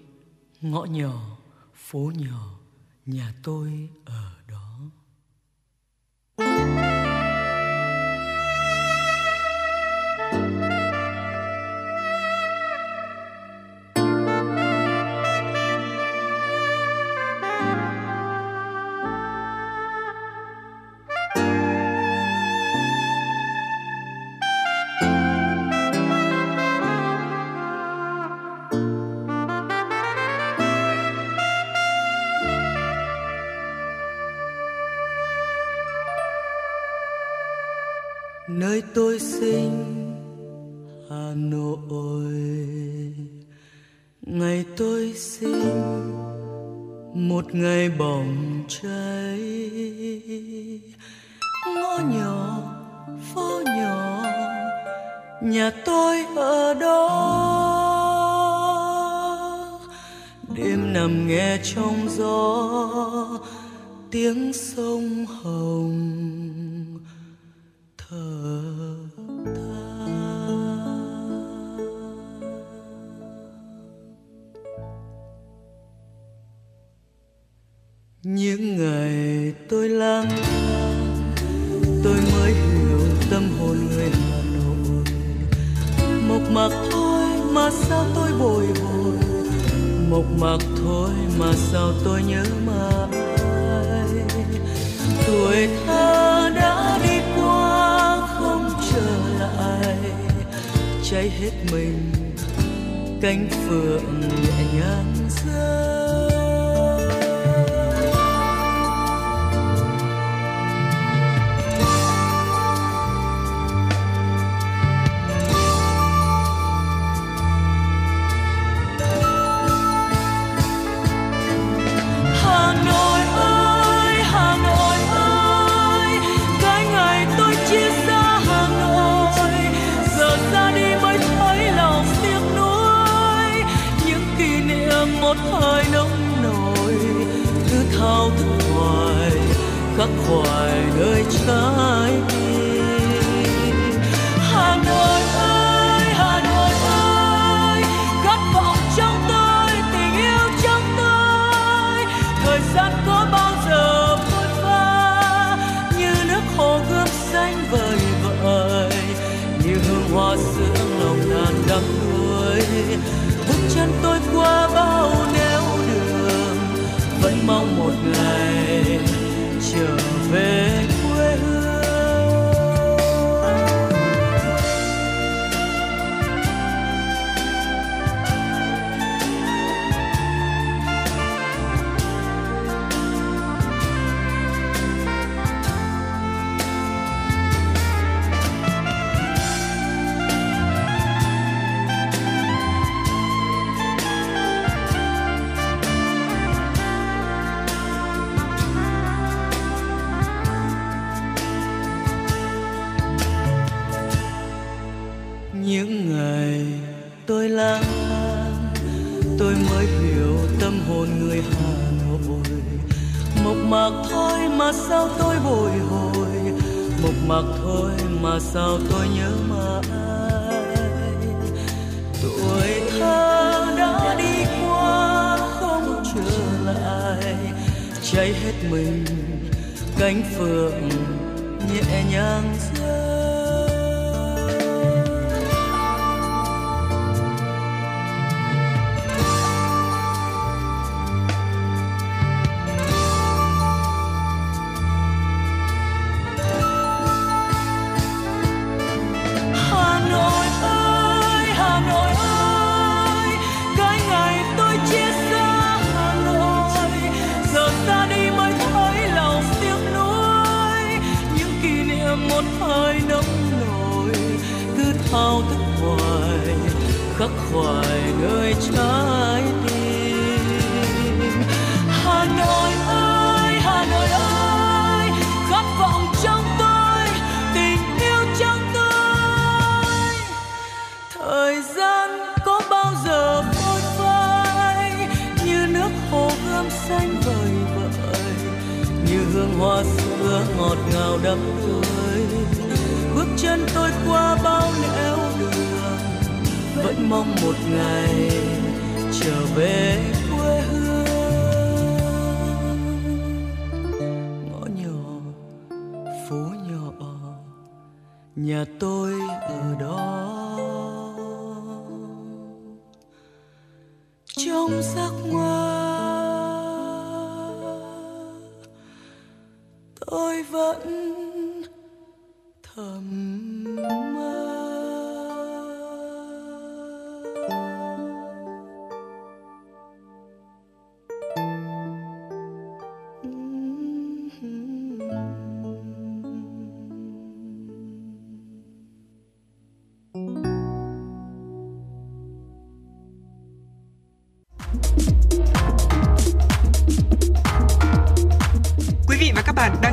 [0.60, 1.36] ngõ nhỏ,
[1.74, 2.58] phố nhỏ,
[3.06, 4.30] nhà tôi ở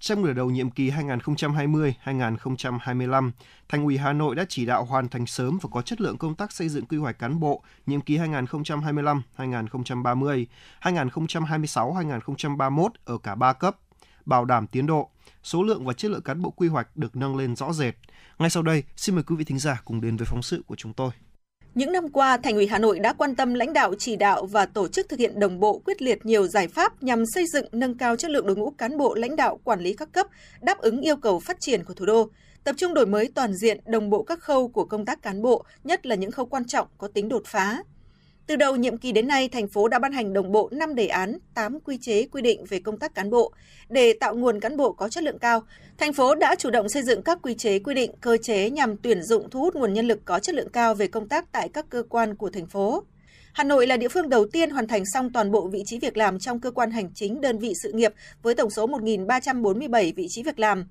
[0.00, 3.30] trong nửa đầu nhiệm kỳ 2020-2025,
[3.68, 6.34] Thành ủy Hà Nội đã chỉ đạo hoàn thành sớm và có chất lượng công
[6.34, 10.46] tác xây dựng quy hoạch cán bộ nhiệm kỳ 2025-2030,
[10.82, 13.76] 2026-2031 ở cả ba cấp,
[14.26, 15.10] bảo đảm tiến độ,
[15.42, 17.94] số lượng và chất lượng cán bộ quy hoạch được nâng lên rõ rệt.
[18.38, 20.76] Ngay sau đây, xin mời quý vị thính giả cùng đến với phóng sự của
[20.76, 21.10] chúng tôi.
[21.74, 24.66] Những năm qua, Thành ủy Hà Nội đã quan tâm lãnh đạo chỉ đạo và
[24.66, 27.98] tổ chức thực hiện đồng bộ quyết liệt nhiều giải pháp nhằm xây dựng nâng
[27.98, 30.26] cao chất lượng đội ngũ cán bộ lãnh đạo quản lý các cấp,
[30.60, 32.28] đáp ứng yêu cầu phát triển của thủ đô,
[32.64, 35.64] tập trung đổi mới toàn diện đồng bộ các khâu của công tác cán bộ,
[35.84, 37.82] nhất là những khâu quan trọng có tính đột phá.
[38.48, 41.06] Từ đầu nhiệm kỳ đến nay, thành phố đã ban hành đồng bộ 5 đề
[41.06, 43.52] án, 8 quy chế quy định về công tác cán bộ.
[43.88, 45.62] Để tạo nguồn cán bộ có chất lượng cao,
[45.98, 48.96] thành phố đã chủ động xây dựng các quy chế quy định, cơ chế nhằm
[48.96, 51.68] tuyển dụng thu hút nguồn nhân lực có chất lượng cao về công tác tại
[51.68, 53.04] các cơ quan của thành phố.
[53.52, 56.16] Hà Nội là địa phương đầu tiên hoàn thành xong toàn bộ vị trí việc
[56.16, 58.12] làm trong cơ quan hành chính đơn vị sự nghiệp
[58.42, 60.88] với tổng số 1.347 vị trí việc làm.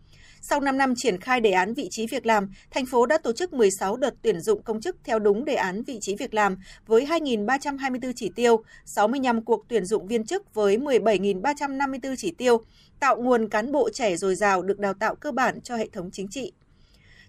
[0.50, 3.34] Sau 5 năm triển khai đề án vị trí việc làm, thành phố đã tổ
[3.34, 6.58] chức 16 đợt tuyển dụng công chức theo đúng đề án vị trí việc làm
[6.86, 12.62] với 2.324 chỉ tiêu, 65 cuộc tuyển dụng viên chức với 17.354 chỉ tiêu,
[13.00, 16.10] tạo nguồn cán bộ trẻ dồi dào được đào tạo cơ bản cho hệ thống
[16.12, 16.52] chính trị.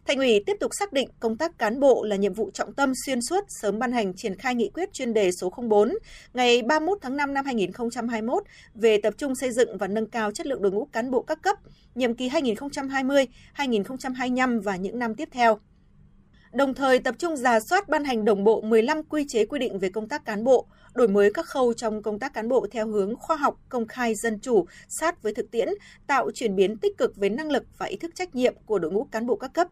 [0.09, 2.93] Thành ủy tiếp tục xác định công tác cán bộ là nhiệm vụ trọng tâm
[3.07, 5.95] xuyên suốt, sớm ban hành triển khai nghị quyết chuyên đề số 04
[6.35, 8.43] ngày 31 tháng 5 năm 2021
[8.75, 11.43] về tập trung xây dựng và nâng cao chất lượng đội ngũ cán bộ các
[11.43, 11.57] cấp,
[11.95, 15.59] nhiệm kỳ 2020-2025 và những năm tiếp theo.
[16.53, 19.79] Đồng thời tập trung giả soát ban hành đồng bộ 15 quy chế quy định
[19.79, 22.87] về công tác cán bộ, đổi mới các khâu trong công tác cán bộ theo
[22.87, 25.69] hướng khoa học, công khai, dân chủ, sát với thực tiễn,
[26.07, 28.91] tạo chuyển biến tích cực về năng lực và ý thức trách nhiệm của đội
[28.91, 29.69] ngũ cán bộ các cấp.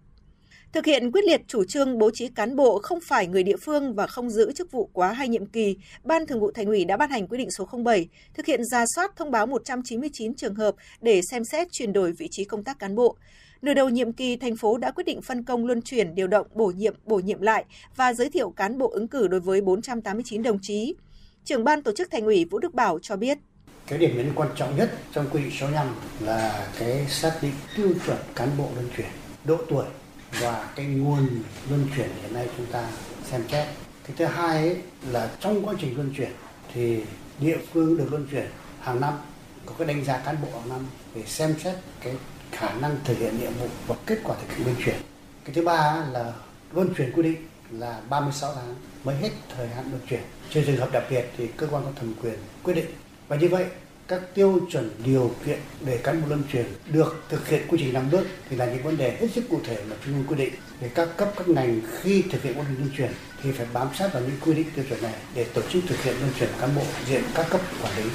[0.72, 3.94] Thực hiện quyết liệt chủ trương bố trí cán bộ không phải người địa phương
[3.94, 6.96] và không giữ chức vụ quá hai nhiệm kỳ, Ban Thường vụ Thành ủy đã
[6.96, 10.74] ban hành quyết định số 07, thực hiện ra soát thông báo 199 trường hợp
[11.00, 13.16] để xem xét chuyển đổi vị trí công tác cán bộ.
[13.62, 16.46] Nửa đầu nhiệm kỳ, thành phố đã quyết định phân công luân chuyển, điều động,
[16.54, 17.64] bổ nhiệm, bổ nhiệm lại
[17.96, 20.94] và giới thiệu cán bộ ứng cử đối với 489 đồng chí.
[21.44, 23.38] Trưởng ban tổ chức Thành ủy Vũ Đức Bảo cho biết.
[23.86, 25.86] Cái điểm nhấn quan trọng nhất trong quy định 65
[26.20, 29.08] là cái xác định tiêu chuẩn cán bộ luân chuyển,
[29.44, 29.84] độ tuổi
[30.40, 31.28] và cái nguồn
[31.68, 32.88] luân chuyển hiện nay chúng ta
[33.24, 33.66] xem xét.
[34.06, 34.76] Cái thứ hai ấy
[35.10, 36.30] là trong quá trình luân chuyển
[36.74, 37.02] thì
[37.38, 38.46] địa phương được luân chuyển
[38.80, 39.14] hàng năm,
[39.66, 42.12] có cái đánh giá cán bộ hàng năm để xem xét cái
[42.52, 44.96] khả năng thực hiện nhiệm vụ và kết quả thực hiện luân chuyển.
[45.44, 46.32] Cái thứ ba là
[46.72, 50.22] luân chuyển quy định là 36 tháng mới hết thời hạn luân chuyển.
[50.50, 52.86] Trừ trường hợp đặc biệt thì cơ quan có thẩm quyền quyết định.
[53.28, 53.66] Và như vậy
[54.08, 57.92] các tiêu chuẩn điều kiện để cán bộ lâm chuyển được thực hiện quy trình
[57.92, 60.36] năm bước thì là những vấn đề hết sức cụ thể mà trung ương quy
[60.36, 63.10] định để các cấp, các ngành khi thực hiện quá trình luân chuyển
[63.42, 66.02] thì phải bám sát vào những quy định tiêu chuẩn này để tổ chức thực
[66.02, 68.10] hiện luân chuyển cán bộ diện các cấp quản lý.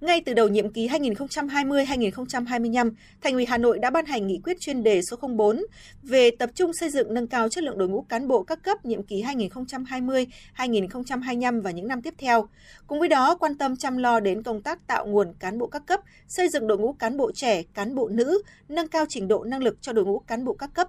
[0.00, 4.60] Ngay từ đầu nhiệm kỳ 2020-2025, Thành ủy Hà Nội đã ban hành nghị quyết
[4.60, 5.62] chuyên đề số 04
[6.02, 8.84] về tập trung xây dựng nâng cao chất lượng đội ngũ cán bộ các cấp
[8.84, 12.48] nhiệm kỳ 2020-2025 và những năm tiếp theo.
[12.86, 15.86] Cùng với đó, quan tâm chăm lo đến công tác tạo nguồn cán bộ các
[15.86, 19.44] cấp, xây dựng đội ngũ cán bộ trẻ, cán bộ nữ, nâng cao trình độ
[19.44, 20.88] năng lực cho đội ngũ cán bộ các cấp.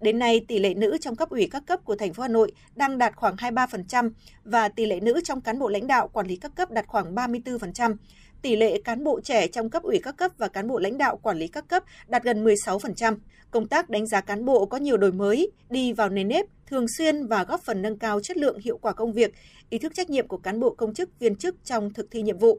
[0.00, 2.52] Đến nay, tỷ lệ nữ trong cấp ủy các cấp của thành phố Hà Nội
[2.76, 4.10] đang đạt khoảng 23%
[4.44, 7.14] và tỷ lệ nữ trong cán bộ lãnh đạo quản lý các cấp đạt khoảng
[7.14, 7.96] 34%
[8.44, 11.16] tỷ lệ cán bộ trẻ trong cấp ủy các cấp và cán bộ lãnh đạo
[11.16, 13.16] quản lý các cấp đạt gần 16%.
[13.50, 16.86] Công tác đánh giá cán bộ có nhiều đổi mới, đi vào nền nếp, thường
[16.98, 19.34] xuyên và góp phần nâng cao chất lượng hiệu quả công việc,
[19.70, 22.38] ý thức trách nhiệm của cán bộ công chức viên chức trong thực thi nhiệm
[22.38, 22.58] vụ.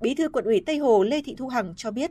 [0.00, 2.10] Bí thư quận ủy Tây Hồ Lê Thị Thu Hằng cho biết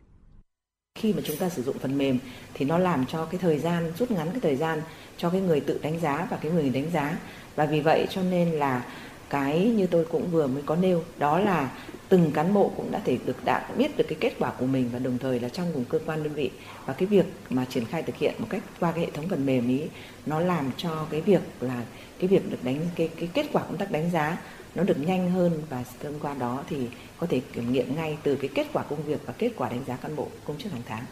[0.98, 2.20] khi mà chúng ta sử dụng phần mềm
[2.54, 4.82] thì nó làm cho cái thời gian rút ngắn cái thời gian
[5.18, 7.18] cho cái người tự đánh giá và cái người đánh giá
[7.56, 8.86] và vì vậy cho nên là
[9.30, 11.72] cái như tôi cũng vừa mới có nêu, đó là
[12.10, 14.90] từng cán bộ cũng đã thể được đã biết được cái kết quả của mình
[14.94, 16.52] và đồng thời là trong cùng cơ quan đơn vị
[16.86, 19.46] và cái việc mà triển khai thực hiện một cách qua cái hệ thống phần
[19.46, 19.82] mềm ý,
[20.26, 21.84] nó làm cho cái việc là
[22.20, 24.38] cái việc được đánh, cái cái kết quả công tác đánh giá
[24.76, 26.88] nó được nhanh hơn và thông qua đó thì
[27.18, 29.84] có thể kiểm nghiệm ngay từ cái kết quả công việc và kết quả đánh
[29.88, 31.04] giá cán bộ, công chức hàng tháng.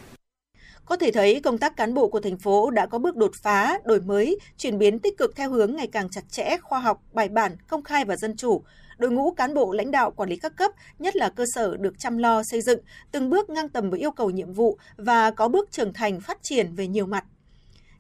[0.85, 3.79] Có thể thấy công tác cán bộ của thành phố đã có bước đột phá,
[3.85, 7.29] đổi mới, chuyển biến tích cực theo hướng ngày càng chặt chẽ, khoa học, bài
[7.29, 8.63] bản, công khai và dân chủ.
[8.97, 11.99] Đội ngũ cán bộ lãnh đạo quản lý các cấp, nhất là cơ sở được
[11.99, 12.79] chăm lo xây dựng,
[13.11, 16.37] từng bước ngang tầm với yêu cầu nhiệm vụ và có bước trưởng thành phát
[16.41, 17.25] triển về nhiều mặt.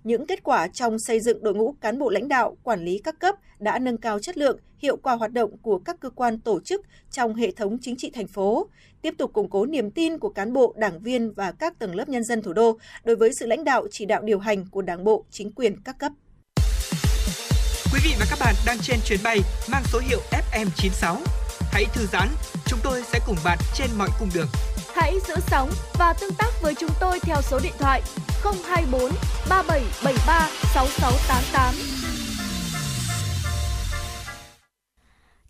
[0.03, 3.19] Những kết quả trong xây dựng đội ngũ cán bộ lãnh đạo, quản lý các
[3.19, 6.59] cấp đã nâng cao chất lượng, hiệu quả hoạt động của các cơ quan tổ
[6.59, 6.81] chức
[7.11, 8.67] trong hệ thống chính trị thành phố,
[9.01, 12.09] tiếp tục củng cố niềm tin của cán bộ, đảng viên và các tầng lớp
[12.09, 15.03] nhân dân thủ đô đối với sự lãnh đạo chỉ đạo điều hành của Đảng
[15.03, 16.11] bộ, chính quyền các cấp.
[17.93, 19.39] Quý vị và các bạn đang trên chuyến bay
[19.71, 21.15] mang số hiệu FM96.
[21.71, 22.27] Hãy thư giãn,
[22.65, 24.47] chúng tôi sẽ cùng bạn trên mọi cung đường.
[24.95, 28.01] Hãy giữ sóng và tương tác với chúng tôi theo số điện thoại
[28.43, 29.11] 024
[29.49, 32.14] 3773 6688.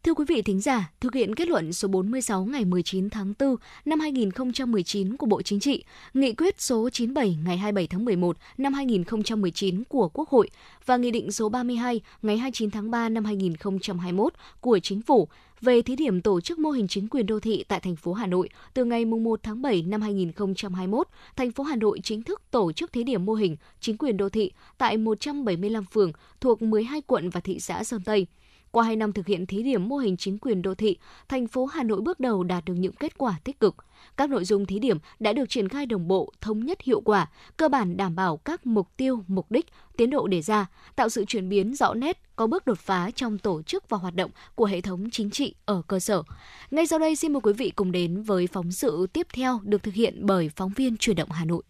[0.05, 3.55] Thưa quý vị thính giả, thực hiện kết luận số 46 ngày 19 tháng 4
[3.85, 5.83] năm 2019 của Bộ Chính trị,
[6.13, 10.49] nghị quyết số 97 ngày 27 tháng 11 năm 2019 của Quốc hội
[10.85, 15.27] và nghị định số 32 ngày 29 tháng 3 năm 2021 của Chính phủ
[15.61, 18.27] về thí điểm tổ chức mô hình chính quyền đô thị tại thành phố Hà
[18.27, 22.71] Nội từ ngày 1 tháng 7 năm 2021, thành phố Hà Nội chính thức tổ
[22.71, 26.11] chức thí điểm mô hình chính quyền đô thị tại 175 phường
[26.41, 28.27] thuộc 12 quận và thị xã Sơn Tây.
[28.75, 30.97] Qua 2 năm thực hiện thí điểm mô hình chính quyền đô thị,
[31.29, 33.75] thành phố Hà Nội bước đầu đạt được những kết quả tích cực.
[34.17, 37.29] Các nội dung thí điểm đã được triển khai đồng bộ, thống nhất hiệu quả,
[37.57, 39.65] cơ bản đảm bảo các mục tiêu, mục đích,
[39.97, 40.65] tiến độ đề ra,
[40.95, 44.15] tạo sự chuyển biến rõ nét, có bước đột phá trong tổ chức và hoạt
[44.15, 46.23] động của hệ thống chính trị ở cơ sở.
[46.71, 49.83] Ngay sau đây xin mời quý vị cùng đến với phóng sự tiếp theo được
[49.83, 51.63] thực hiện bởi phóng viên Truyền động Hà Nội.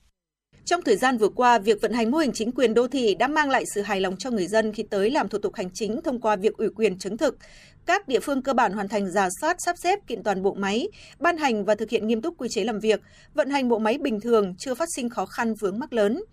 [0.66, 3.28] Trong thời gian vừa qua, việc vận hành mô hình chính quyền đô thị đã
[3.28, 6.02] mang lại sự hài lòng cho người dân khi tới làm thủ tục hành chính
[6.02, 7.38] thông qua việc ủy quyền chứng thực.
[7.86, 10.88] Các địa phương cơ bản hoàn thành giả soát, sắp xếp kiện toàn bộ máy,
[11.20, 13.02] ban hành và thực hiện nghiêm túc quy chế làm việc,
[13.34, 16.24] vận hành bộ máy bình thường, chưa phát sinh khó khăn vướng mắc lớn.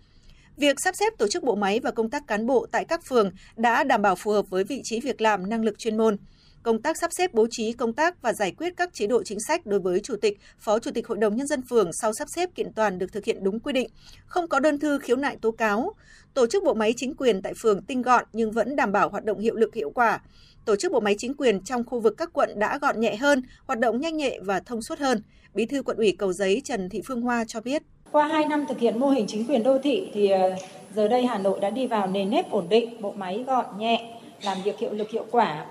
[0.57, 3.31] Việc sắp xếp tổ chức bộ máy và công tác cán bộ tại các phường
[3.55, 6.17] đã đảm bảo phù hợp với vị trí việc làm, năng lực chuyên môn
[6.63, 9.39] công tác sắp xếp bố trí công tác và giải quyết các chế độ chính
[9.47, 12.27] sách đối với chủ tịch, phó chủ tịch hội đồng nhân dân phường sau sắp
[12.35, 13.89] xếp kiện toàn được thực hiện đúng quy định,
[14.25, 15.93] không có đơn thư khiếu nại tố cáo.
[16.33, 19.25] Tổ chức bộ máy chính quyền tại phường tinh gọn nhưng vẫn đảm bảo hoạt
[19.25, 20.21] động hiệu lực hiệu quả.
[20.65, 23.41] Tổ chức bộ máy chính quyền trong khu vực các quận đã gọn nhẹ hơn,
[23.67, 25.21] hoạt động nhanh nhẹ và thông suốt hơn.
[25.53, 27.83] Bí thư quận ủy Cầu Giấy Trần Thị Phương Hoa cho biết.
[28.11, 30.55] Qua 2 năm thực hiện mô hình chính quyền đô thị thì ờ,
[30.95, 34.19] giờ đây Hà Nội đã đi vào nền nếp ổn định, bộ máy gọn nhẹ,
[34.43, 35.65] làm việc hiệu lực hiệu quả,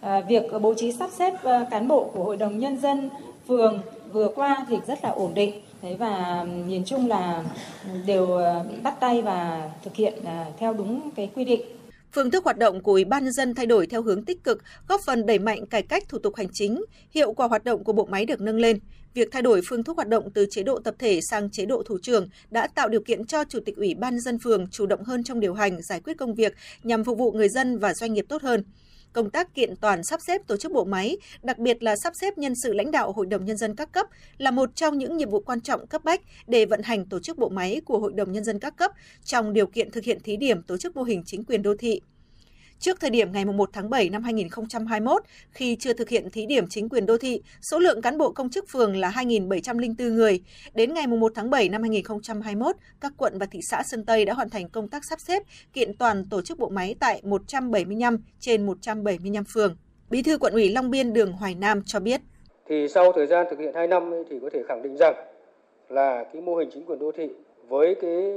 [0.00, 3.10] Ờ, việc bố trí sắp xếp ờ, cán bộ của hội đồng nhân dân
[3.48, 3.80] phường
[4.12, 5.52] vừa qua thì rất là ổn định
[5.82, 7.44] Thế và nhìn chung là
[8.06, 10.14] đều ờ, bắt tay và thực hiện
[10.58, 11.60] theo đúng cái quy định.
[12.12, 14.62] Phương thức hoạt động của Ủy ban nhân dân thay đổi theo hướng tích cực,
[14.88, 17.92] góp phần đẩy mạnh cải cách thủ tục hành chính, hiệu quả hoạt động của
[17.92, 18.78] bộ máy được nâng lên.
[19.14, 21.82] Việc thay đổi phương thức hoạt động từ chế độ tập thể sang chế độ
[21.86, 24.86] thủ trưởng đã tạo điều kiện cho Chủ tịch Ủy ban nhân dân phường chủ
[24.86, 27.94] động hơn trong điều hành, giải quyết công việc nhằm phục vụ người dân và
[27.94, 28.64] doanh nghiệp tốt hơn
[29.12, 32.38] công tác kiện toàn sắp xếp tổ chức bộ máy, đặc biệt là sắp xếp
[32.38, 34.06] nhân sự lãnh đạo Hội đồng Nhân dân các cấp
[34.38, 37.38] là một trong những nhiệm vụ quan trọng cấp bách để vận hành tổ chức
[37.38, 38.92] bộ máy của Hội đồng Nhân dân các cấp
[39.24, 42.00] trong điều kiện thực hiện thí điểm tổ chức mô hình chính quyền đô thị.
[42.80, 46.64] Trước thời điểm ngày 1 tháng 7 năm 2021, khi chưa thực hiện thí điểm
[46.68, 50.40] chính quyền đô thị, số lượng cán bộ công chức phường là 2.704 người.
[50.74, 54.34] Đến ngày 1 tháng 7 năm 2021, các quận và thị xã Sơn Tây đã
[54.34, 55.42] hoàn thành công tác sắp xếp,
[55.72, 59.76] kiện toàn tổ chức bộ máy tại 175 trên 175 phường.
[60.10, 62.20] Bí thư quận ủy Long Biên Đường Hoài Nam cho biết.
[62.68, 65.14] Thì sau thời gian thực hiện 2 năm thì có thể khẳng định rằng
[65.88, 67.28] là cái mô hình chính quyền đô thị
[67.68, 68.32] với cái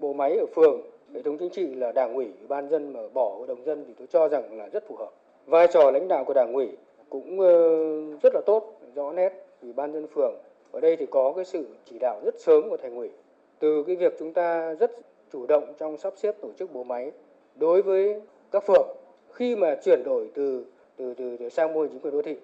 [0.00, 0.80] bộ máy ở phường
[1.14, 3.84] hệ thống chính trị là đảng ủy ủy ban dân mà bỏ hội đồng dân
[3.88, 5.10] thì tôi cho rằng là rất phù hợp.
[5.46, 6.68] Vai trò lãnh đạo của đảng ủy
[7.08, 7.76] cũng ờ,
[8.22, 9.32] rất là tốt rõ nét
[9.62, 10.34] ủy ban dân phường.
[10.72, 13.10] Ở đây thì có cái sự chỉ đạo rất sớm của thành ủy.
[13.58, 14.90] Từ cái việc chúng ta rất
[15.32, 17.12] chủ động trong sắp xếp tổ chức bộ máy
[17.56, 18.20] đối với
[18.50, 18.88] các phường
[19.32, 20.64] khi mà chuyển đổi từ
[20.96, 22.36] từ từ, từ sang mô hình chính quyền đô thị.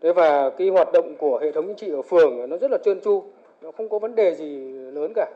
[0.00, 2.78] Thế và cái hoạt động của hệ thống chính trị ở phường nó rất là
[2.84, 3.22] trơn tru,
[3.62, 5.30] nó không có vấn đề gì lớn cả.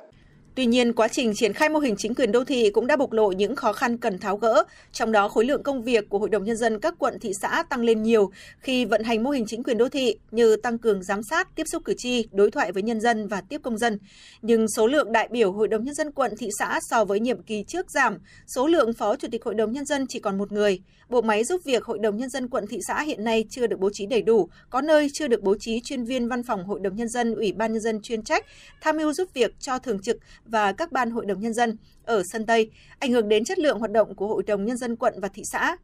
[0.54, 3.12] Tuy nhiên, quá trình triển khai mô hình chính quyền đô thị cũng đã bộc
[3.12, 6.28] lộ những khó khăn cần tháo gỡ, trong đó khối lượng công việc của Hội
[6.28, 9.44] đồng Nhân dân các quận thị xã tăng lên nhiều khi vận hành mô hình
[9.46, 12.72] chính quyền đô thị như tăng cường giám sát, tiếp xúc cử tri, đối thoại
[12.72, 13.98] với nhân dân và tiếp công dân.
[14.42, 17.42] Nhưng số lượng đại biểu Hội đồng Nhân dân quận thị xã so với nhiệm
[17.42, 20.52] kỳ trước giảm, số lượng Phó Chủ tịch Hội đồng Nhân dân chỉ còn một
[20.52, 20.80] người.
[21.08, 23.78] Bộ máy giúp việc Hội đồng Nhân dân quận thị xã hiện nay chưa được
[23.78, 26.80] bố trí đầy đủ, có nơi chưa được bố trí chuyên viên văn phòng Hội
[26.80, 28.46] đồng Nhân dân, Ủy ban Nhân dân chuyên trách,
[28.80, 30.16] tham mưu giúp việc cho thường trực
[30.50, 33.78] và các ban hội đồng nhân dân ở sân Tây, ảnh hưởng đến chất lượng
[33.78, 35.76] hoạt động của Hội đồng Nhân dân quận và thị xã.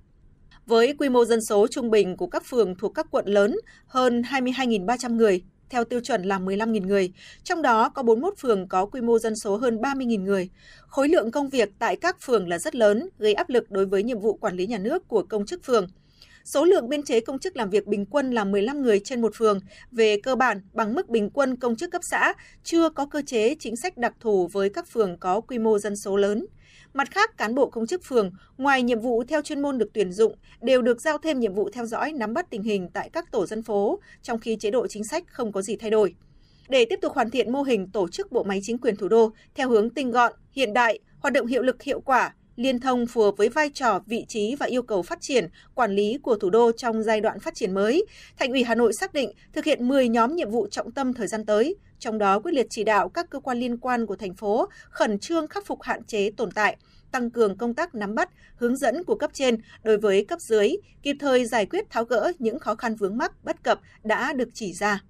[0.66, 3.56] Với quy mô dân số trung bình của các phường thuộc các quận lớn
[3.86, 7.12] hơn 22.300 người, theo tiêu chuẩn là 15.000 người,
[7.44, 10.51] trong đó có 41 phường có quy mô dân số hơn 30.000 người.
[10.86, 14.02] Khối lượng công việc tại các phường là rất lớn, gây áp lực đối với
[14.02, 15.86] nhiệm vụ quản lý nhà nước của công chức phường.
[16.47, 19.32] Số lượng biên chế công chức làm việc bình quân là 15 người trên một
[19.35, 19.60] phường,
[19.93, 23.55] về cơ bản bằng mức bình quân công chức cấp xã, chưa có cơ chế
[23.59, 26.47] chính sách đặc thù với các phường có quy mô dân số lớn.
[26.94, 30.12] Mặt khác, cán bộ công chức phường, ngoài nhiệm vụ theo chuyên môn được tuyển
[30.12, 33.32] dụng, đều được giao thêm nhiệm vụ theo dõi nắm bắt tình hình tại các
[33.32, 36.14] tổ dân phố, trong khi chế độ chính sách không có gì thay đổi.
[36.68, 39.32] Để tiếp tục hoàn thiện mô hình tổ chức bộ máy chính quyền thủ đô
[39.55, 43.22] theo hướng tinh gọn, hiện đại, hoạt động hiệu lực hiệu quả, liên thông phù
[43.22, 46.50] hợp với vai trò, vị trí và yêu cầu phát triển, quản lý của thủ
[46.50, 48.06] đô trong giai đoạn phát triển mới,
[48.38, 51.26] Thành ủy Hà Nội xác định thực hiện 10 nhóm nhiệm vụ trọng tâm thời
[51.26, 54.34] gian tới, trong đó quyết liệt chỉ đạo các cơ quan liên quan của thành
[54.34, 56.76] phố khẩn trương khắc phục hạn chế tồn tại,
[57.12, 60.70] tăng cường công tác nắm bắt, hướng dẫn của cấp trên đối với cấp dưới,
[61.02, 64.48] kịp thời giải quyết tháo gỡ những khó khăn vướng mắc bất cập đã được
[64.54, 65.00] chỉ ra.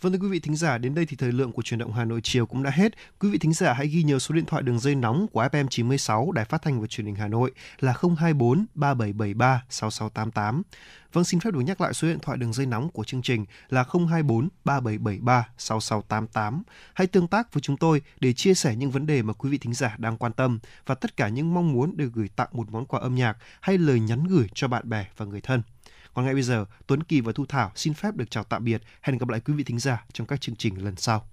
[0.00, 2.04] Vâng thưa quý vị thính giả, đến đây thì thời lượng của truyền động Hà
[2.04, 2.92] Nội chiều cũng đã hết.
[3.18, 5.66] Quý vị thính giả hãy ghi nhớ số điện thoại đường dây nóng của FM
[5.68, 7.50] 96 Đài Phát thanh và Truyền hình Hà Nội
[7.80, 10.62] là 024 3773 6688.
[11.12, 13.44] Vâng xin phép được nhắc lại số điện thoại đường dây nóng của chương trình
[13.68, 16.62] là 024 3773 6688.
[16.94, 19.58] Hãy tương tác với chúng tôi để chia sẻ những vấn đề mà quý vị
[19.58, 22.70] thính giả đang quan tâm và tất cả những mong muốn được gửi tặng một
[22.70, 25.62] món quà âm nhạc hay lời nhắn gửi cho bạn bè và người thân.
[26.14, 28.82] Còn ngay bây giờ, Tuấn Kỳ và Thu Thảo xin phép được chào tạm biệt.
[29.00, 31.28] Hẹn gặp lại quý vị thính giả trong các chương trình lần sau.